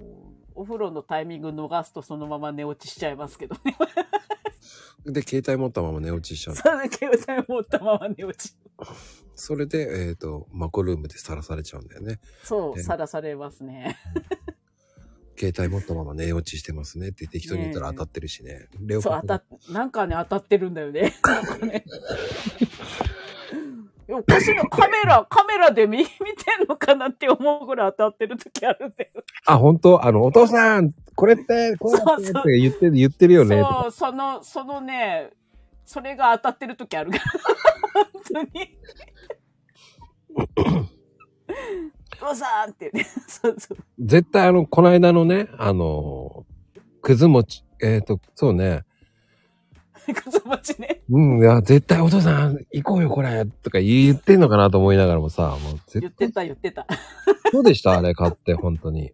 [0.55, 3.77] お風呂のタイミング逃すとそのまま寝落ちしちゃいますけどね。
[5.05, 6.57] で、携帯持ったまま寝落ちしちゃう。
[6.57, 8.57] それで携帯持ったまま寝落ち。
[9.35, 12.21] それで、えっ、と、マコルームでさらされちゃうんだよね。
[12.43, 13.99] そう、ねさらされますね。
[15.37, 18.69] 携帯持ったまま寝落ちしてますねって適当に言ったら当たってるしね。
[18.81, 21.13] レオそう、パ当たっ、なんかね、当たってるんだよね。
[21.63, 21.85] ね。
[24.15, 26.11] いやおかしいな、カメラ、 カメラで見、見て
[26.65, 29.11] んのかなって思うぐらい当たってる時あるんだよ。
[29.47, 30.05] あ、本当？
[30.05, 33.61] あの、お父さん、これって、こうやって言ってる、言ってるよね。
[33.61, 35.31] そう、その、そのね、
[35.85, 37.23] それが当たってる時あるから。
[38.13, 38.79] 本当に。
[42.23, 43.07] おさんってね。
[43.27, 43.79] そうそう。
[43.99, 46.47] 絶対あの、この間のね、あの、
[47.03, 48.85] くず餅、えっ、と、そうね。
[50.79, 51.03] ね。
[51.11, 56.87] うん、いや、絶対お父さん、行こうよ、これ、とか言ってんのかなと思いながらもさ、もう絶言ってた、言ってた。
[57.53, 57.99] そうでした？
[57.99, 59.13] あれ買って、本当に。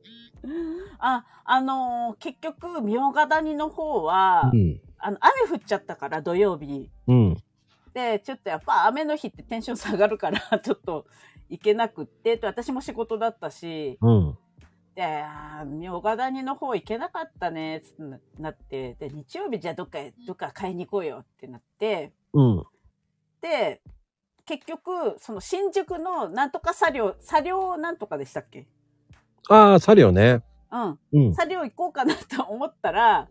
[0.99, 4.81] あ、あのー結局、明賀谷の方は、うん。
[4.99, 6.91] あの、雨降っちゃったから、土曜日。
[7.07, 7.37] うん。
[7.95, 11.07] で、ちょっとやっぱ雨の日ってテンション下がるから、ちょっと
[11.49, 14.39] 行けなくって、と私も仕事だったし、うん。
[15.01, 22.63] で、あー明賀谷の方行けなかったね、つってなって、で、日曜日じゃあどっかへ、どっか買いに行こうよってなって、うん。
[23.41, 23.81] で、
[24.45, 28.67] 結局、その新宿のなんとか作業、作業なんとかでしたっけ？
[29.49, 30.43] ああ、サリオね。
[30.71, 30.99] うん。
[31.13, 31.35] うん。
[31.35, 33.27] 作業行こうかなと思ったら、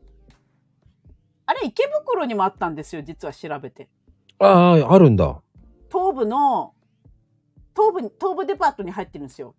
[1.45, 3.89] あれ池袋にもあったんですよ、実は調べて。
[4.39, 5.39] ああ、あるんだ。
[5.91, 6.73] 東部の、
[7.75, 9.53] 東部に、東部デパートに入ってるんですよ。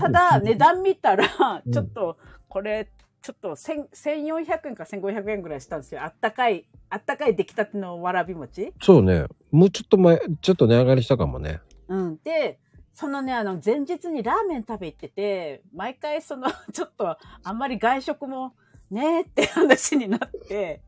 [0.00, 1.26] ただ、値段見たら
[1.64, 2.18] う、んちょっと、
[2.48, 2.88] これ、
[3.20, 6.02] ちょっと1000 1400円か1500円ぐらいしたんですよ。
[6.02, 8.72] あったかい、あったかい出来たてのわらび餅。
[8.80, 9.26] そうね。
[9.50, 11.60] もうちょっと前、ちょっと値上がりしたかもね。
[11.88, 12.18] うん。
[12.22, 12.58] で、
[12.94, 18.54] そのね、あの、前日にラーメン食べ行ってて、毎回その、 ちょっと、あんまり外食も、
[18.90, 20.82] ねーって話になって、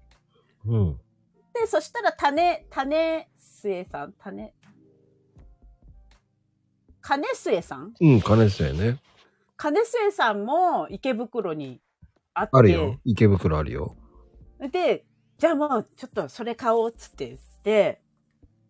[0.66, 1.00] うん。
[1.52, 4.54] で、そしたら種、種末さん、種、
[7.10, 7.92] 金末さん？
[8.00, 9.00] うん、金末ね。
[9.56, 11.80] 金末さんも池袋に
[12.34, 13.00] あって、あるよ。
[13.04, 13.96] 池袋あるよ。
[14.70, 15.04] で、
[15.36, 18.00] じゃあもうちょっとそれ買おうっつって言って、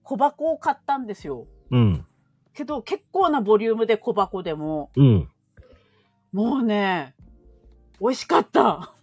[0.03, 1.49] 小箱を買ったんですよ。
[1.71, 2.07] うん。
[2.55, 5.29] けど結構なボリュームで小箱でも、うん。
[6.33, 7.15] もうね、
[8.01, 8.95] 美味しかった。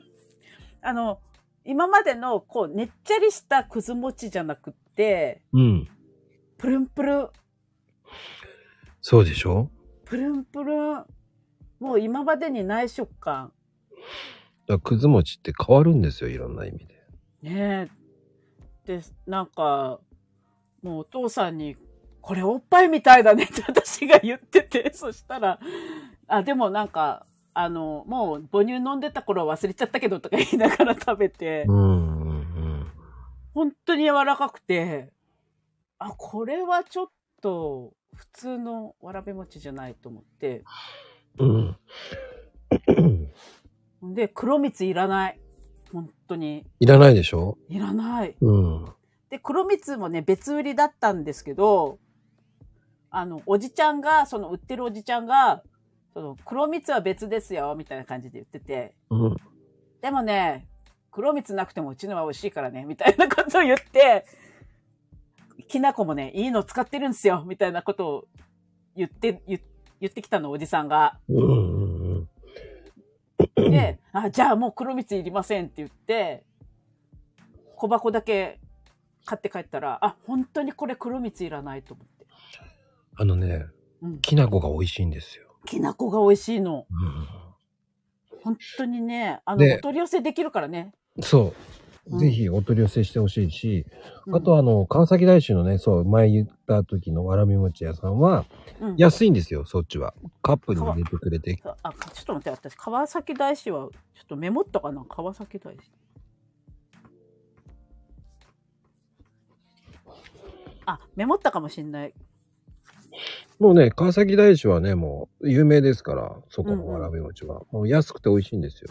[0.80, 1.20] あの、
[1.66, 5.88] 今までのこう、ねっちゃりしたくず餅じゃなくって、うん。
[6.56, 7.28] プルンプルン、
[9.00, 9.70] そうでしょ？
[10.04, 11.04] プルンプルン。
[11.78, 13.52] もう今までにない食感。
[14.66, 16.94] だくず餅って変わるんですよ、いろんな意味で。
[17.42, 17.88] ね
[18.86, 18.96] え。
[18.98, 20.00] で、なんか、
[20.82, 21.76] もうお父さんに、
[22.20, 25.58] これおっぱいみたいだねって 私が言ってて、そしたら、
[26.28, 32.86] あ、でもなんか、あの、もう母乳飲んでた頃忘れちゃったけどとか言いながら食べてう、ん、うん、うん。
[33.54, 35.12] 本当に柔らかくて、
[35.98, 37.06] あ、これはちょっ
[37.42, 40.64] と普通のわらび餅じゃないと思って、
[41.38, 41.76] うん。
[44.14, 45.40] で、黒蜜いらない。
[45.92, 46.64] 本当に。
[46.78, 47.58] いらないでしょ？
[47.68, 48.36] いらない。
[48.40, 48.84] うん。
[49.28, 51.98] で、黒蜜もね、別売りだったんですけど、
[53.10, 55.62] あの、おじちゃんが、その売ってるおじちゃんが、
[56.14, 59.36] その、黒蜜は別ですよ、みたいな感じで言ってて、うん。
[60.00, 60.68] でもね、
[61.10, 64.24] 黒蜜なくてもうちのは美味しいからね、みたいなことを言って、
[65.70, 68.28] きなこもね、いいの使ってるんですよ、みたいなことを
[68.96, 69.60] 言って、言
[70.00, 71.18] 言ってきたの、おじさんが。
[71.28, 71.46] うん、う
[72.22, 72.28] ん、
[73.56, 73.70] うん。
[73.70, 76.44] で、あ、じゃあもう黒蜜いりませんって言って、
[77.76, 78.58] 小箱だけ
[79.24, 82.26] 買って帰ったら、あ、本当にこれ黒蜜いらないと思って。
[83.16, 83.66] あのね、
[84.02, 84.20] うん。
[84.20, 85.54] きな粉が美味しいんですよ。
[85.66, 86.86] きなこが美味しいの。
[86.88, 90.92] う本当にね、あの、でお取り寄せできるからね。
[91.18, 91.22] ん。
[91.22, 91.54] そう。
[92.10, 93.86] うんぜひお取り寄せしてほしいし、
[94.26, 98.46] うんあとあの、川崎大師のね、そう、前言った時のわらび餅屋さんは、
[98.80, 100.14] うん、安いんですよ、そっちは。
[100.42, 101.60] カップに入れてくれて。
[101.82, 105.04] あ、ちょっと待って、私、川崎大師は、ちょっとメモったかな？
[105.08, 105.80] 川崎大師。
[110.86, 112.14] あ、メモったかもしんない。
[113.58, 117.62] もうね、川崎大師はね、もう有名ですから、そこのわらび餅は。
[117.70, 118.90] もう安くて美味しいんですよ。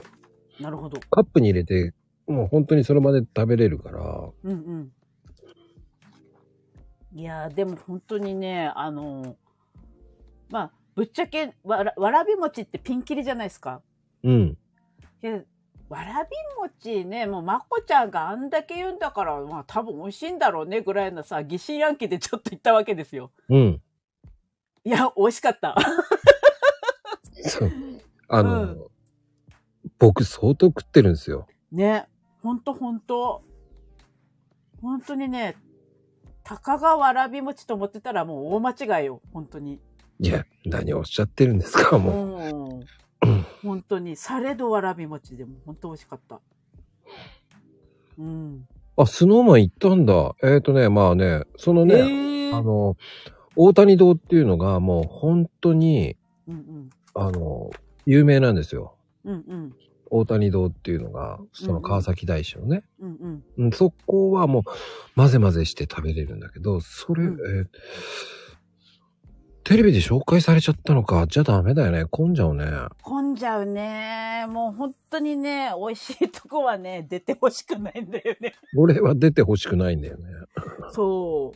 [0.60, 1.00] なるほど。
[1.10, 1.94] カップに入れて、
[2.30, 4.00] もう本当にその場で食べれるから、
[4.44, 4.92] うんうん。
[7.20, 9.36] いやーでも本当にね、あのー
[10.52, 13.82] まあ、ぶっちゃけわら、わらび餅ってピンキリじゃないですか。
[14.24, 14.58] うん。
[15.22, 15.44] で
[15.90, 16.30] わらび
[16.60, 23.32] 餅ね、もうまこちゃんがあんだけ言うんだから、まあ多分美味しいんだろうねぐらいのさ、疑心暗鬼でちょっと言ったわけですよ。
[23.50, 23.82] うん。
[24.84, 25.76] いや、美味しかった。
[27.42, 27.72] そう。
[28.28, 28.86] あの、うん
[29.98, 31.46] 僕相当食ってるんですよ。
[31.72, 32.08] ね、
[32.42, 33.44] ほんとほんと。
[34.82, 35.58] 本当にね、
[36.44, 39.80] たかがわらび餅と思ってたらもう大間違いよ、本当に。
[40.20, 42.80] いや、何をおっしゃってるんですか、もう。
[43.28, 43.46] うん。
[43.62, 46.40] 本当に、されどわらび餅でも本当美味しかった。
[48.18, 48.68] うん。
[48.98, 50.36] あ、スノーマン行ったんだ。
[50.44, 52.98] えっ、とね、まあね、そのね、ええあの、
[53.56, 56.18] 大谷堂っていうのがもう本当に、
[56.48, 56.90] うんうん。
[57.14, 57.70] あの、
[58.06, 58.96] 有名なんですよ。
[59.24, 59.76] うんうん。
[60.10, 62.84] 大谷堂っていうのが、その川崎大師のね。
[63.00, 63.44] うんうん。
[63.58, 64.64] うんそこはもう
[65.16, 67.68] 混ぜ混ぜして食べれるんだけど、それ、うんえー
[69.70, 71.28] テレビで紹介されちゃったのか。
[71.28, 72.06] じゃあダメだよね。
[72.06, 72.66] 混んじゃうね。
[73.04, 74.48] 混んじゃうね。
[74.50, 78.56] もう本当にね、美味しいとこはね、出てほしくないんだよね。
[78.76, 80.26] 俺は出てほしくないんだよね。
[80.92, 81.54] そ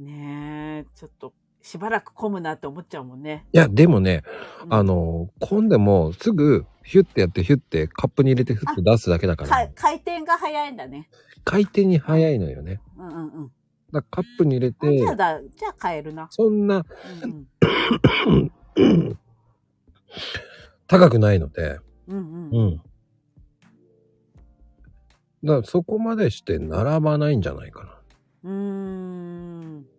[0.00, 0.02] う。
[0.02, 1.32] ねえ、ちょっと、
[1.66, 3.44] しばらく混むなって思っちゃうもんね。
[3.52, 4.22] いや、でもね、
[4.64, 11.10] うんあ、の、混んでもすぐヒュッてやってヒュッてカップに入れてフッて出すだけだか、から回転が早いんだね。
[11.44, 12.80] 回転に早いのよね。
[12.96, 13.52] うんうんうん。
[13.92, 16.28] だカップに入れあじゃあて、だ、じゃあ買えるな。
[16.30, 16.84] そんな
[17.24, 19.18] うん
[20.86, 22.16] 高くないので、うん。
[22.16, 22.58] うんうん。
[22.58, 22.76] うん。
[22.76, 22.82] だ
[25.54, 27.98] からそこまでして並ばないんじゃないかな。
[28.44, 29.95] うーん。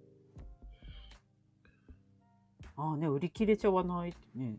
[2.78, 4.58] ああね、売り切れちゃわないってね。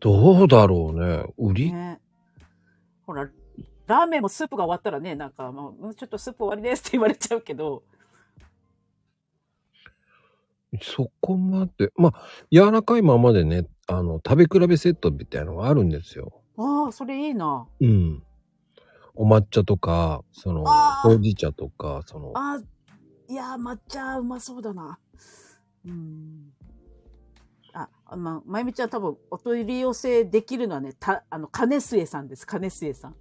[0.00, 1.24] どうだろうね。
[1.36, 2.00] 売り、ね。
[3.06, 3.28] ほら、
[3.86, 7.82] ラーメンもスープが終わったらね、なんか、もう、ちょっとスープ終わりですって言われちゃうけど、
[10.82, 16.42] そこまで、まあ、柔らかいままでね、あの、食べ比べセットみたいなのがあるんですよ。
[16.56, 17.66] ああ、それいいな。
[17.80, 18.22] うん。
[19.14, 24.98] お抹茶とか、その、ほうじ茶とか、その、ああ、いやー、抹茶うまそうだな。
[25.86, 26.52] うん。
[27.72, 33.14] あ、あまあ、まゆみちゃん多分、お取り寄せできるのはね、た、あの、金末さんです、金末さん。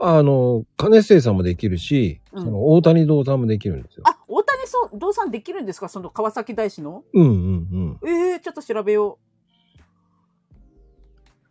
[0.00, 4.02] あの、金末さんもできるし、うんその、大谷堂さんもできるんですよ。
[4.06, 4.62] あ、大谷
[4.98, 5.88] 堂さんできるんですか？
[5.88, 7.04] その川崎大師の？
[7.12, 8.08] うんうんうん。
[8.08, 9.18] ええちょっと調べよ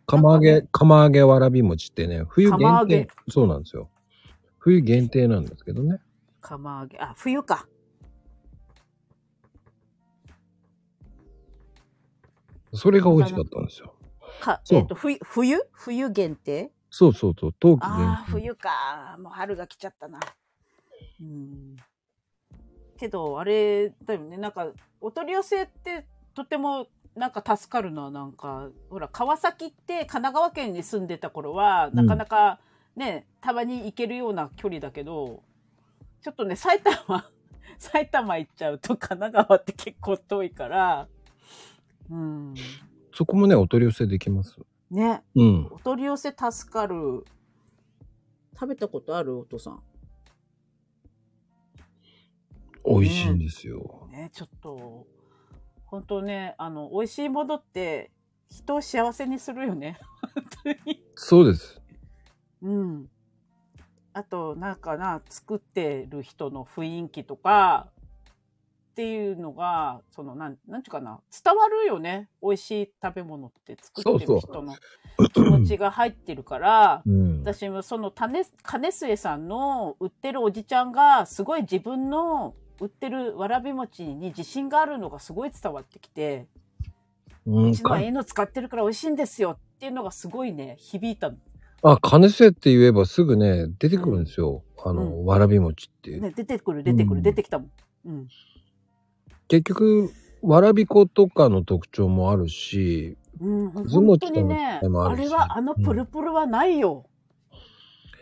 [0.06, 3.08] 釜揚げ、釜揚げわらび餅ってね、冬限定。
[3.28, 3.88] そうなんですよ。
[4.58, 5.94] 冬限定なんですけどね。
[5.94, 6.00] う。
[6.42, 7.66] 釜揚げ、あ、冬か。
[12.74, 13.94] それが美味しかったんですよ。
[14.40, 15.58] か、えっ、と、冬、冬？
[15.72, 16.70] 冬限定？
[16.90, 18.32] そうそうそう、冬季限ああ、定。
[18.32, 19.16] 冬か。
[19.18, 20.20] もう春が来ちゃったな。
[21.20, 21.76] うん。
[22.98, 24.36] けど、あれだよね。
[24.36, 24.68] なんか、
[25.00, 26.86] お取り寄せってとても
[27.16, 28.10] なんか助かるな。
[28.10, 32.60] なんか、ほら、川崎って神奈川県に住んでた頃は、うんなかなか
[32.96, 35.42] ね、たまに行けるような距離だけど、
[36.22, 37.30] ちょっとね、埼玉、
[37.78, 41.08] 埼玉行っちゃうと神奈川って結構遠いから、
[42.10, 42.54] うん。
[43.12, 44.56] そこもね、お取り寄せできます。
[44.90, 45.22] ね。
[45.34, 45.68] うん。
[45.70, 47.24] お取り寄せ助かる。
[48.54, 49.82] 食べたことあるお父さん？
[52.86, 54.08] 美味しいんですよ。
[54.10, 55.06] ね、ちょっと、
[55.86, 58.10] 本当ね、あの、美味しいものって、
[58.50, 59.98] 人を幸せにするよね。
[60.34, 61.02] 本当に。
[61.16, 61.80] そうです。
[62.62, 63.08] うん。
[64.12, 67.90] あと、なんかな、作ってる人の雰囲気とか、
[68.94, 72.28] っていうのが、その、なん、なんちゅうかな、伝わるよね。
[72.40, 74.76] 美味しい食べ物って作ってる人の
[75.32, 77.40] 気持ちが入ってるから、うん。
[77.40, 86.46] 私もその種金末さんの売ってるおじちゃんがすごい自分の売ってるわらび餅に自信があるのがすごい伝わってきて、
[87.46, 91.36] ううんちのはいいの使ってるから美味しいんですよっていうのがすごいね、響いたの。
[91.82, 94.62] あ、金瀬って言えばすぐね、出てくるんですよ。
[94.84, 96.18] あの、うんわらび餅って。
[96.20, 97.70] ね、出てくる出てくる、うん出てきたもん。
[98.06, 98.28] うん。
[99.48, 100.10] 結局、
[100.42, 107.06] わらび粉とかの特徴もあるし、うん、ズ本モチとにね、あるしあれはあのプルプルはないよ。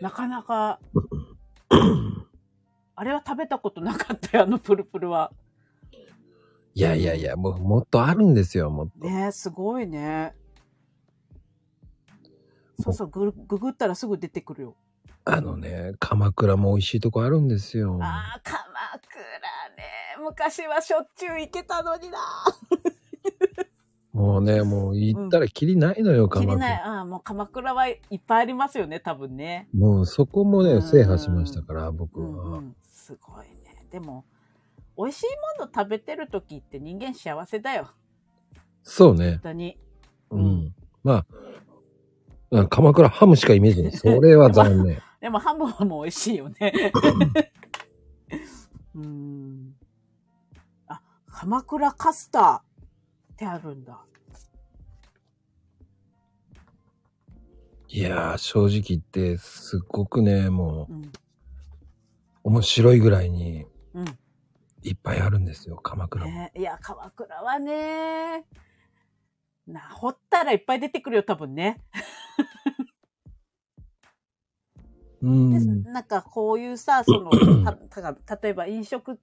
[0.00, 0.80] なかなか、
[2.96, 5.32] あれは食べたことなかったよ、あのプルプルは。
[6.74, 9.06] いやいやいや、もうもっとあるんですよ、もっと。
[9.06, 10.34] ねすごいね。
[12.80, 14.76] そうそう、ぐググったらすぐ出てくるよ。
[15.24, 17.98] あのね、鎌倉も美味しいとこあるんですよ。
[18.02, 18.58] ああ、鎌
[19.08, 19.61] 倉ね。
[20.22, 22.18] 昔はしょっちゅう行けたのにな。
[24.12, 26.56] もうね、もう行ったらきりないのよ、鎌倉。
[26.56, 26.82] きりない。
[26.82, 29.68] ああ、もう鎌倉はいっぱいありますよね、多分ね。
[29.74, 32.58] もうそこもね、うん制覇しましたから、僕うんは。
[32.58, 32.76] うん。
[32.82, 33.86] すごいね。
[33.90, 34.24] でも、
[34.98, 35.26] 美味しい
[35.58, 37.88] もの食べてる時って人間幸せだよ。
[38.82, 39.40] そうね本。
[39.40, 39.78] 当に。
[40.30, 40.74] うん。
[41.02, 41.24] ま
[42.50, 43.92] あ、あ鎌倉ハムしかイメージない。
[43.96, 45.00] それは残念。
[45.20, 46.92] でもハムも美味しいよね。
[48.94, 49.71] うん。
[51.42, 54.00] あ、鎌倉カスターってあるんだ。
[57.88, 61.12] いやー、正直言って、すっごくね、もう、うん。
[62.44, 64.04] 面白いぐらいに、うん。
[64.82, 66.30] いっぱいあるんですよ、鎌倉も。
[66.30, 68.44] ね、いや、鎌倉はね、
[69.66, 71.82] な、掘ったらいっぱい出てくるよ、多分ね。
[75.22, 75.82] うでん。
[75.84, 77.30] なんかこういうさ、その、
[77.90, 79.20] たた例えば飲食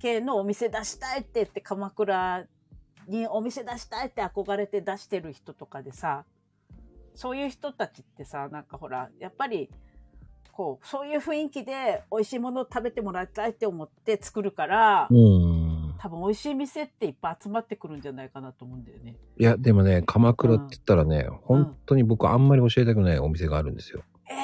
[0.00, 2.46] 系のお店出したいって言って、鎌倉
[3.08, 6.24] にお店出したいって憧れて出してる人とかでさ、
[7.14, 9.70] そういう人たちってさ、なんかほら、やっぱり、
[10.52, 15.94] こう、そういう雰囲気で美味しいものを食べてもらいたいって思って作るから、うん。
[15.98, 19.16] 多分美味しい店っていっぱい集まってくるんじゃないかなと思うんだよね。
[19.38, 24.02] いや、でもね、鎌倉って言ったらね、本当に僕あんまり教えたくないお店があるんですよ。
[24.30, 24.34] え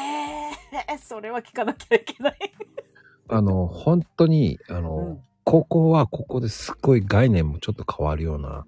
[0.91, 2.37] えー、 それは聞かなきゃいけない。
[3.29, 8.65] あの、本当に、あの、うんここはここですっごい概念もちょっと変わるような、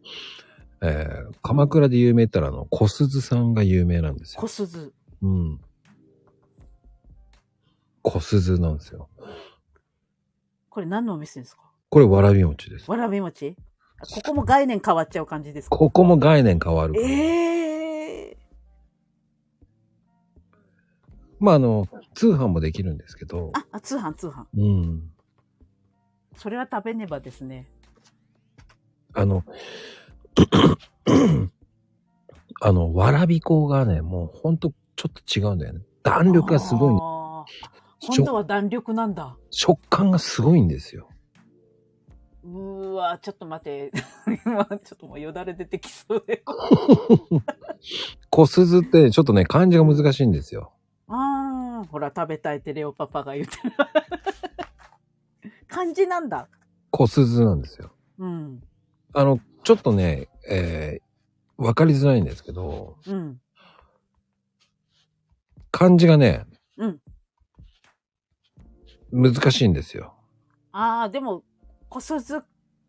[0.82, 4.48] えー、鎌倉で有名ったらあの、小鈴さんが有名なんですよ小。
[4.48, 4.92] 鈴。
[5.22, 5.60] うん。
[8.02, 9.08] 小鈴なんですよ。
[10.68, 11.62] これ何のお店ですか？
[11.88, 12.90] これわらび餅です。
[12.90, 13.56] わらび餅？
[14.00, 15.76] ここも概念変わっちゃう感じですか？
[15.76, 17.00] ここも概念変わる。
[17.00, 18.36] ええ
[21.38, 24.44] まああの、通販もできるんですけど、あ、あ、通販通販。
[24.56, 25.10] うん。
[26.36, 27.66] それは食べねばですね。
[29.14, 29.44] あの、
[32.60, 35.82] あの、わらび粉がね、もうほんとちょっと違うんだよね。
[36.02, 36.94] 弾力がすごい。
[37.00, 39.36] あーしょ今度は弾力なんだ。
[39.50, 41.08] 食感がすごいんですよ。
[42.44, 43.92] うーわ、ちょっと待って。
[44.44, 46.42] 今、ちょっともうよだれ出てきそうで。
[48.30, 50.72] 小鈴ってちょっとね、漢字が難しいんですよ。
[51.08, 53.72] ああ、ほら、食べたいってレオパパが言ってる。
[55.74, 56.48] 漢字なんだ。
[56.92, 57.90] 小鈴なんですよ。
[58.20, 58.62] うん。
[59.12, 63.40] あの、ちょっとね、えー、わかりづらいんですけど、うん。
[65.72, 66.46] 漢字がね、
[66.76, 67.00] うん。
[69.10, 70.14] 難しいんですよ。
[70.70, 71.42] ああ、でも、
[71.88, 72.44] 小鈴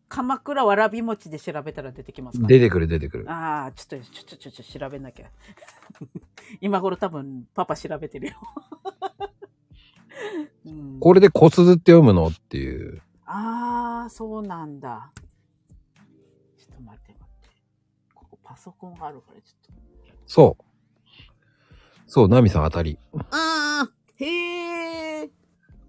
[0.08, 3.28] 鎌倉わらび餅で調べたら出てきますか、出てくる出てくる。
[3.28, 5.26] ああ、ちょっと、ちょ、ちょ、ちょ、ちょ、調べなきゃ。
[6.62, 8.34] 今頃多分、パパ調べてるよ。
[10.64, 12.28] うん、これで小鈴って読むの？
[12.28, 13.02] っていう。
[13.26, 15.12] ああ、そうなんだ。
[16.56, 17.48] ちょっと待って待って。
[18.14, 19.76] ここパソコンがあるから、ちょっ
[20.26, 20.64] そう。
[22.06, 22.98] そう、ナミさん当たり。
[23.12, 23.18] と。
[23.30, 25.30] ああ、へえ。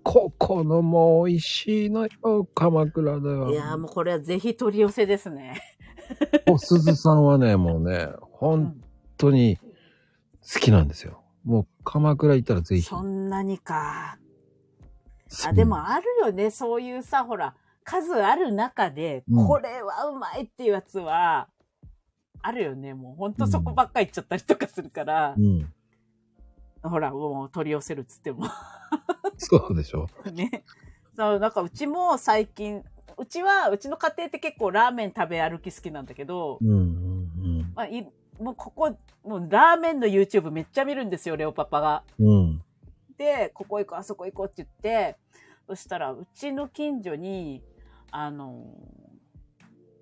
[0.04, 3.52] ここのも美味しいのよ、鎌倉では。
[3.52, 5.62] いやーもうこれはぜひ取り寄せですね。
[6.50, 8.84] おすずさんはね、もうね、う本ん、
[9.18, 9.58] 当に
[10.54, 11.22] 好きなんですよ。
[11.48, 12.82] もう鎌倉行ったらぜひ。
[12.82, 14.18] そんなにか。
[15.46, 16.52] あ、でもあるよね。
[16.52, 17.56] そういうさ、ほら、
[17.86, 21.48] 数ある中で、うんこれはうまいっていうやつは、
[22.42, 22.94] あるよね。
[22.94, 25.74] もうほんとそこばっか行っちゃったりとかするからう、ん。
[26.84, 28.44] ほら、もう取り寄せるっつっても。
[29.38, 30.10] そうでしょ。
[30.34, 30.66] ね。
[31.16, 32.84] そう、なんかうちも最近、
[33.18, 37.74] うちは、うちの家庭って結構ラーメン食べ歩き好きなんだけどうん。
[37.74, 42.04] まあ、いもうここ、もうラーメンの YouTube めっちゃ見るんですよ、レオパパが。
[42.20, 42.64] うん。
[43.18, 45.18] で、ここ行こう、あそこ行こうって言って、
[45.68, 47.64] そしたら、うちの近所に、
[48.12, 48.66] あの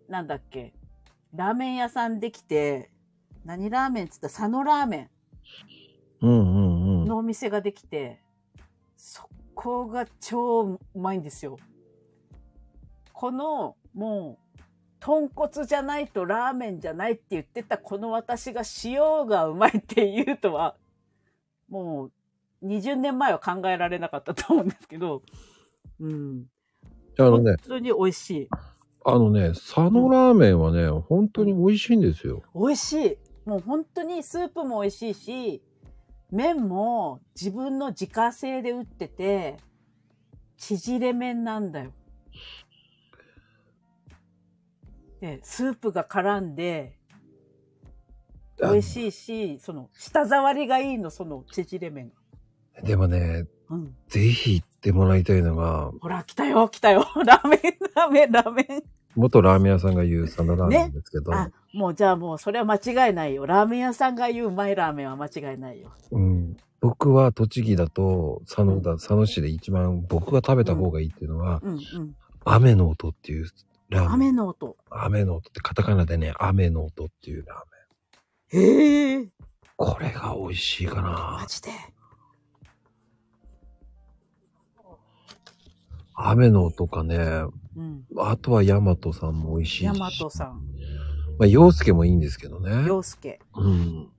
[0.10, 0.74] ーなんだっけ、
[1.34, 2.92] ラーメン屋さんできて、
[3.44, 4.28] 何ラーメンっつった？
[4.28, 5.10] ら佐野ラーメ
[6.22, 7.04] うんうんうん。
[7.04, 8.22] ンのお店ができて、
[8.96, 11.58] そこが超うまいんですよ。
[13.14, 14.45] この、もう、
[15.00, 20.76] 豚骨じゃないとラーメンじゃないって言ってたこの私が塩がうまいって言うとは、
[21.70, 22.06] も
[22.62, 25.22] う20年前は考えられなかったと思うんですけど、
[26.00, 26.46] うん。
[27.18, 28.50] あのね本、当に美味しい。
[29.06, 32.42] あのね、佐野ラーメンはね、本当に美味しいんですよ。
[32.56, 33.18] 美味しい。
[33.46, 35.62] もう本当にスープも美味しいし、
[36.32, 39.58] 麺も自分の自家製で打ってて、
[40.58, 41.92] 縮れ麺なんだよ。
[45.26, 47.00] で、スープが絡んで、
[48.62, 52.82] 美味しいし、その、舌触りがいいの、その縮れ麺が。
[52.84, 53.96] でもね、うん。
[54.08, 57.08] ぜひ行ってもらいたいのが、ほら、来たよ、来たよ。
[57.26, 57.60] ラーメン、
[57.96, 58.84] ラーメン、ラーメン。
[59.16, 62.76] 元ラーメン屋さんが言う佐野ラーメンですけど、あ、もうじゃあもうそれは間
[63.08, 63.48] 違いないよ。
[63.48, 65.92] ラーメン屋さんが言ううまいラーメンは間違いないよ。
[66.12, 72.16] うん、僕は栃木だと佐野だ、佐野市で一番僕が食べた方がいいっていうのは、うんうん。
[72.44, 73.48] 雨の音っていう。
[73.92, 74.78] 雨の音。
[74.90, 78.64] 雨の音ってカタカナでね、雨の音っていうラーメン。
[78.64, 79.30] へえ。
[79.78, 81.38] これが美味しいかな。
[81.42, 81.70] マジで。
[86.16, 87.18] 雨の音かね。
[87.76, 88.06] うん。
[88.18, 89.86] あとはヤマトさんも美味しいし。
[89.86, 90.62] ヤマトさん。
[91.38, 92.88] まあ、洋介もいいんですけどね。
[92.88, 93.40] 洋介。
[93.56, 94.10] うん。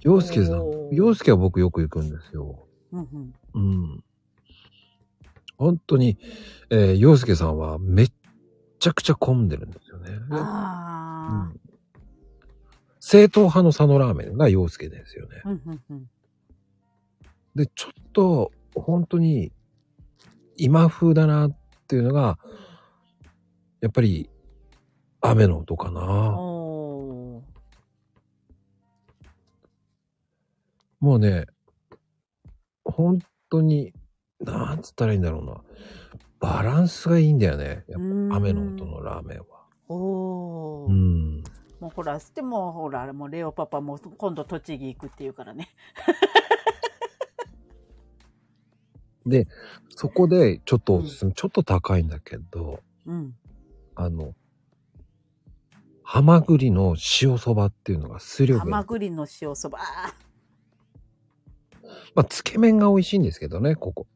[0.00, 2.68] 洋介さん洋介は僕よく行くんですよ。
[2.92, 3.34] うんうん。
[3.54, 3.58] う
[3.96, 4.04] ん。
[5.56, 6.18] 本当に、
[6.70, 8.12] えー、洋介さんはめっ
[8.78, 10.10] ちゃくちゃ混んでるんですよね。
[10.10, 11.60] うあん
[13.06, 15.42] 正統派の佐野ラーメンが洋介ですよね。
[15.44, 15.50] あ。
[15.50, 16.10] うんうんうん。
[17.54, 19.52] で、ちょっと、本当に、
[20.56, 21.56] 今風だなっ
[21.86, 22.38] ていうのが、
[23.82, 24.30] やっぱり、
[25.20, 26.00] 雨の音かな。
[26.00, 27.42] も
[31.02, 31.44] うね、
[32.86, 33.18] 本
[33.50, 33.92] 当に、
[34.44, 35.60] なんつったらいいんだろうな。
[36.40, 37.84] バランスがいいんだよね。
[37.88, 38.00] やっ
[38.30, 39.44] ぱ雨の音のラーメンは。
[39.88, 40.90] おー。
[40.90, 41.42] うん。
[41.80, 45.68] もうほら、でもほら、もうレオパパも今度栃木行くっていうからね。
[49.26, 49.48] で、
[49.88, 53.34] そこでちょっとおすすめ、ちょっと高いんだけど、うん。
[53.94, 54.34] あの、
[56.02, 59.78] ハマグリの塩そばっていうのが数量ハがマグリの塩そば。
[59.80, 60.14] あ
[62.14, 64.06] まあ、つけ麺が美味しいんですけどね、ここ。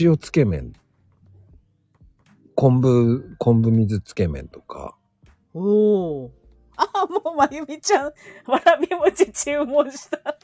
[0.00, 0.72] 塩つけ麺。
[2.54, 4.96] 昆布、昆布水つけ麺とか。
[5.54, 6.30] おー。
[6.76, 8.12] あ、もうまゆみちゃん、
[8.46, 10.38] わらび餅注文した。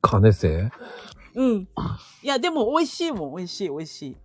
[0.00, 0.70] 金瀬
[1.34, 1.68] うん。
[2.22, 4.16] いや、でも美味しいもん、美味しい、美味しい。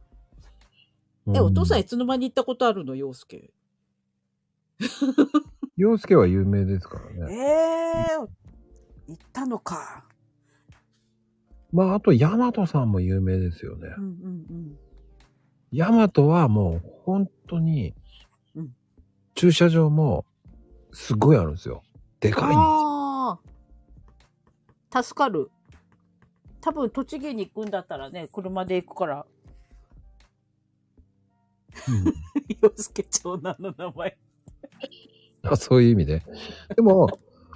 [1.33, 3.51] え、お父さんいつの間に行ったことあるの、洋介？
[5.77, 7.35] 洋介は有名ですからえね。
[8.11, 8.27] えー、
[9.07, 10.05] 行ったのか。
[11.75, 14.01] まあ、あと、ヤマトさんも有名ですよねう。
[14.01, 14.79] んうん
[15.73, 17.93] ヤマトはもう、本当に
[18.55, 18.69] うん、
[19.35, 20.25] 駐車場も、
[20.93, 21.83] すごいあるんですよ。
[22.21, 22.35] でうん。
[22.35, 22.61] かいんですよ。
[22.61, 23.39] あ
[24.93, 25.03] あ。
[25.03, 25.51] 助かる。
[26.61, 29.25] 多分、栃木に行くんだったらね、車で行くから。
[31.89, 32.13] うん
[32.63, 34.17] 洋介長男の名前。
[35.43, 36.23] あそういう意味で。
[36.73, 37.09] でも、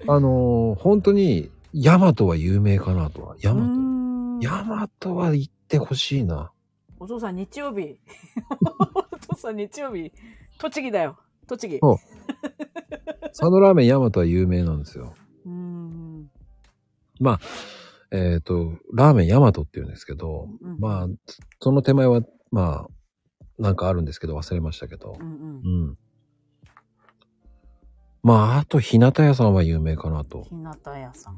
[0.07, 3.37] あのー本当に、ヤマトは有名かなとは。
[3.39, 3.98] ヤマト。
[4.39, 6.51] んヤマトは行ってほしいな。
[6.99, 7.99] お父さん日曜日。
[9.11, 10.11] お父さん日曜日。
[10.57, 11.17] 栃木だよ。
[11.47, 11.79] 栃木。
[11.79, 11.97] そう
[13.29, 15.13] 佐野ラーメンヤマトは有名なんですよ。
[15.45, 16.29] うーん。
[18.11, 21.07] えっ、と、ラーメンヤマトって言うんですけど、うんまあ、
[21.61, 22.21] その手前は、
[22.51, 25.23] まあ、なんかあるんですけど忘れましたけどう。
[25.23, 25.91] んうんう。
[25.91, 25.97] ん。
[28.23, 30.43] まあ、あと、日向屋さんは有名かなと。
[30.43, 31.37] 日向屋さん。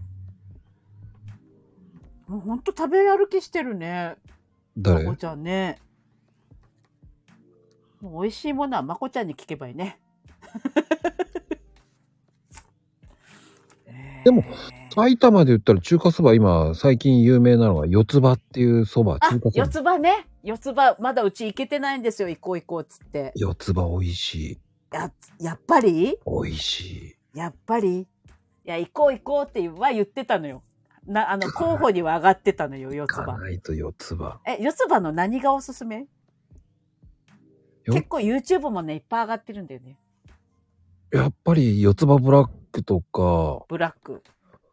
[2.32, 4.16] もうほんと食べ歩きしてるね。
[4.78, 5.03] ま誰？
[5.03, 5.78] こちゃんね。
[7.99, 9.99] もう美味しいものはまこちゃんに聞けばいいね。
[14.24, 19.66] でもえー埼玉で言ったら中華そば今、最近有名なのが四つ葉っていうそば、あ中華、そば。
[19.66, 20.28] 四つ葉ね。
[20.44, 22.28] 四つ葉、まだうち行けてないんですよ。
[22.30, 23.32] 行こう行こうっつって。
[23.36, 24.60] 四つ葉美味しい。
[24.94, 26.18] や、やっぱり？
[26.26, 27.38] 美味しい。
[27.38, 27.99] やっぱり？
[27.99, 28.08] い
[28.66, 30.62] や、行こう行こうっては言ってたのよ。
[31.06, 33.38] な、あの、候補には上がってたのよ、四つ葉。
[33.38, 34.40] ないと四つ葉。
[34.48, 36.07] え、四つ葉の何がおすすめ？
[37.86, 39.98] よ結構 YouTube もね、いっぱい上がってるんだよね。
[41.11, 44.23] やっぱり四つ葉ブラックとか、ブラック、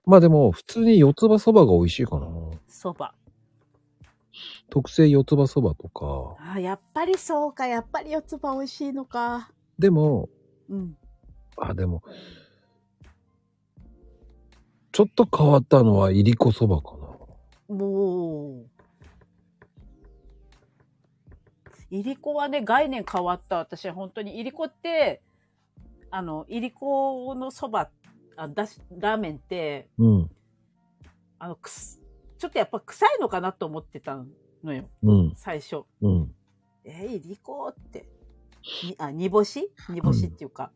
[0.04, 2.28] まあでも普通に四つ葉そばが美味しいかな。
[2.68, 3.14] そば。
[4.70, 6.36] 特製四つ葉そばとか。
[6.54, 7.66] あ、やっぱりそうか。
[7.66, 9.50] やっぱり四つ葉美味しいのか。
[9.78, 10.28] でも、
[10.68, 10.96] うん。
[11.56, 12.02] あ、でも、
[14.98, 16.96] ちょっと変わったのは、いりこそばか
[17.68, 17.76] な。
[17.76, 18.66] もう。
[21.88, 23.58] いりこはね、概念変わった。
[23.58, 25.22] 私は本当に、いりこって、
[26.10, 27.90] あの、いりこのそば、
[28.36, 30.30] あだし、ラーメンって、うん、
[31.38, 32.02] あの、くす、
[32.36, 34.24] ちょっとやっぱ臭いのかなと思ってた
[34.64, 34.88] のよ。
[35.04, 35.84] うん、最初。
[36.00, 36.34] うん。
[36.82, 38.08] えー、いりこって。
[38.82, 39.70] にあ、煮干し？
[39.90, 40.72] 煮干しっていうか。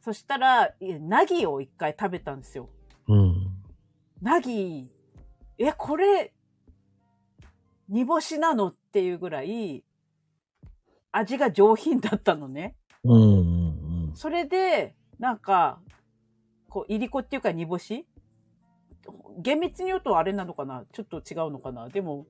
[0.00, 2.70] そしたら、いやナギを一回食べたんですよ。
[3.08, 3.46] うん。
[4.20, 4.90] ナギ、
[5.58, 6.32] え、これ、
[7.88, 8.68] 煮干しなの？
[8.68, 9.84] っていうぐらい、
[11.12, 12.76] 味が上品だったのね。
[13.04, 15.80] うん、うん、それで、なんか、
[16.68, 18.06] こう、いりこっていうか煮干し？
[19.38, 20.84] 厳密に言うとあれなのかな？
[20.92, 21.88] ちょっと違うのかな？
[21.88, 22.26] でも、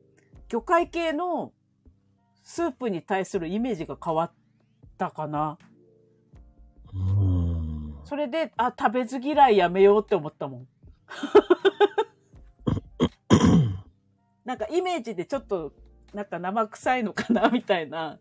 [0.49, 1.53] 魚介系の
[2.43, 4.33] スープに対するイメージが変わっ
[4.99, 5.57] たかな。
[6.93, 7.36] うーん。
[8.07, 10.69] それで、あ、食べず嫌いやめようって思ったもん。
[14.45, 15.73] なんかイメージでちょっと、
[16.15, 18.21] なんか生臭いのかなみたいな、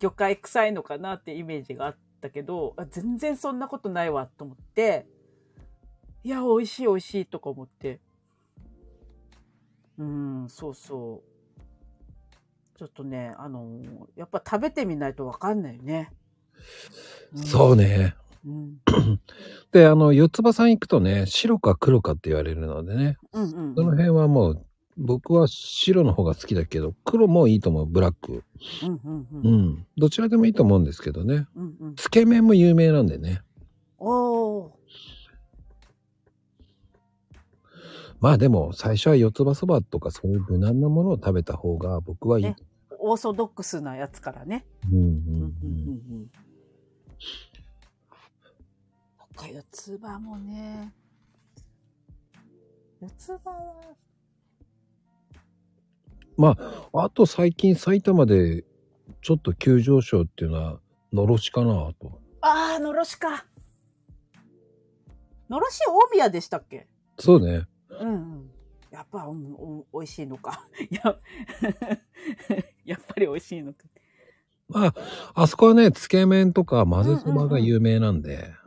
[0.00, 5.06] 魚介臭いのかなってイメージがあったけど、あ全然そんなことないわと思って、
[6.24, 8.00] いや、美味しい美味しいとか思って。
[9.96, 11.28] うん、そうそう。
[12.76, 16.10] ちょっとね、あのやっぱ食べてみないとわかんないよね。
[17.46, 18.16] そうね。
[18.44, 18.80] うん。
[19.72, 23.74] で、あの、四つ葉さん行くとね、白か黒かって言われるのでね、うんうん。
[23.74, 28.44] その辺はもう、僕は白の方が好きだけど、黒もいいと思う、ブラック。
[28.82, 29.26] うんうんう。
[29.42, 29.86] うんん。
[29.96, 31.46] どちらでもいいと思うんですけどね。
[31.54, 31.94] うんうん。
[31.96, 33.42] つけ麺も有名なんでね。
[33.98, 34.70] おー。
[38.20, 42.44] まあでも、最初は四つ葉そばとかそういう無難なものを食べた方が僕はいい。
[42.44, 42.56] ね
[43.02, 44.66] オーソドックスなやつからね。
[44.92, 45.50] うんうんうんうんうん
[46.12, 46.30] うん。
[49.40, 50.92] か、四つ葉もね。
[53.00, 53.74] 四つ葉は、
[56.36, 56.56] ま
[56.92, 58.64] あ、あと最近埼玉で
[59.22, 60.80] ちょっと急上昇っていうのは、
[61.12, 62.20] のろしかなと。
[62.42, 63.46] あー、のろしか。
[65.48, 66.86] のろし大宮でしたっけ？
[67.18, 67.66] そうね。
[67.88, 68.50] うんうん。
[68.90, 70.68] やっぱ、うん、お美味しいのか。
[70.90, 71.02] や、
[72.84, 73.84] やっぱり美味しいのか。
[74.68, 74.94] まあ、
[75.34, 78.44] あそこはね、つけ麺とか混ぜそばが有名なんで、うん。
[78.44, 78.59] うん。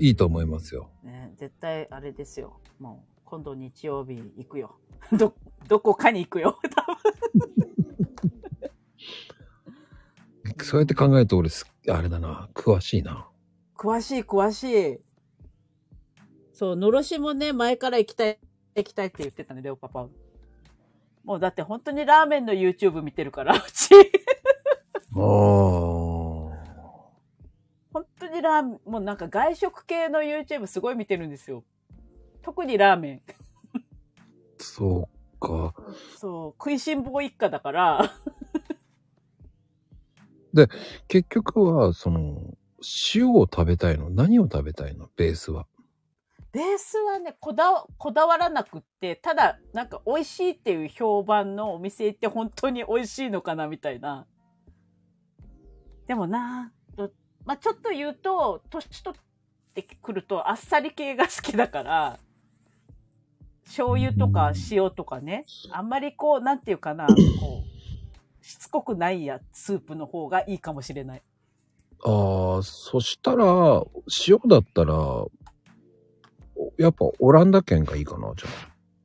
[0.00, 0.90] いいと思いますよ。
[1.04, 2.60] ね、絶対あれですよ。
[2.78, 4.78] もう、今度日曜日行くよ。
[5.12, 5.34] ど、
[5.68, 6.58] どこかに行くよ。
[10.62, 13.28] そうやって考えると俺す、あれだな、詳しいな。
[13.76, 14.64] 詳しい、詳し
[14.94, 14.98] い。
[16.52, 18.38] そう、のろしもね、前から行きたい、
[18.74, 20.08] 行きたいって言ってたね、レオパパ。
[21.24, 23.94] もうだって本当にラーメンの YouTube 見てるから、うち。
[25.14, 25.22] ああ。
[27.92, 31.62] 本当にラーメン、もうなんか外食系の YouTube すごい見てるんですよ。
[32.42, 33.22] 特にラーメン。
[34.58, 35.74] そうか。
[36.18, 38.12] そう、食いしん坊一家だから、
[41.06, 42.56] 結局は、その、
[43.14, 44.10] 塩を食べたいの？
[44.10, 45.08] 何を食べたいの？
[45.16, 45.68] ベースは。
[46.50, 54.26] ベースはね、こだわ、こだわらなくって、ただ、なんか美味しいっていう評判のお店行って本当に美味しいのかなみたいな。
[56.08, 56.75] でもな、と
[57.46, 59.20] まあ、ちょっと言うと、年取っ
[59.72, 62.18] てくるとあっさり系が好きだから、
[63.64, 67.62] 醤油とか塩とかね、あんまりこう、なんていうかな、こ
[68.42, 71.22] う、しつこくないやスープの方がいいかもしれない。
[72.04, 73.84] ああ、そしたら、
[74.26, 75.30] 塩だったら、お
[76.78, 78.48] やっぱオランダ圏がいいかな、じゃ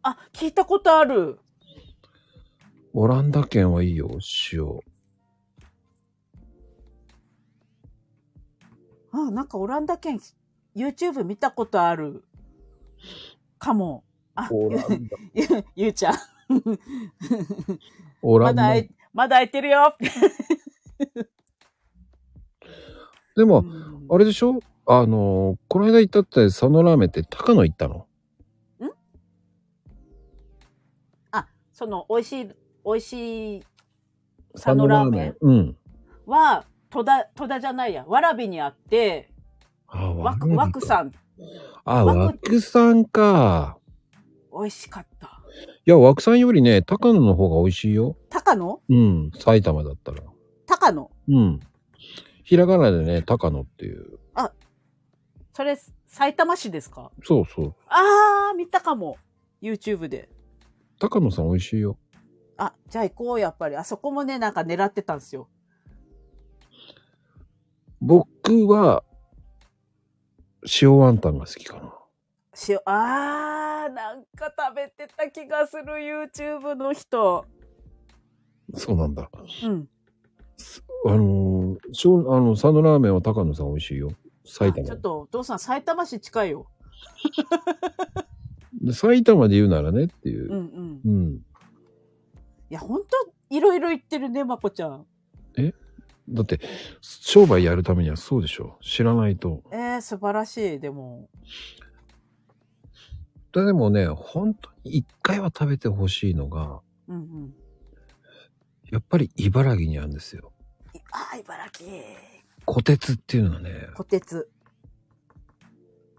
[0.03, 0.09] あ。
[0.09, 1.39] あ、聞いたことある。
[2.93, 4.09] オランダ圏はいいよ、
[4.51, 4.79] 塩。
[9.11, 10.19] あ、なんかオランダ圏
[10.75, 12.23] YouTube 見たことある。
[13.59, 14.03] かも。
[14.35, 15.17] あ、オランダ。
[15.33, 16.15] ゆ ゆうちゃん。
[18.21, 18.63] オランダ。
[18.69, 18.81] まだ
[19.13, 19.95] まだ開いてるよ。
[23.35, 24.59] でも、うんあれでしょ？
[24.87, 28.07] あのーこの間行ったって佐野ラーメンって高野行ったの？
[31.31, 32.45] あ、その、美味しい、
[32.85, 33.63] 美味しい
[34.53, 35.77] 佐野ラーメンうん。
[36.25, 39.31] は、戸田、戸田じゃないや、わらびにあって、
[39.87, 41.11] あ、わく、わわくさん、
[41.85, 43.77] あ、わくさんか。
[44.53, 45.41] 美味しかった。
[45.85, 48.17] いや、わくさんよりね、高野の方が美味しいよ。
[48.29, 48.81] 高野？
[48.89, 49.31] うん。
[49.39, 50.21] 埼玉だったら。
[50.65, 51.09] 高野？
[51.29, 51.59] うん。
[52.43, 54.19] ひらがなでね、高野っていう。
[55.53, 55.77] それ、
[56.07, 57.11] 埼玉市ですか？
[57.23, 57.75] そうそう。
[57.87, 59.17] あー、見たかも。
[59.61, 60.29] YouTube で。
[60.99, 61.97] 高野さん美味しいよ。
[62.57, 63.75] あ、じゃあ行こう、やっぱり。
[63.75, 65.49] あそこもね、なんか狙ってたんですよ。
[68.01, 69.03] 僕は、
[70.81, 71.93] 塩ワンタンが好きかな。
[72.67, 75.83] 塩、あー、なんか食べてた気がする、
[76.33, 77.45] YouTube の人。
[78.73, 79.29] そうなんだ。
[79.63, 79.87] うん。
[81.05, 84.09] あのー、塩あの、佐野ラーメンは高野さん美味しいよ。
[84.45, 85.01] 埼玉あちょっ。
[85.01, 86.65] と、お父さん、埼玉市近いよ。
[88.81, 90.55] で埼玉で言うならねっていうう。
[90.55, 91.01] んうん。
[91.05, 91.33] うん。
[91.35, 93.09] いや、ほんと、
[93.51, 95.05] いろいろ言ってるね、まこちゃん。
[96.29, 96.59] だって、
[97.01, 98.77] 商売やるためにはそうでしょ。
[98.81, 99.63] 知らないと。
[99.71, 101.29] えー、素晴らしい、でも。
[103.53, 107.53] でもね、本当に一回は食べてほしいのが、うんうん。
[108.91, 110.53] やっぱり茨城にあるんですよ。
[110.93, 111.89] いあー、茨城。
[112.65, 114.49] 小鉄っていうのはね、小鉄。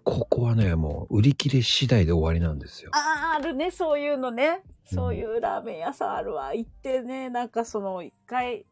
[0.04, 2.90] 小ここはね、もう売り切れ次第で終わりなんですよ。
[2.92, 4.62] あーあるね、そういうのね。
[4.84, 6.54] そういうラーメン屋さんあるわ。
[6.54, 8.66] 行ってね、なんかその、一回、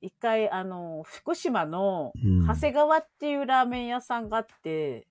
[0.00, 5.06] 一回、あの、福島のうん長谷川っていうラーメン屋さんがあって、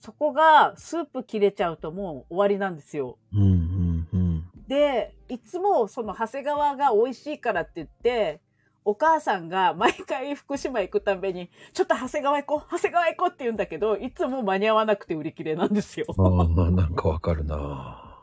[0.00, 3.18] そこがスープ切れちゃうともう終わりなんですよ。
[3.32, 4.44] うんうんうん。
[4.68, 8.40] で、いつもその長谷川が美味しいからって言って、
[8.84, 16.06] お母さんが毎回福島行くたびに、ちょっと長谷川行こう、長谷川行こうって言うんだけど、いつも間に合わなくて売り切れなんですよ。
[16.16, 18.18] ああ、なんかわかるな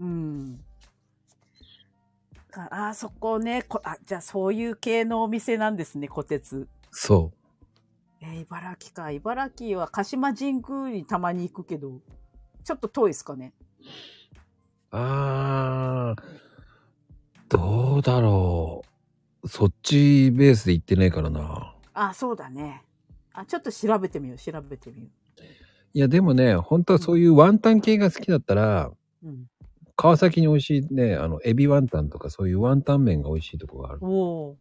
[0.00, 0.60] うん。
[2.52, 6.68] かあー、そこねこあ、じゃあそういう系のお店なんですね、小鉄。
[6.90, 7.32] そ
[8.20, 9.10] えー茨城か。
[9.10, 12.00] 茨城は鹿島神宮にたまに行くけど、
[12.62, 13.52] ちょっと遠いですかね。
[14.92, 14.96] う。
[14.96, 16.22] ああ、
[17.48, 18.84] どうだろ
[19.42, 19.48] う。
[19.48, 21.74] そっちベースで行ってないからな。
[21.94, 22.84] あ、そうだね。
[23.32, 25.08] あ、ちょっと調べてみよう、調べてみよ
[25.94, 28.86] いや、でもね、本当はそういうワンタン系が好きだったら、
[29.22, 29.28] う。
[29.28, 29.46] うん。
[29.96, 33.98] 川崎に美味しいね、あの、エビワンタンとかそういうワンタン麺が美味しいとこがある。
[34.02, 34.56] おお。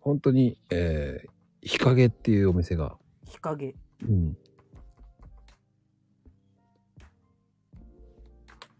[0.00, 2.96] 本当に、えー、日陰っていうお店が。
[3.26, 3.74] 日陰。
[4.02, 4.36] うん。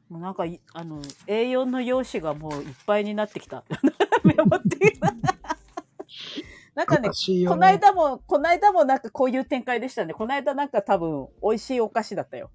[0.08, 3.64] もうなんかい、あの、A4 の用紙がもういっぱいになってきた。
[4.22, 4.92] メモってる。
[6.74, 10.12] なんかね、私よこの間も、この間もなんかこういう展開でしたね。
[10.12, 12.50] この間なんか多分、美味しいお菓子だったよ。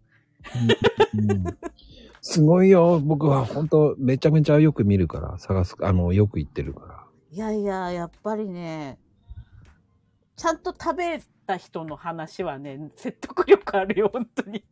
[1.15, 1.43] うん
[2.21, 2.99] すごいよ。
[2.99, 7.03] 僕は本当めちゃめちゃよく見るから、探す、あの、よく行ってるから。
[7.31, 8.99] いやいや、やっぱりね、
[10.35, 14.63] ちゃんと食べた人の話はね、説得力あるよ、本当に。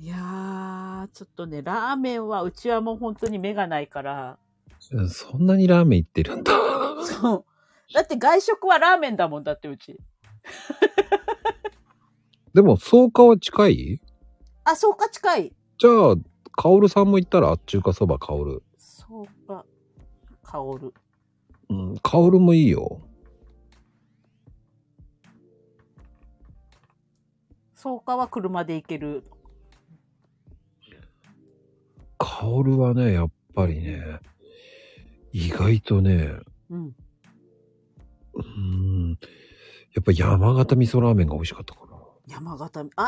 [0.00, 4.38] いやー、ちょっとね、ラーメンはうちはもう本当に目がないから、
[4.92, 6.52] うんそんなにラーメン行ってるんだ。
[7.04, 7.44] そう。
[7.94, 9.98] だって外食はラーメンだもんだってうち。
[12.54, 14.00] でも、草加は近い？
[14.64, 15.52] あ、そうか、近い。
[15.78, 16.14] じゃあ、
[16.52, 18.62] カオルさんも行ったら、中華そばカオル。
[18.78, 19.66] そうか、
[20.42, 20.94] 香る。
[21.68, 23.00] うん、カオルもいいよ。
[27.74, 29.24] そうかは車で行ける。
[32.16, 34.20] カオルはね、やっぱりね、
[35.32, 36.36] 意外とね、
[36.70, 36.86] うん。
[36.86, 39.16] うーん、や
[40.00, 41.83] っぱ山形味噌ラーメンが美味しかったかな。
[42.28, 43.02] 山形、あ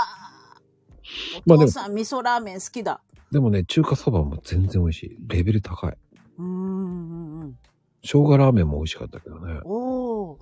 [1.47, 3.01] まあでもお父さん、味噌ラーメン好きだ。
[3.30, 5.16] でもね、中華そばも全然美味しい。
[5.26, 5.97] レベル高い。
[6.38, 7.59] うーんうんうん。
[8.02, 9.60] 生姜ラーメンも美味しかったけどね。
[9.64, 10.38] おお。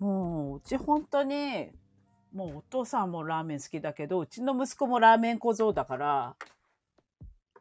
[0.00, 1.70] もう、うち本当に、
[2.32, 6.36] もうお父さんもラーメン好きだけど、うちの息子もラーメン小僧だから、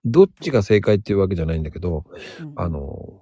[0.06, 2.06] どっちが正解っていうわけじゃないんだけど、
[2.42, 3.22] うんあの、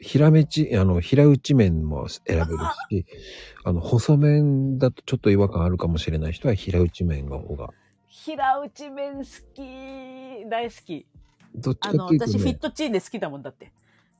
[0.00, 2.46] 平めち、あの、平打ち麺も選べる
[2.90, 3.06] し、
[3.64, 7.68] あの、細麺だとちょっと違和感あるかもしれない人は平打ち麺の方が。
[8.08, 9.24] 平打ち麺好
[9.54, 11.06] き、大好き。
[11.54, 13.72] どっちかっていうと、私フィッね、トチーネ好きだもんだって。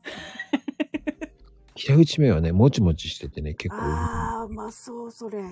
[1.75, 3.83] 平打ち麺はね、もちもちしててね、結構。
[3.83, 5.43] ああ、うまそう、それ。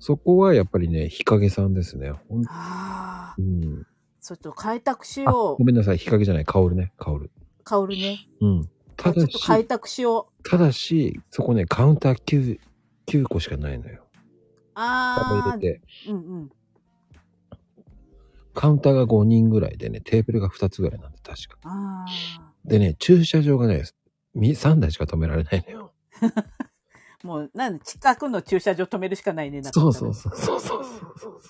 [0.00, 2.10] そこはやっぱりね、日陰さんですね。
[2.10, 3.86] ほんああう、ん。
[4.20, 7.12] ちょっと開拓しあ、よごめんなさい、日陰じゃない、香るね、香
[7.64, 7.86] る。
[7.86, 7.86] う。
[7.86, 8.18] 香るね。
[8.40, 8.70] うん。
[8.96, 10.48] ただし、開拓しよう。
[10.48, 12.58] ただし、そこね、カウンター 9,
[13.06, 14.04] 9個しかないのよ。
[14.74, 16.50] ああうんうん。
[18.54, 21.58] カウンターが5人ぐらいでね、テーブルが2つぐらいなんで、確か。
[21.64, 22.04] あ
[22.64, 23.84] でね、駐車場がね、
[24.36, 25.92] 3台しか止められないのよ。
[26.20, 26.44] あ。
[27.26, 29.60] もう、なんで近くの駐車場止めるしかないね。
[29.60, 31.40] なかったらそうそうそうそうそうそう。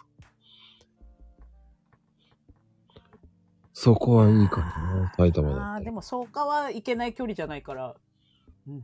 [3.85, 5.90] そこはいいかな、埼玉だああ、で。
[5.90, 7.94] も、草加は行けない距離じゃないから。
[8.66, 8.82] うん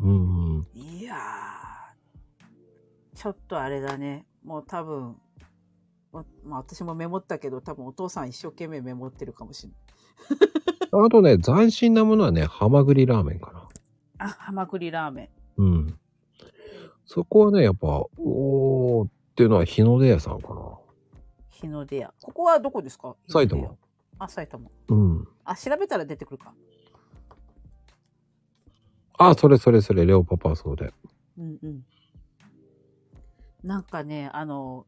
[0.00, 0.56] うんうん。
[0.56, 0.66] うん。
[0.74, 1.18] いやー、
[3.16, 4.26] ちょっとあれだね。
[4.44, 5.16] もう多分、
[6.12, 9.70] ままあ私もメモったけど、多分お父さん一生懸命メモってるかもしれ
[10.36, 10.88] ない。
[11.06, 13.68] あとね、斬新なものはね、ハマグリラーメンかな。
[14.18, 15.96] あ、ハマグリラーメうん。
[17.06, 17.86] そこはね、やっぱ、
[18.18, 20.54] おーっていうのは日の出屋さんかな。
[20.60, 20.74] ン。
[21.50, 22.12] 日の出屋。
[22.20, 23.14] ここはどこですか？
[23.28, 23.76] 埼玉。
[24.18, 24.70] あ、埼玉。
[24.88, 25.28] うん。
[25.44, 26.54] あ、調べたら出てくるか。
[29.18, 30.92] あ、それそれそれ、レオパパはそうで。
[31.38, 31.84] うんうん。
[33.62, 34.86] なんかね、あの、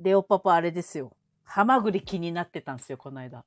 [0.00, 1.16] レオパパあれですよ。
[1.44, 3.44] ハマグリ気になってたんですよ、この間。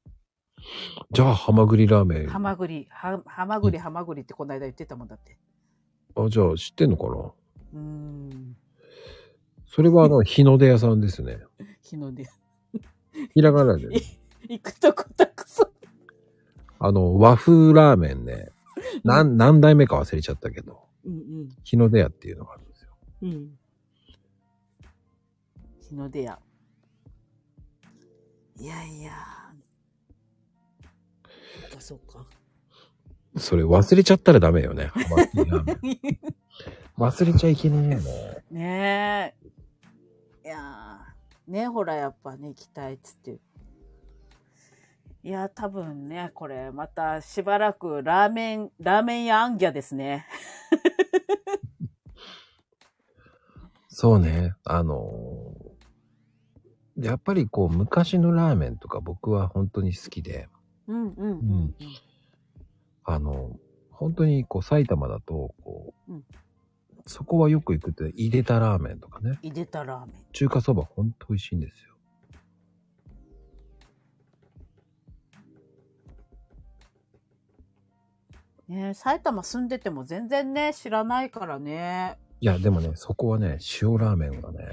[1.11, 2.27] じゃあ、ハマグリラーメン。
[2.27, 5.38] ハマグリ、はハマグリ、ハマグリってこの間言ってたもんだって。
[6.15, 7.11] あ、じゃあ、知ってんのかな？
[7.11, 8.57] うーん。
[9.68, 11.40] それは、あの、日の出屋さんですね。
[11.84, 12.26] 日の出。
[13.34, 14.02] ひらがなでね。
[14.50, 15.68] 行くとこたくさん。
[16.80, 18.50] あの、和風ラーメンね。
[19.04, 22.98] 何、何代目か忘れちゃったけど、うん日の出屋っていうのがあるんですよ。
[23.22, 23.30] うん。
[23.30, 23.50] うん。
[25.82, 26.40] 日の出屋。
[28.58, 29.12] いやいや。
[31.62, 32.26] そっかそっか。
[33.38, 34.92] それ忘れちゃったらダメよね。
[36.98, 38.44] 忘れちゃいけねえよね。
[38.52, 39.36] ね
[40.44, 40.46] え。
[40.46, 41.05] いやー
[41.47, 43.39] ねほらやっぱね、行きたいっつって。
[45.23, 50.27] いや、多分ね、これ、またしばらくラーメン、ラーメン屋アンギャですね。
[53.88, 54.53] そうね。
[54.63, 55.65] あのー
[56.97, 60.47] やっぱりこう、昔のラーメンとか僕は本当に好きで、
[60.88, 61.34] うんうんうんう
[61.65, 61.76] ん。
[63.03, 63.59] あの、
[63.91, 66.26] 本当にこう、埼玉だと、こう、うん
[67.07, 69.38] そこはよく行くって、入れたラーメンとかね。
[69.41, 70.26] 入れたラーメン。
[70.32, 71.95] 中華そばほんと美味しいんですよ。
[78.68, 82.18] ね埼玉住んでても全然ね、知らないからね。
[82.41, 84.65] いや、でもね、そこはね、塩ラーメンがね、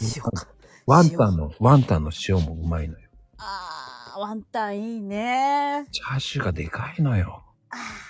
[0.00, 0.48] 塩か。
[0.86, 3.08] ワンタンの、ワンタンの塩もうまいのよ。
[3.38, 5.86] あー、ワンタンいいね。
[5.92, 7.44] チャーシューがでかいのよ。
[7.70, 8.05] あー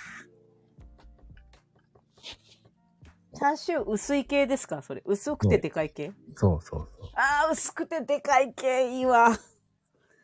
[3.37, 4.81] チャーシュー薄い系ですか？
[4.81, 5.03] それ。
[5.05, 6.11] 薄くてでかい系？
[6.35, 9.29] そうそうそあー、薄くてでかい系いいわ。
[9.29, 9.37] う。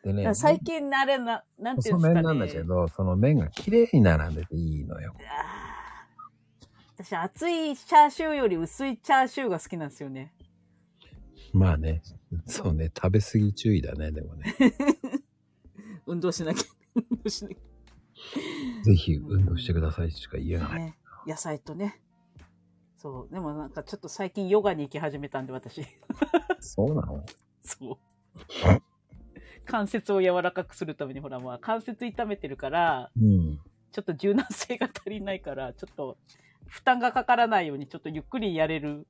[0.04, 2.14] でね、最近あれな、なんていうん細ですかね。
[2.14, 5.14] 麺なんだけど、その麺が綺麗に並んでていいのよ。
[6.96, 10.32] 私、厚いチャーシューより薄いチャーシューが好きなんですよね。
[11.52, 12.02] まあね、
[12.46, 14.54] そうね、食べ過ぎ注意だね、でもね。
[16.06, 16.64] 運動しなきゃ。
[16.96, 17.56] 運動しなき
[18.84, 20.68] ぜひ運動してくださいしか言えゃ。
[20.68, 20.80] ない。
[20.80, 20.98] ね。
[21.26, 22.00] 野菜とね。
[23.04, 23.34] そう。
[23.34, 25.84] でもなんかちょっと最近ヨガに行き始めたんで、私。
[26.58, 27.22] そうなの？
[27.60, 27.98] そう。
[29.66, 33.60] 関節を柔らかくするために、ほら、まあ、関節痛めてるから、うん。
[33.92, 36.16] ちょっと柔軟性が足りないから、ちょっと
[36.66, 39.06] 負担がかからないように、ちょっとゆっくりやれる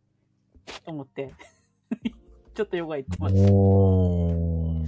[0.85, 1.33] と思って、
[2.55, 3.35] ちょっとヨガ行ってます。
[3.49, 4.87] おー。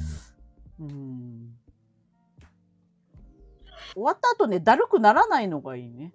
[0.80, 1.56] うん。
[3.94, 6.12] 終わった後ね、だるくならないのがいいね。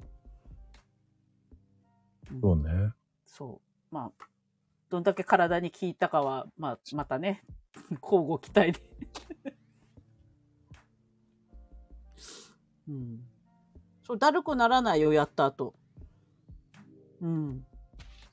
[2.33, 2.93] うんそうね。
[3.25, 3.95] そう。
[3.95, 4.25] まあ、
[4.89, 7.43] どんだけ体に効いたかは、まあ、またね、
[8.01, 8.81] 交互期待で。
[12.87, 13.19] うん。
[14.03, 15.73] そう、だるくならないよ、やった後。
[17.21, 17.65] うん。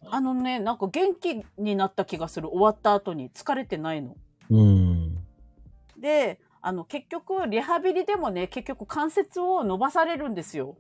[0.07, 3.31] あのね、なんか元気になった気がする、終わった後に。
[3.31, 4.17] 疲れてないの。
[4.51, 5.19] うん。
[5.99, 10.77] で、あの、結局、リハビリでもね、結局関節を伸ばされるんですよ。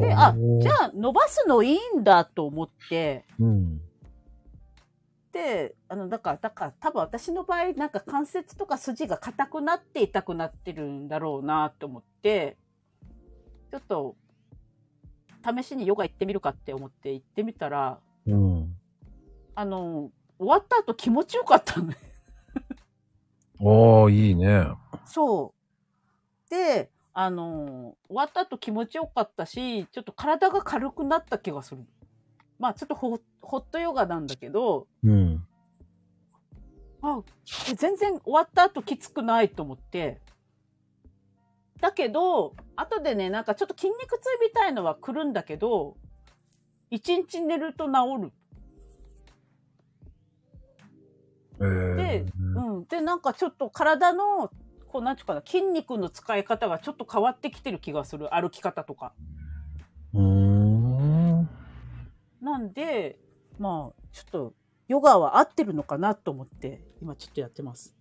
[0.00, 3.80] で、あ、じゃあ伸ばすのいいんだと思って、うん。
[5.32, 12.56] で、あの、だから、だから多分私の場合、なんか関節とか筋が硬くなって痛くなってるんだろうなと思って、
[13.70, 14.16] ちょっと、
[15.44, 18.76] 試しにヨガ行ってみるかって思って行ってみたら、うん。
[19.54, 21.96] あの、終わった後気持ちよかったのね。
[23.60, 24.66] おー、いいね。
[25.06, 25.54] そ
[26.46, 26.50] う。
[26.50, 31.82] で、あの、終わった後気持ちよかったし、ちょっと体が軽くなった気がする。
[32.58, 35.42] まあちょっとホホットヨガなんだけど、うん。
[37.00, 37.22] あ、
[37.74, 40.20] 全然終わった後きつくないと思って。
[41.80, 45.96] だけど、後でね、なんかちょっと筋肉痛みたいのは来るんだけど、
[46.90, 47.92] 一日寝ると治
[48.24, 48.32] る。
[51.60, 52.84] えー、でうん。
[52.84, 54.50] で、なんかちょっと体の、
[54.96, 58.34] こう、なんちゅうかな、筋肉の使い方がちょっと変わってきてる気がする。
[58.34, 59.12] 歩き方とか。
[60.14, 61.48] うーん。
[62.40, 63.18] なんで、
[63.58, 64.54] まあ、ちょっと、
[64.88, 67.94] ヨガは合ってるのかなと思って、今ちょっとやってます。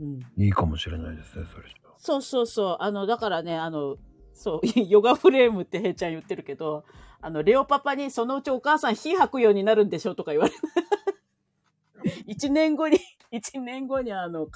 [0.00, 0.20] うん。
[0.36, 1.64] いいかもしれないですね、それ。
[1.96, 2.76] そうそうそう。
[2.78, 3.96] あの、だからね、あの、
[4.32, 6.84] そう、 ヨガフレームってへイちゃん言ってるけど、
[7.20, 10.58] あの、レオパパにそのうちお母さん火吐くようになるんでしょとか言われる。
[12.28, 13.00] 一年後に、
[13.32, 14.46] 一年後にあの、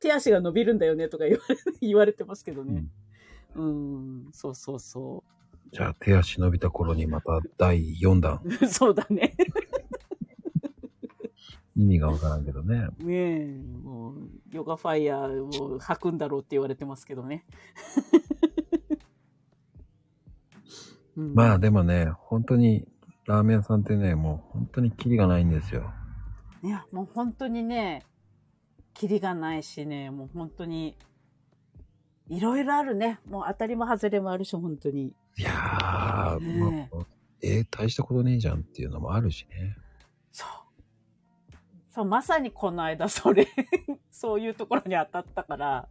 [0.00, 2.84] 手足が伸びるんだよねとか言われ、 言われてますけどね。
[3.54, 5.24] うん、そうそうそ
[5.72, 8.40] じゃあ、手足伸びた頃にまた第4弾。
[8.44, 8.50] う。
[8.66, 9.34] そうだね。
[11.76, 12.88] 意味がわからんけどね。
[12.98, 17.44] ねえ、もう、ヨガファイヤーを吐くんだろうって言われてますけどね。
[21.16, 22.86] うんまあでもね、本当に、
[23.26, 25.92] ラーメン屋さんってね、もう本当にキリがないんですよ。
[26.62, 28.04] いや、もう本当にね、
[28.98, 30.96] キリがないしね、もう本当に、
[32.28, 33.20] いろいろあるね。
[33.30, 35.14] もう当たりも外れもあるし、本当に。
[35.36, 37.06] いやー、ねまあ、
[37.40, 39.76] えー大したことねえじゃんっていうのもあるしね。
[40.32, 40.48] そう。
[41.90, 43.46] そう、まさにこの間、 それ、
[44.10, 45.88] そういうところに当たったから、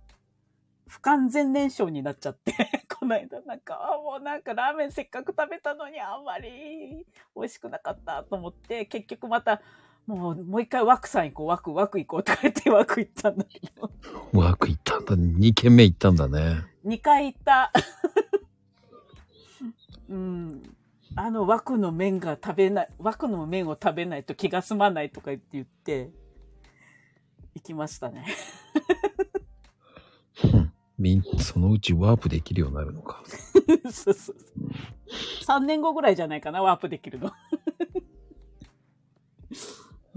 [0.86, 2.54] 不完全燃焼になっちゃって、
[2.94, 7.08] この間なんか、あもうなんかラーメンせっかく食べたのにあんまり
[7.38, 9.62] 美味しくなかったと思って、結局また、
[10.08, 13.92] もう、もう一回ワクさん行こう、ワク、ワク行こうとか言ってワク行ったんだけど、
[14.32, 15.16] ワーク行ったんだ。
[15.16, 16.64] 2軒目行ったんだね。
[16.86, 17.72] 2回行った。
[20.08, 20.64] うん。
[21.16, 26.10] あの、ワクの麺が食べない、ワクの麺を食べないと気が済まないとか言って言って、
[27.56, 28.26] 行きましたね。
[30.98, 33.22] みん、そのうちワープできるようになるのか。
[33.92, 34.38] そうそうそう。
[35.46, 37.34] 3年後ぐらいじゃないかな、ワープできるの。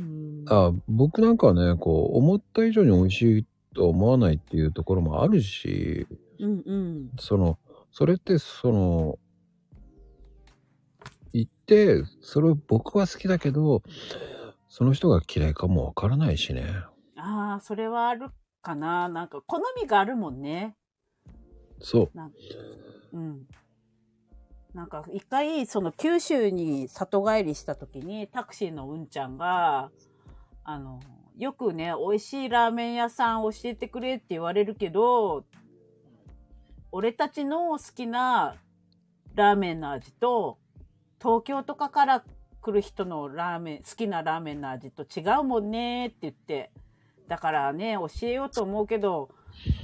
[0.01, 6.07] うんあ僕なんかはね、こう、思った以上に美味しいと思わないっていうところもあるし、
[6.41, 7.11] うんうん。
[7.19, 7.59] その、
[7.93, 9.19] それってその、
[11.33, 13.83] 言って、それを僕は好きだけど、
[14.69, 16.65] その人が嫌いかもわからないしね。
[17.17, 18.31] ああ、それはある
[18.63, 19.09] かな。
[19.09, 20.75] なんか、好みがあるもんね。
[21.81, 22.21] そう。
[23.13, 23.47] うん。
[24.75, 29.91] なんか、一回、その、九州に里帰りした時に、タクシーのうんちゃんが、
[30.63, 31.01] あの、
[31.37, 35.45] よくね、美味しいラーメン屋さん教えてくれって言われるけど、
[36.93, 38.57] 俺たちの好きな
[39.35, 40.59] ラーメンの味と、
[41.21, 42.25] 東京とかから
[42.61, 46.71] 来る人のラーメン、好きなラーメンの味と違うもんねって言って、
[47.27, 49.31] だからね、教えようと思うけど、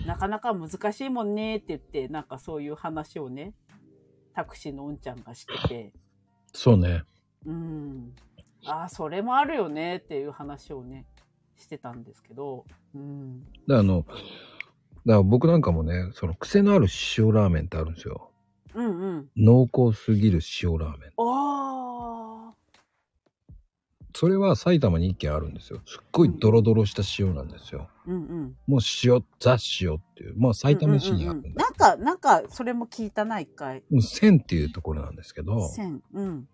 [0.06, 3.54] なかなか難しいもんねって言って、なんかそういう話をね、
[4.36, 5.92] タクシーのうんちゃんがしてて、
[6.52, 7.04] そうね。
[7.46, 8.12] うん。
[8.66, 11.06] ああ、それもあるよねっていう話をね、
[11.56, 13.44] してたんですけど、うん。
[13.66, 14.18] であの、だか
[15.06, 16.86] ら僕なんかもね、その癖のある
[17.16, 18.30] 塩ラーメンってあるんですよ。
[18.74, 19.30] うんうん。
[19.38, 21.10] 濃厚すぎる塩ラーメン。
[21.16, 22.54] ああ。
[24.14, 25.80] それは埼玉に一軒あるんですよ。
[25.86, 27.88] すっごいドロドロした塩なんですよ。
[28.06, 28.56] うんうん。
[28.66, 30.34] もう塩、ザ塩っていう。
[30.36, 31.48] まあ埼玉市にあるんだ。
[31.48, 33.82] うんうんうんなんか、なんか、それも聞いたな、一回。
[33.90, 36.02] もう千っていうところなんですけど、線。
[36.12, 36.48] うん。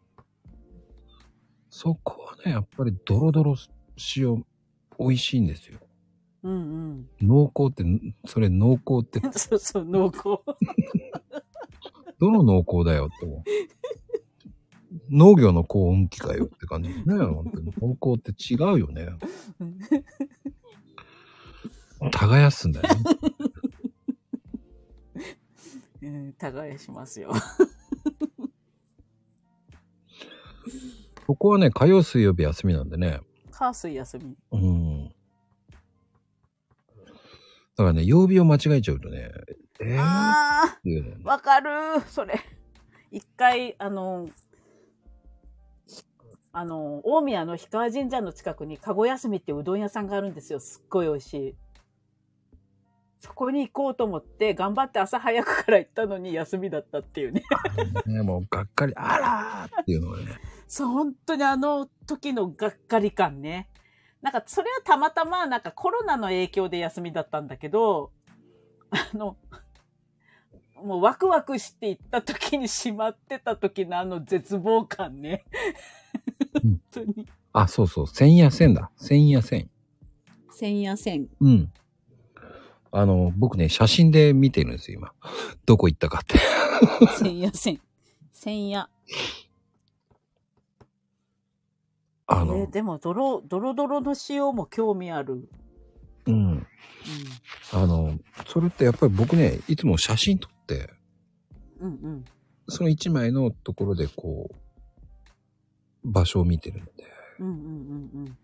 [1.71, 3.57] そこはね、やっぱりドロドロ
[4.17, 4.45] 塩、
[4.99, 5.79] 美味しいんですよ。
[6.45, 7.85] うん濃厚って、
[8.27, 9.33] それ濃厚ってう、ん。
[9.39, 10.23] そうそう、濃厚。
[12.19, 13.43] どの濃厚だよって思う。
[15.11, 16.97] 農業の高温機かよって感じね。
[17.07, 19.09] 本当に濃厚って違うよね。
[22.11, 23.05] 耕すんだよね。
[26.03, 27.33] うん、耕しますよ。
[31.27, 33.21] ここはね、火曜水曜日休みなんでね。
[33.51, 34.37] 火水休み。
[34.51, 35.09] うん。
[35.09, 35.15] だ
[37.77, 39.31] からね、曜日を間違えちゃうとね、
[39.81, 42.41] えー、あていうのね、かるそれ。
[43.11, 44.29] 一回、あの、
[46.53, 50.61] あの、大宮の氷川神社の近くに、かご休みってうどん屋さんがあるんですよ。
[50.61, 51.55] すっごい美味しい。
[53.23, 57.45] そこに行こうと思って、頑張って朝早くから行ったのに休みだったっていうね。
[58.05, 60.25] ね、もうがっかり、あらーっていうのがね。
[60.67, 63.69] そう、本当にあの時のがっかり感ね。
[64.23, 68.11] なんか、それはたまたま、なんかコロナの影響で休みだったんだけど、
[68.91, 69.37] あの、
[70.83, 75.45] もうワクワクして行った時に閉まってた時のあの絶望感ね。
[76.65, 77.29] うん本当に。
[77.53, 78.91] あ、そうそう、千夜線だ。
[78.97, 79.71] 千夜線。
[80.51, 81.29] 千夜線。
[81.41, 81.73] うん。
[82.93, 85.13] あの、僕ね、写真で見てるんですよ、今。
[85.65, 86.39] どこ行ったかって。
[87.19, 87.81] 千夜線。
[88.33, 88.89] 千夜。
[92.27, 95.49] あの、えーでも、ドロ、ドロドロの塩も興味ある。
[96.27, 96.59] うん。
[96.59, 96.67] う
[97.73, 100.91] あの、それってやっぱり僕ね、いつも写真撮って、
[101.81, 101.87] ん。
[101.87, 102.25] うんうん。
[102.69, 104.55] その一枚のところでこう、
[106.05, 106.93] 場所を見てるんで。
[107.39, 108.39] うんうんうんうん。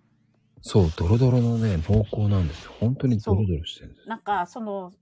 [0.62, 2.72] そう、ドロドロのね、濃厚なんですよ。
[2.80, 4.08] 本当にドロドロしてるんです。
[4.08, 4.92] なんか、その、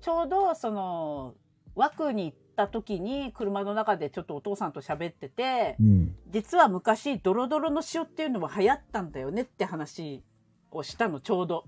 [0.00, 1.34] ちょうど、その、
[1.74, 6.16] 枠に行った時に、車の中でちょっとお父さんと喋っててう、ん。
[6.28, 10.22] 実は昔、ドロドロの塩っていうのも流行ったんだよねって話
[10.70, 11.64] をしたの、ちょうど。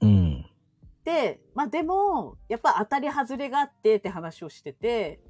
[0.00, 0.46] うん。
[1.04, 5.20] で、まあでも、やっぱ当たり外れがあってって話をしてて、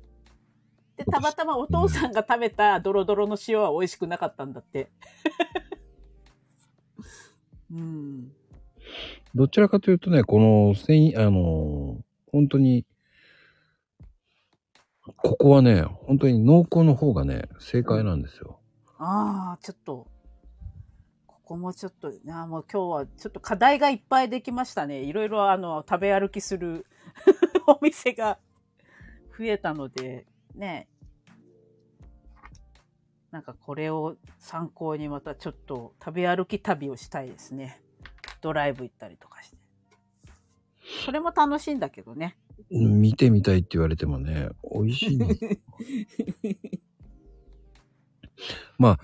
[0.96, 4.90] で、たまたまお父さんが食べたドロドロの塩は美味しくなかったんだって。
[7.72, 8.32] うん。
[9.34, 11.96] どちらかというとね、この繊維、あの、
[12.30, 12.84] 本当に、
[15.16, 18.60] ここはね、本当に濃厚の方がね、正解なんですよ。
[18.98, 20.06] ああ、ちょっと、
[21.26, 25.00] ここもちょっと、あもう今日はちょっと課題がいっぱいできましたね。
[25.00, 26.86] いろいろあの、食べ歩きする
[27.66, 28.38] お店が
[29.38, 30.88] 増えたので、ね。
[33.32, 37.80] なんかこれを参考にまたちょっと食べ歩き旅をしたいですね。
[38.42, 39.56] ドライブ行ったりとかして。
[41.06, 42.36] それも楽しいんだけどね。
[42.70, 45.18] うん見てみたいって言われてもね、美味しい。
[48.76, 48.98] まあ、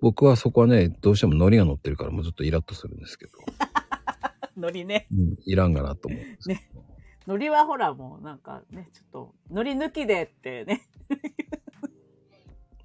[0.00, 3.32] 僕はそこはね、どうしても海苔が乗ってるからもうちょっとイラッとするんですけど、
[4.56, 5.06] 海苔ね。
[5.12, 6.84] うん、いらんがなと思うんですけど。
[7.26, 10.82] 海苔はほらもうなんかね、ちょっと、海苔抜きでってね。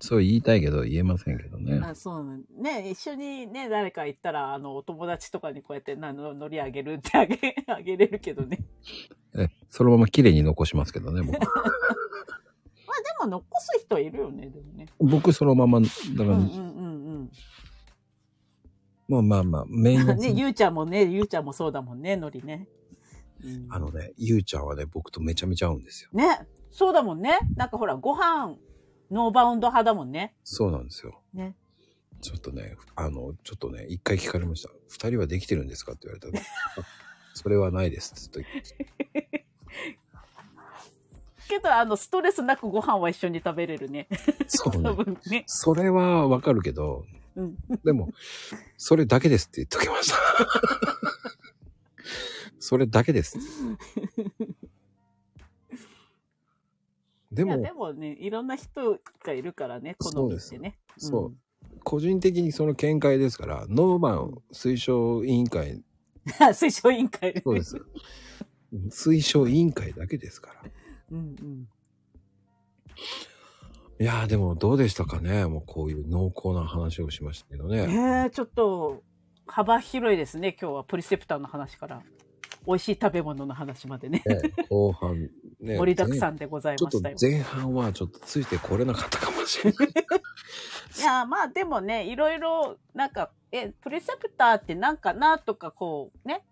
[0.04, 1.80] そう言いたいけど言えませんけどね。
[1.82, 8.66] あそうなんね、一緒にね、誰か行ったら、あの、お友達とかにこうやって、なの海苔あげるってあげ、 あげれるけどね。
[9.34, 11.40] え、そのまま綺麗に残しますけどね、僕。
[11.40, 14.88] まあでも残す人いるよね、でもね。
[15.00, 17.32] 僕そのまま、だから、うんうんうん
[19.08, 20.08] まあまあまあ、メインうん。
[20.08, 22.68] のね、ゆうちゃんもね、ゆうちゃんもそうだもんね、海苔ね。
[23.42, 26.10] うんあのね、ゆうちゃんはね、僕とめちゃめちゃ合うんですよ。
[26.12, 27.40] ね、そうだもんね。
[27.56, 28.58] なんかほら、ご飯、
[29.12, 30.34] ノーバウンド派だもんね。
[30.44, 31.20] そうなんですよ。
[31.34, 31.56] ね。
[32.22, 34.70] ちょっとね、あの、ちょっとね、一回聞かれました。
[34.88, 36.44] 二人はできてるんですかって言われたら、
[36.78, 36.86] あ
[37.36, 38.30] それはないです。
[38.30, 39.46] って言って
[41.48, 44.08] けど、あの、ストレスなくご飯は一緒に食べれるね。
[44.48, 44.94] そうね多。
[44.94, 45.44] 分ね。
[45.48, 47.06] それはわかるけど、
[47.36, 47.56] うん。
[47.84, 48.10] でも、
[48.78, 50.18] それだけですって言っときました。
[52.60, 53.38] それだけです。
[57.34, 60.78] でいや、もで、もね、いろんな人がいるからね、好みってね。
[60.98, 61.38] そううん
[61.84, 65.84] 個人的にその見解ですから、ノーマン推奨委員会、
[66.26, 67.42] 推奨委員会。
[67.44, 67.82] そうです。
[68.90, 70.72] 推奨委員会だけですから。
[71.12, 71.68] うんうん。
[74.00, 77.94] いやーでもどうでしたかねもうこういう濃厚な話をしましたけどえね。
[78.28, 79.04] ー、ちょっと、
[79.46, 80.84] 幅広いですね、今日は。
[80.84, 82.02] プリセプターの話から。
[82.66, 84.22] 美味しい食べ物の話までね。
[84.26, 85.30] ね後半
[85.60, 85.78] ね。
[85.78, 86.36] 盛りだくさん。
[86.36, 87.18] んでございましたよ。
[87.20, 89.90] 前半はちょっとついてこれなかったかもしれない。
[90.98, 96.46] いや、まあでもね、いろいろ、なんか、え、プリセプターってなんかなとか、こう、ね、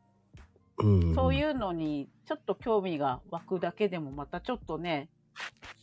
[0.79, 1.15] うん。
[1.15, 5.09] そういうのにちょっと興味が湧くだけでもまたちょっとね、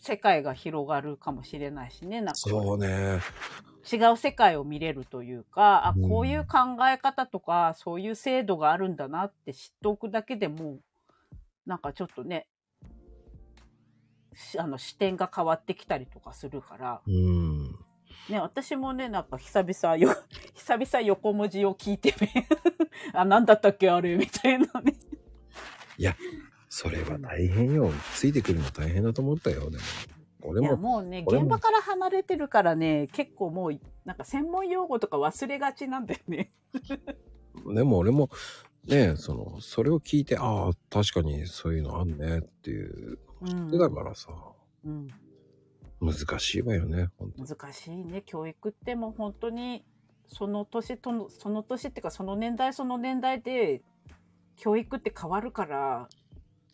[0.00, 3.20] 世界が広がるかもしれないしね、なんかそうね。
[3.90, 6.58] 違う世界を見れるというか、あ、うんこういう考
[6.88, 10.78] え方とか、そういう制度があるんだなって知っておくだけでも、
[11.66, 12.46] なんかちょっとね、
[14.34, 17.72] しあの視点が変わってきたりとかするから、うん。
[18.28, 20.14] ね、私もね、なんか久々よ、
[20.54, 22.48] 久々横文字を聞いてね、
[23.14, 24.94] あ、なんだったっけあれみたいなね。
[26.68, 27.90] それは大変よ。
[28.14, 29.70] ついてくるの大変だと思ったよ。
[29.70, 29.82] でも。
[30.48, 36.52] 俺も、もうね、現場から離れてるからね、結構もう、なんか専門用語とか忘れがちなんだよね。
[37.74, 38.30] でも俺も、
[38.84, 43.18] ね、その、それを聞いて、ああ、確かにそういうのあんねっていう。
[43.42, 43.70] うん。
[43.70, 44.30] だからさ、
[44.84, 45.08] うん。
[46.00, 47.08] 難しいわよね。
[47.18, 48.22] 本当難しいね。
[48.24, 49.84] 教育ってもう本当に、
[50.28, 53.82] その年との、その年っていうか、その年代その年代で、
[54.56, 56.08] 教育って変わるから、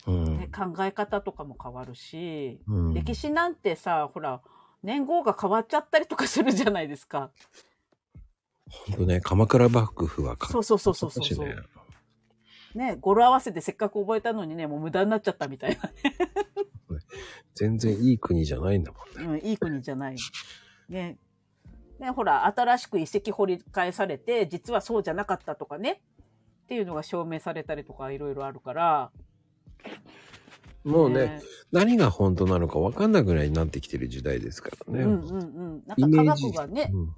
[0.06, 0.38] うん。
[0.38, 4.40] ね、考え方とかも変わるし、うん、歴史なんてさ、ほら、
[4.82, 7.30] 年号が変わっちゃったりとかするじゃないですか。
[8.88, 11.56] 本当ね、鎌倉幕府はそうそうそうそうそうしね。
[12.74, 15.78] ね、語呂合わせてせっかく覚えたのにね、もう無駄になっちゃったみたい
[17.54, 19.26] 全然いい国じゃないんだもんね。
[19.26, 19.32] な。
[19.34, 20.16] うん、いい国じゃない。
[20.88, 21.18] ね。
[22.00, 26.02] ね、ほら、新しく遺跡掘り返されて、実はそうじゃなかったとかね。
[26.64, 29.12] っていうのが証明されたりとかいろいろあるから。
[30.84, 31.40] もうね、
[31.72, 35.02] 何が本当なのか分かんなくらいになってきてる時代ですからね。
[35.02, 35.82] うんうんうん。
[35.86, 37.14] なんか科学がね、うん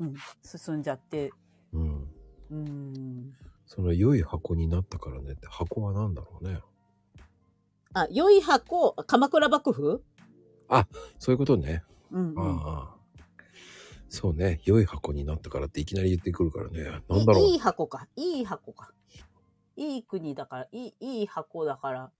[0.00, 1.32] うん、進んじゃって。
[1.72, 2.08] うん。
[2.50, 3.34] うん。
[3.66, 6.60] その良い箱になったからねって、箱は何だろうね。
[7.92, 10.02] あ、良い箱、鎌倉幕府？
[11.18, 11.82] そういうことね。
[12.12, 12.38] うんうん。
[12.38, 13.00] ああ。
[14.08, 14.60] そうね。
[14.64, 16.82] 良い箱になったからっていきなり言ってくるからね。
[17.08, 17.44] なんだろう。
[17.44, 18.08] いいい箱か。
[18.16, 18.92] いい箱か。
[19.80, 22.10] いい国だから、いい、いい箱だから、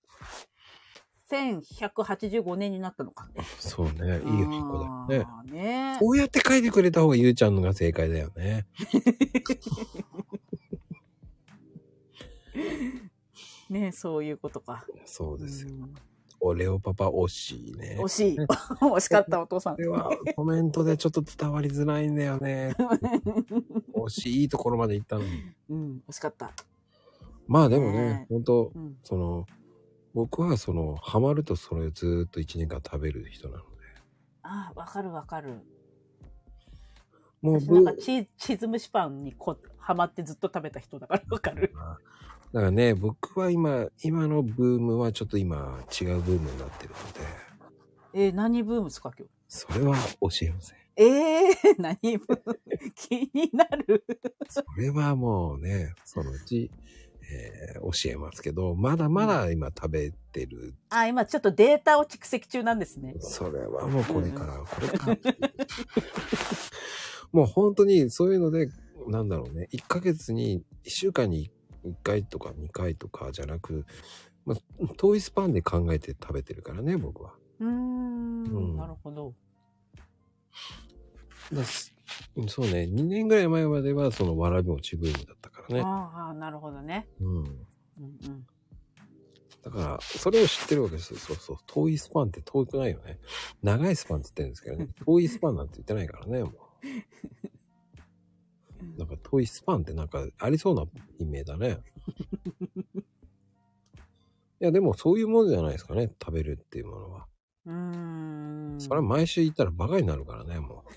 [1.30, 3.28] 1185年になったのか。
[3.58, 3.92] そうね。
[3.92, 5.92] いい箱だよね。
[5.92, 8.66] ねこうやって書いてくれた方がゆうちゃんのが正解だよね。
[13.68, 14.86] ねそういうことか。
[15.04, 15.70] そうですよ。
[15.70, 15.94] うん
[16.42, 17.98] おレオパパ惜しいね。
[18.00, 18.38] 惜しい。
[18.80, 19.82] 惜しかった、お父さんこ。
[19.82, 22.74] れはコメントでちょっと伝わりづらいんだよね。
[23.94, 25.52] 惜しいところまで行ったのに。
[25.68, 26.54] うん、惜しかった。
[27.50, 28.96] まあでもねね、本当うん。
[29.02, 29.44] その、
[30.14, 33.66] 僕はその、ハマるとそれをずーっと一年間食べる人なので。
[34.42, 35.60] ああ、わかるわかる。
[37.42, 41.72] もう私なんぶ、かチーチーズ蒸しパンにこハマってずっと食べた人だからわかる。
[42.52, 47.20] だからね、僕は今、今のブームはちょっと今違うブームになってるので、
[48.12, 49.30] えー何ブームですか今日？
[49.48, 50.78] それは教えません。
[50.96, 52.60] えー、何ブーム？
[52.94, 54.04] 気になる。
[54.48, 56.70] それはもうね、そのうち、
[57.30, 60.74] えー教えますけど、まだまだ今食べてる。
[60.90, 63.14] あ、今ちょっとデータを蓄積中なんですね。
[63.18, 65.16] それはもうこれから、これから。
[67.32, 68.68] もう本当にそういうので、
[69.08, 71.50] なんだろうね、1ヶ月に、1週間に
[71.84, 73.86] 1回とか2回とかじゃなく、
[74.44, 77.34] まあ、遠いスパンで考えて食べてるからね、僕は。
[77.60, 79.34] うーんうんなるほど。
[81.52, 81.94] だす
[82.48, 85.80] そうね、2年ぐらい前まではそのわらび餅ブームだったからね。
[85.80, 87.08] ああ、なるほどね。
[87.20, 87.28] うん。
[87.28, 88.46] うんうん。
[89.62, 91.18] だから、それを知ってるわけですよ。
[91.18, 91.56] そうそう。
[91.66, 93.18] 遠いスパンって遠くないよね。
[93.62, 94.88] 長いスパンって言ってるんですけどね。
[95.04, 96.52] 遠いスパンなんて言ってないからね、もう。
[98.98, 100.86] なんか遠いスパンってなんかありそうな
[101.18, 101.78] 意味だね。
[104.60, 106.08] いや、でもそういうものじゃないですかね。
[106.22, 107.26] 食べるっていうものは。
[107.66, 107.72] うー
[108.76, 108.80] ん。
[108.80, 110.90] それは毎週行ったらバカになるからね、もう。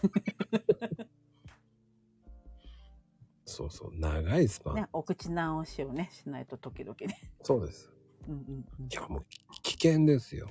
[3.53, 3.91] そうそう。
[3.95, 4.75] 長いスパン。
[4.75, 7.17] ね、お口直しをね、しないと時々ね。
[7.43, 7.89] そうです。
[8.27, 9.25] うんうんうんいや、もう
[9.61, 10.49] 危険ですよ。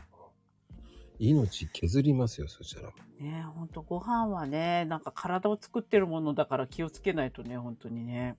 [1.19, 2.93] 命削りますよ、そしたら。
[3.21, 8.37] ねほんとご飯はね、なんか体を作ってるものだから気をつけないとね、本当にね。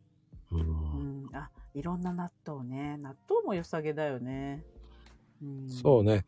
[0.51, 0.57] う。
[0.57, 1.29] うんん。
[1.33, 2.97] あ、いろんな納豆ね。
[2.97, 4.63] 納豆も良さげだよね。
[5.41, 5.69] うん。
[5.69, 6.25] そうね。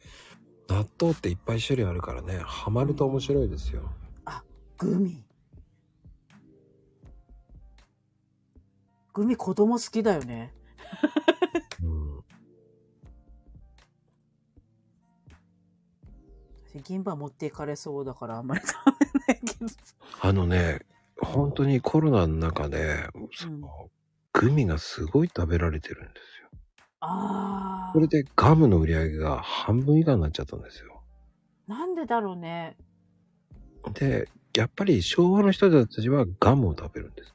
[0.68, 3.90] 納豆っていっぱい種類あるからね、ハマると面白いですよ。
[4.78, 5.24] グミ。
[9.16, 10.54] グミ子供好きだよね。
[11.82, 12.18] うん。
[16.68, 18.76] 私銀歯持っていかれそうだからあんまり食
[19.28, 19.72] べないけど。
[20.20, 20.82] あのね、
[21.18, 23.90] 本当にコロナの中で、その、
[24.34, 26.50] グミがすごい食べられてるんですよ。
[27.00, 27.94] ああ。
[27.94, 31.02] それでガムの売り上げが半分以下になっちゃったんですよ。
[31.70, 32.76] なんでだろうね。
[33.94, 34.28] で、
[34.58, 37.35] やっぱり昭和の人たちはガムを食べるんです。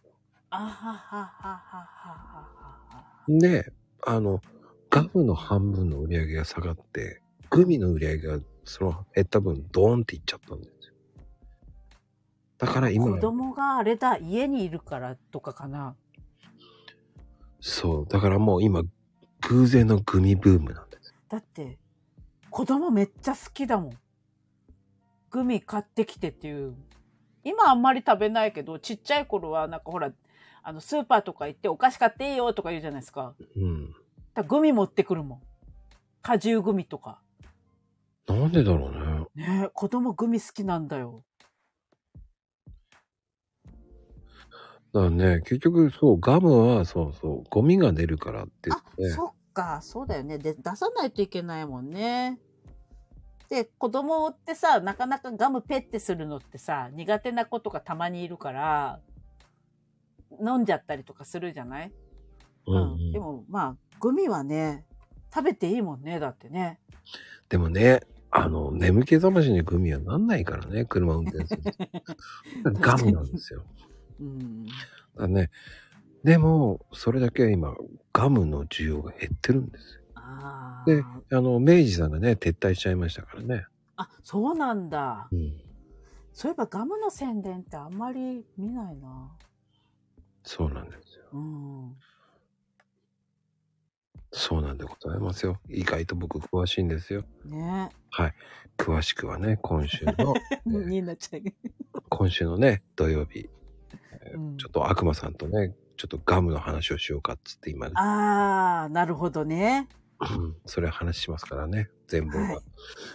[0.53, 2.49] あはははははは
[2.89, 3.25] は。
[3.29, 3.73] で、
[4.05, 4.41] あの、
[4.91, 10.95] ガムの半分の売り上げが下がって、グミの売り上げがその減った分ドーンっていっちゃったんですよ。
[12.59, 15.95] だから今、子供があれだ、家にいるからとかかな。
[17.61, 18.83] そう、だからもう今、
[19.49, 21.15] 偶然のグミブームなんです。
[21.29, 21.79] だって、
[22.51, 23.93] 子供めっちゃ好きだもん。
[25.31, 26.75] グミ買ってきてっていう。
[27.45, 30.11] 今あんまり食べないけど、ちっちゃい頃はなんかほら、
[30.63, 33.35] あの、スーパーとか行ってお菓子買っていいよとか言うじゃないですか。
[33.57, 33.95] うん。
[34.35, 35.41] だグミ持ってくるもん。
[36.23, 37.21] 果汁グミとか。
[38.27, 38.89] なんでだろ
[39.35, 39.47] うね。
[39.47, 41.25] ねえ子供グミ好きなんだよ。
[44.93, 50.39] だね、結局そう、ガムはそうそう、ゴミが出るからって言あそっか、そうだよね。
[50.39, 52.41] で、出さないといけないもんね。
[53.49, 59.01] で、子供ってさ、なかなかガムペッてするのってさ、苦手な子とかたまにいるから、
[60.45, 61.93] 飲んじゃったりとかするじゃない？
[62.67, 64.85] うんうんでも、まあ、グミはね、
[65.33, 66.79] 食べていいもんね、だってね。
[67.49, 68.01] でもね、
[68.31, 72.73] あの、眠気覚ましにグミはなんないからね、車運転すると。
[72.81, 73.65] ガムなんですよ。
[74.21, 74.67] うん。
[75.17, 75.51] だね、
[76.23, 77.75] でも、それだけ今、
[78.13, 80.01] ガムの需要が減ってるんですよ。
[80.15, 81.37] あであ。
[81.37, 83.67] あの、明治さんがね、撤退しちゃいましたからね。
[83.97, 85.29] あ、そうなんだ。
[85.33, 85.61] うん。
[86.33, 89.31] そういえばガムの宣伝ってあんまり見ないな。
[90.43, 91.25] そうなんですよ。
[91.33, 91.97] うん。
[94.33, 95.59] そうなんでございますよ。
[95.69, 97.25] 意外と僕詳しいんですよ。
[97.45, 97.91] ね
[98.79, 100.35] 詳しくはね、今週の、
[100.67, 100.71] え。
[100.71, 101.43] ねになっちゃう。
[102.09, 103.51] 今週のね、土曜日、
[104.23, 109.89] えーうんちょっと悪魔さんとね、ちょっとガムの話をしようかっつって今、ああ、なるほどね。
[110.21, 112.59] うんそれ話しますからね、全部は、はい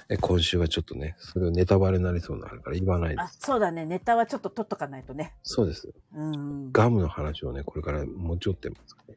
[0.10, 0.18] え。
[0.18, 3.38] 今週はちょっとね、それをネタバレになりそうになるから言わないであ、す。
[3.42, 3.86] そうだね。
[3.86, 5.36] ネタはちょっと取っとかないとね。
[5.44, 5.94] そうです。
[6.14, 6.72] うん。
[6.72, 9.14] ガムの話をね、これから持ち寄ってますから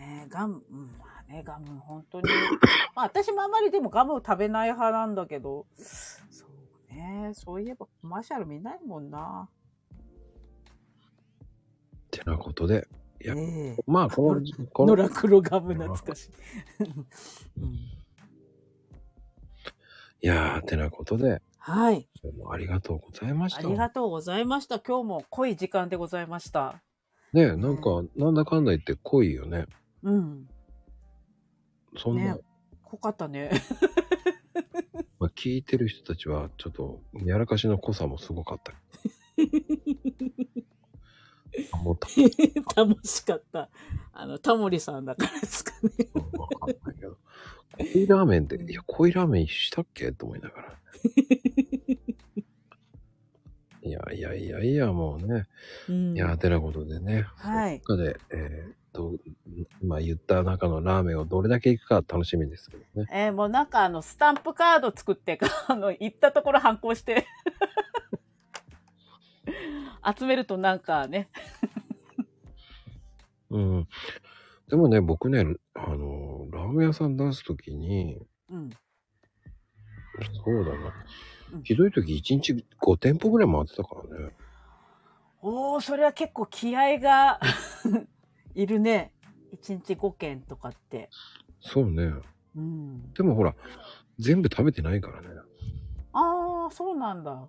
[0.00, 0.26] ね。
[0.28, 2.28] ガム、うん、まあね、ガム、本当に。
[2.96, 7.32] まあ、私もあんまりでもガムを食べない派なんだけど、そうね。
[7.34, 9.48] そういえばコマーシャル見ないもんな。
[12.10, 12.88] てなことで、
[13.22, 14.40] いや、ねえまあ、この、
[14.72, 16.30] この、ノラクロガム懐かしい。
[17.60, 17.78] うん、い
[20.20, 22.08] やー、てなことで、はい。
[22.48, 23.66] ありがとうございました。
[23.66, 24.78] ありがとうございました。
[24.78, 26.80] 今日も濃い時間でございました。
[27.32, 29.66] ねなんか、なんだかんだ言って濃いよね。
[30.02, 30.48] うん。
[31.96, 32.40] そんな、ね
[32.84, 33.50] 濃かったね。
[35.18, 38.72] まあ、聞いてる人たちは、ちょっと、やらかしの濃さもすごかった。
[41.72, 42.08] あもうた
[42.84, 43.70] 楽しかった。
[44.12, 45.90] あの、タモリさんだからですかね。
[46.32, 47.16] わかんないけど。
[47.78, 50.12] 濃いラーメンって、いや、濃いラーメンしたっけ？
[50.12, 50.72] と思いながら。
[53.82, 55.46] いやいやいやいや、もうね。
[55.88, 57.26] うんいや、てなことでね。
[57.36, 59.20] はいどで、えー、どう、
[59.80, 63.08] 今言った中のラーメンをどれだけ行くか楽しみですけどね。
[63.12, 65.38] えーもうなんかあの、スタンプカード作って、
[65.68, 67.26] あの、行ったところ反抗して、
[70.16, 71.28] 集めるとなんかね、
[73.50, 73.88] うん。
[74.68, 78.18] でもね、僕ね、あの、ラーメン屋さん出すときに、
[78.50, 78.70] うん。
[80.44, 80.94] そうだな
[81.54, 81.62] うん。
[81.62, 84.32] ひどいとき1日5店舗ぐらい回ってたからね。
[85.42, 87.38] おー、それは結構気合が
[88.54, 89.12] いるね。
[89.52, 91.08] 1日5件とかって。
[91.60, 92.12] そうね。
[92.56, 93.12] うん。
[93.12, 93.54] でもほら、
[94.18, 95.28] 全部食べてないからね。
[96.12, 97.46] あー、そうなんだ。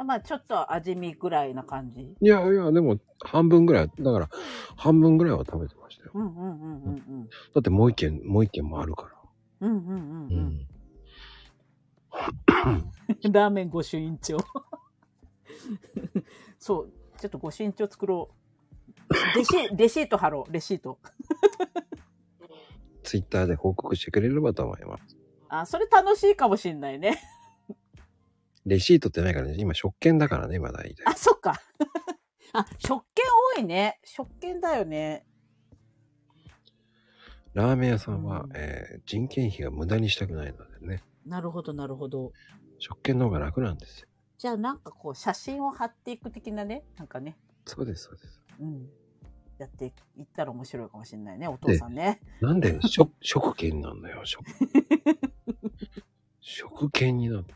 [0.00, 2.16] あまあ、ちょっと味見ぐらいな感じ？
[2.20, 4.30] いやいや、でも半分ぐらい、だから
[4.74, 6.12] 半分ぐらいは食べてましたよ。
[6.14, 9.10] うんうんうんうんだってもう一軒、もう一軒もあるか
[9.60, 9.68] ら。
[9.68, 9.76] うん。
[9.76, 10.66] うんうんうん。
[13.32, 14.38] ラーメンご朱印帳。
[16.58, 16.92] そう。
[17.18, 19.36] ちょっとご朱印帳作ろう。
[19.36, 20.52] レシ レシート貼ろう。
[20.52, 20.98] レシート。
[23.02, 25.16] ツイッターで報告してくれればと思います。
[25.50, 27.20] あ、それ楽しいかもしんないね。
[28.66, 31.04] レシートってないからね、今食券だからね、今大体。
[31.06, 31.60] あ、そっか。
[32.52, 33.24] あ、食券
[33.56, 34.00] 多いね。
[34.04, 35.26] 食券だよね。
[37.54, 42.32] ラーメン屋さんは、うんえー人件費が無駄にしたくないのでね、なるほど、なるほど。
[42.78, 44.08] 食券の方が楽なんですよ。
[44.38, 46.84] じゃあなんかこう、写真を貼っていく的なね。
[46.96, 47.36] なんかね。
[47.66, 48.42] そうです、そうです。
[48.60, 48.88] うん。
[49.58, 51.46] やっていったら面白いかもしれないね。
[51.46, 52.20] お父さんね。
[52.40, 54.42] なんで食、食券なんだよ、食。
[56.40, 57.54] 食券になって。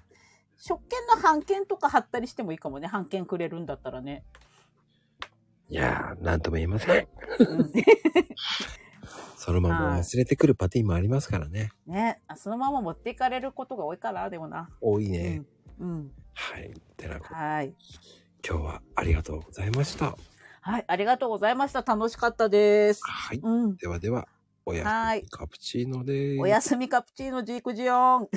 [0.66, 2.86] 食券の半券とか貼ったりしてもいいかもね。
[2.86, 4.24] 半券くれるんだったらね。
[5.68, 7.08] いやー、なんとも言えません。
[7.38, 7.72] うん
[9.36, 11.70] そのまま忘れてくるパティーンもありますからね。
[11.86, 14.70] ねあそのまま持っていかれることが多いから、でもな。
[14.80, 15.42] 多いね。
[15.78, 15.88] うん。
[15.88, 16.12] うん。
[16.32, 16.72] はい。
[16.96, 17.74] てなことはい。
[18.42, 20.16] 今日はありがとうございました。
[20.62, 20.84] はい。
[20.88, 21.82] ありがとうございました。
[21.82, 23.02] 楽しかったです。
[23.04, 23.40] はい。
[23.42, 23.76] うん。
[23.76, 24.26] ではでは、
[24.64, 26.40] おやはいすみカプチーノです。
[26.40, 28.28] おやすみカプチーノジークジオン。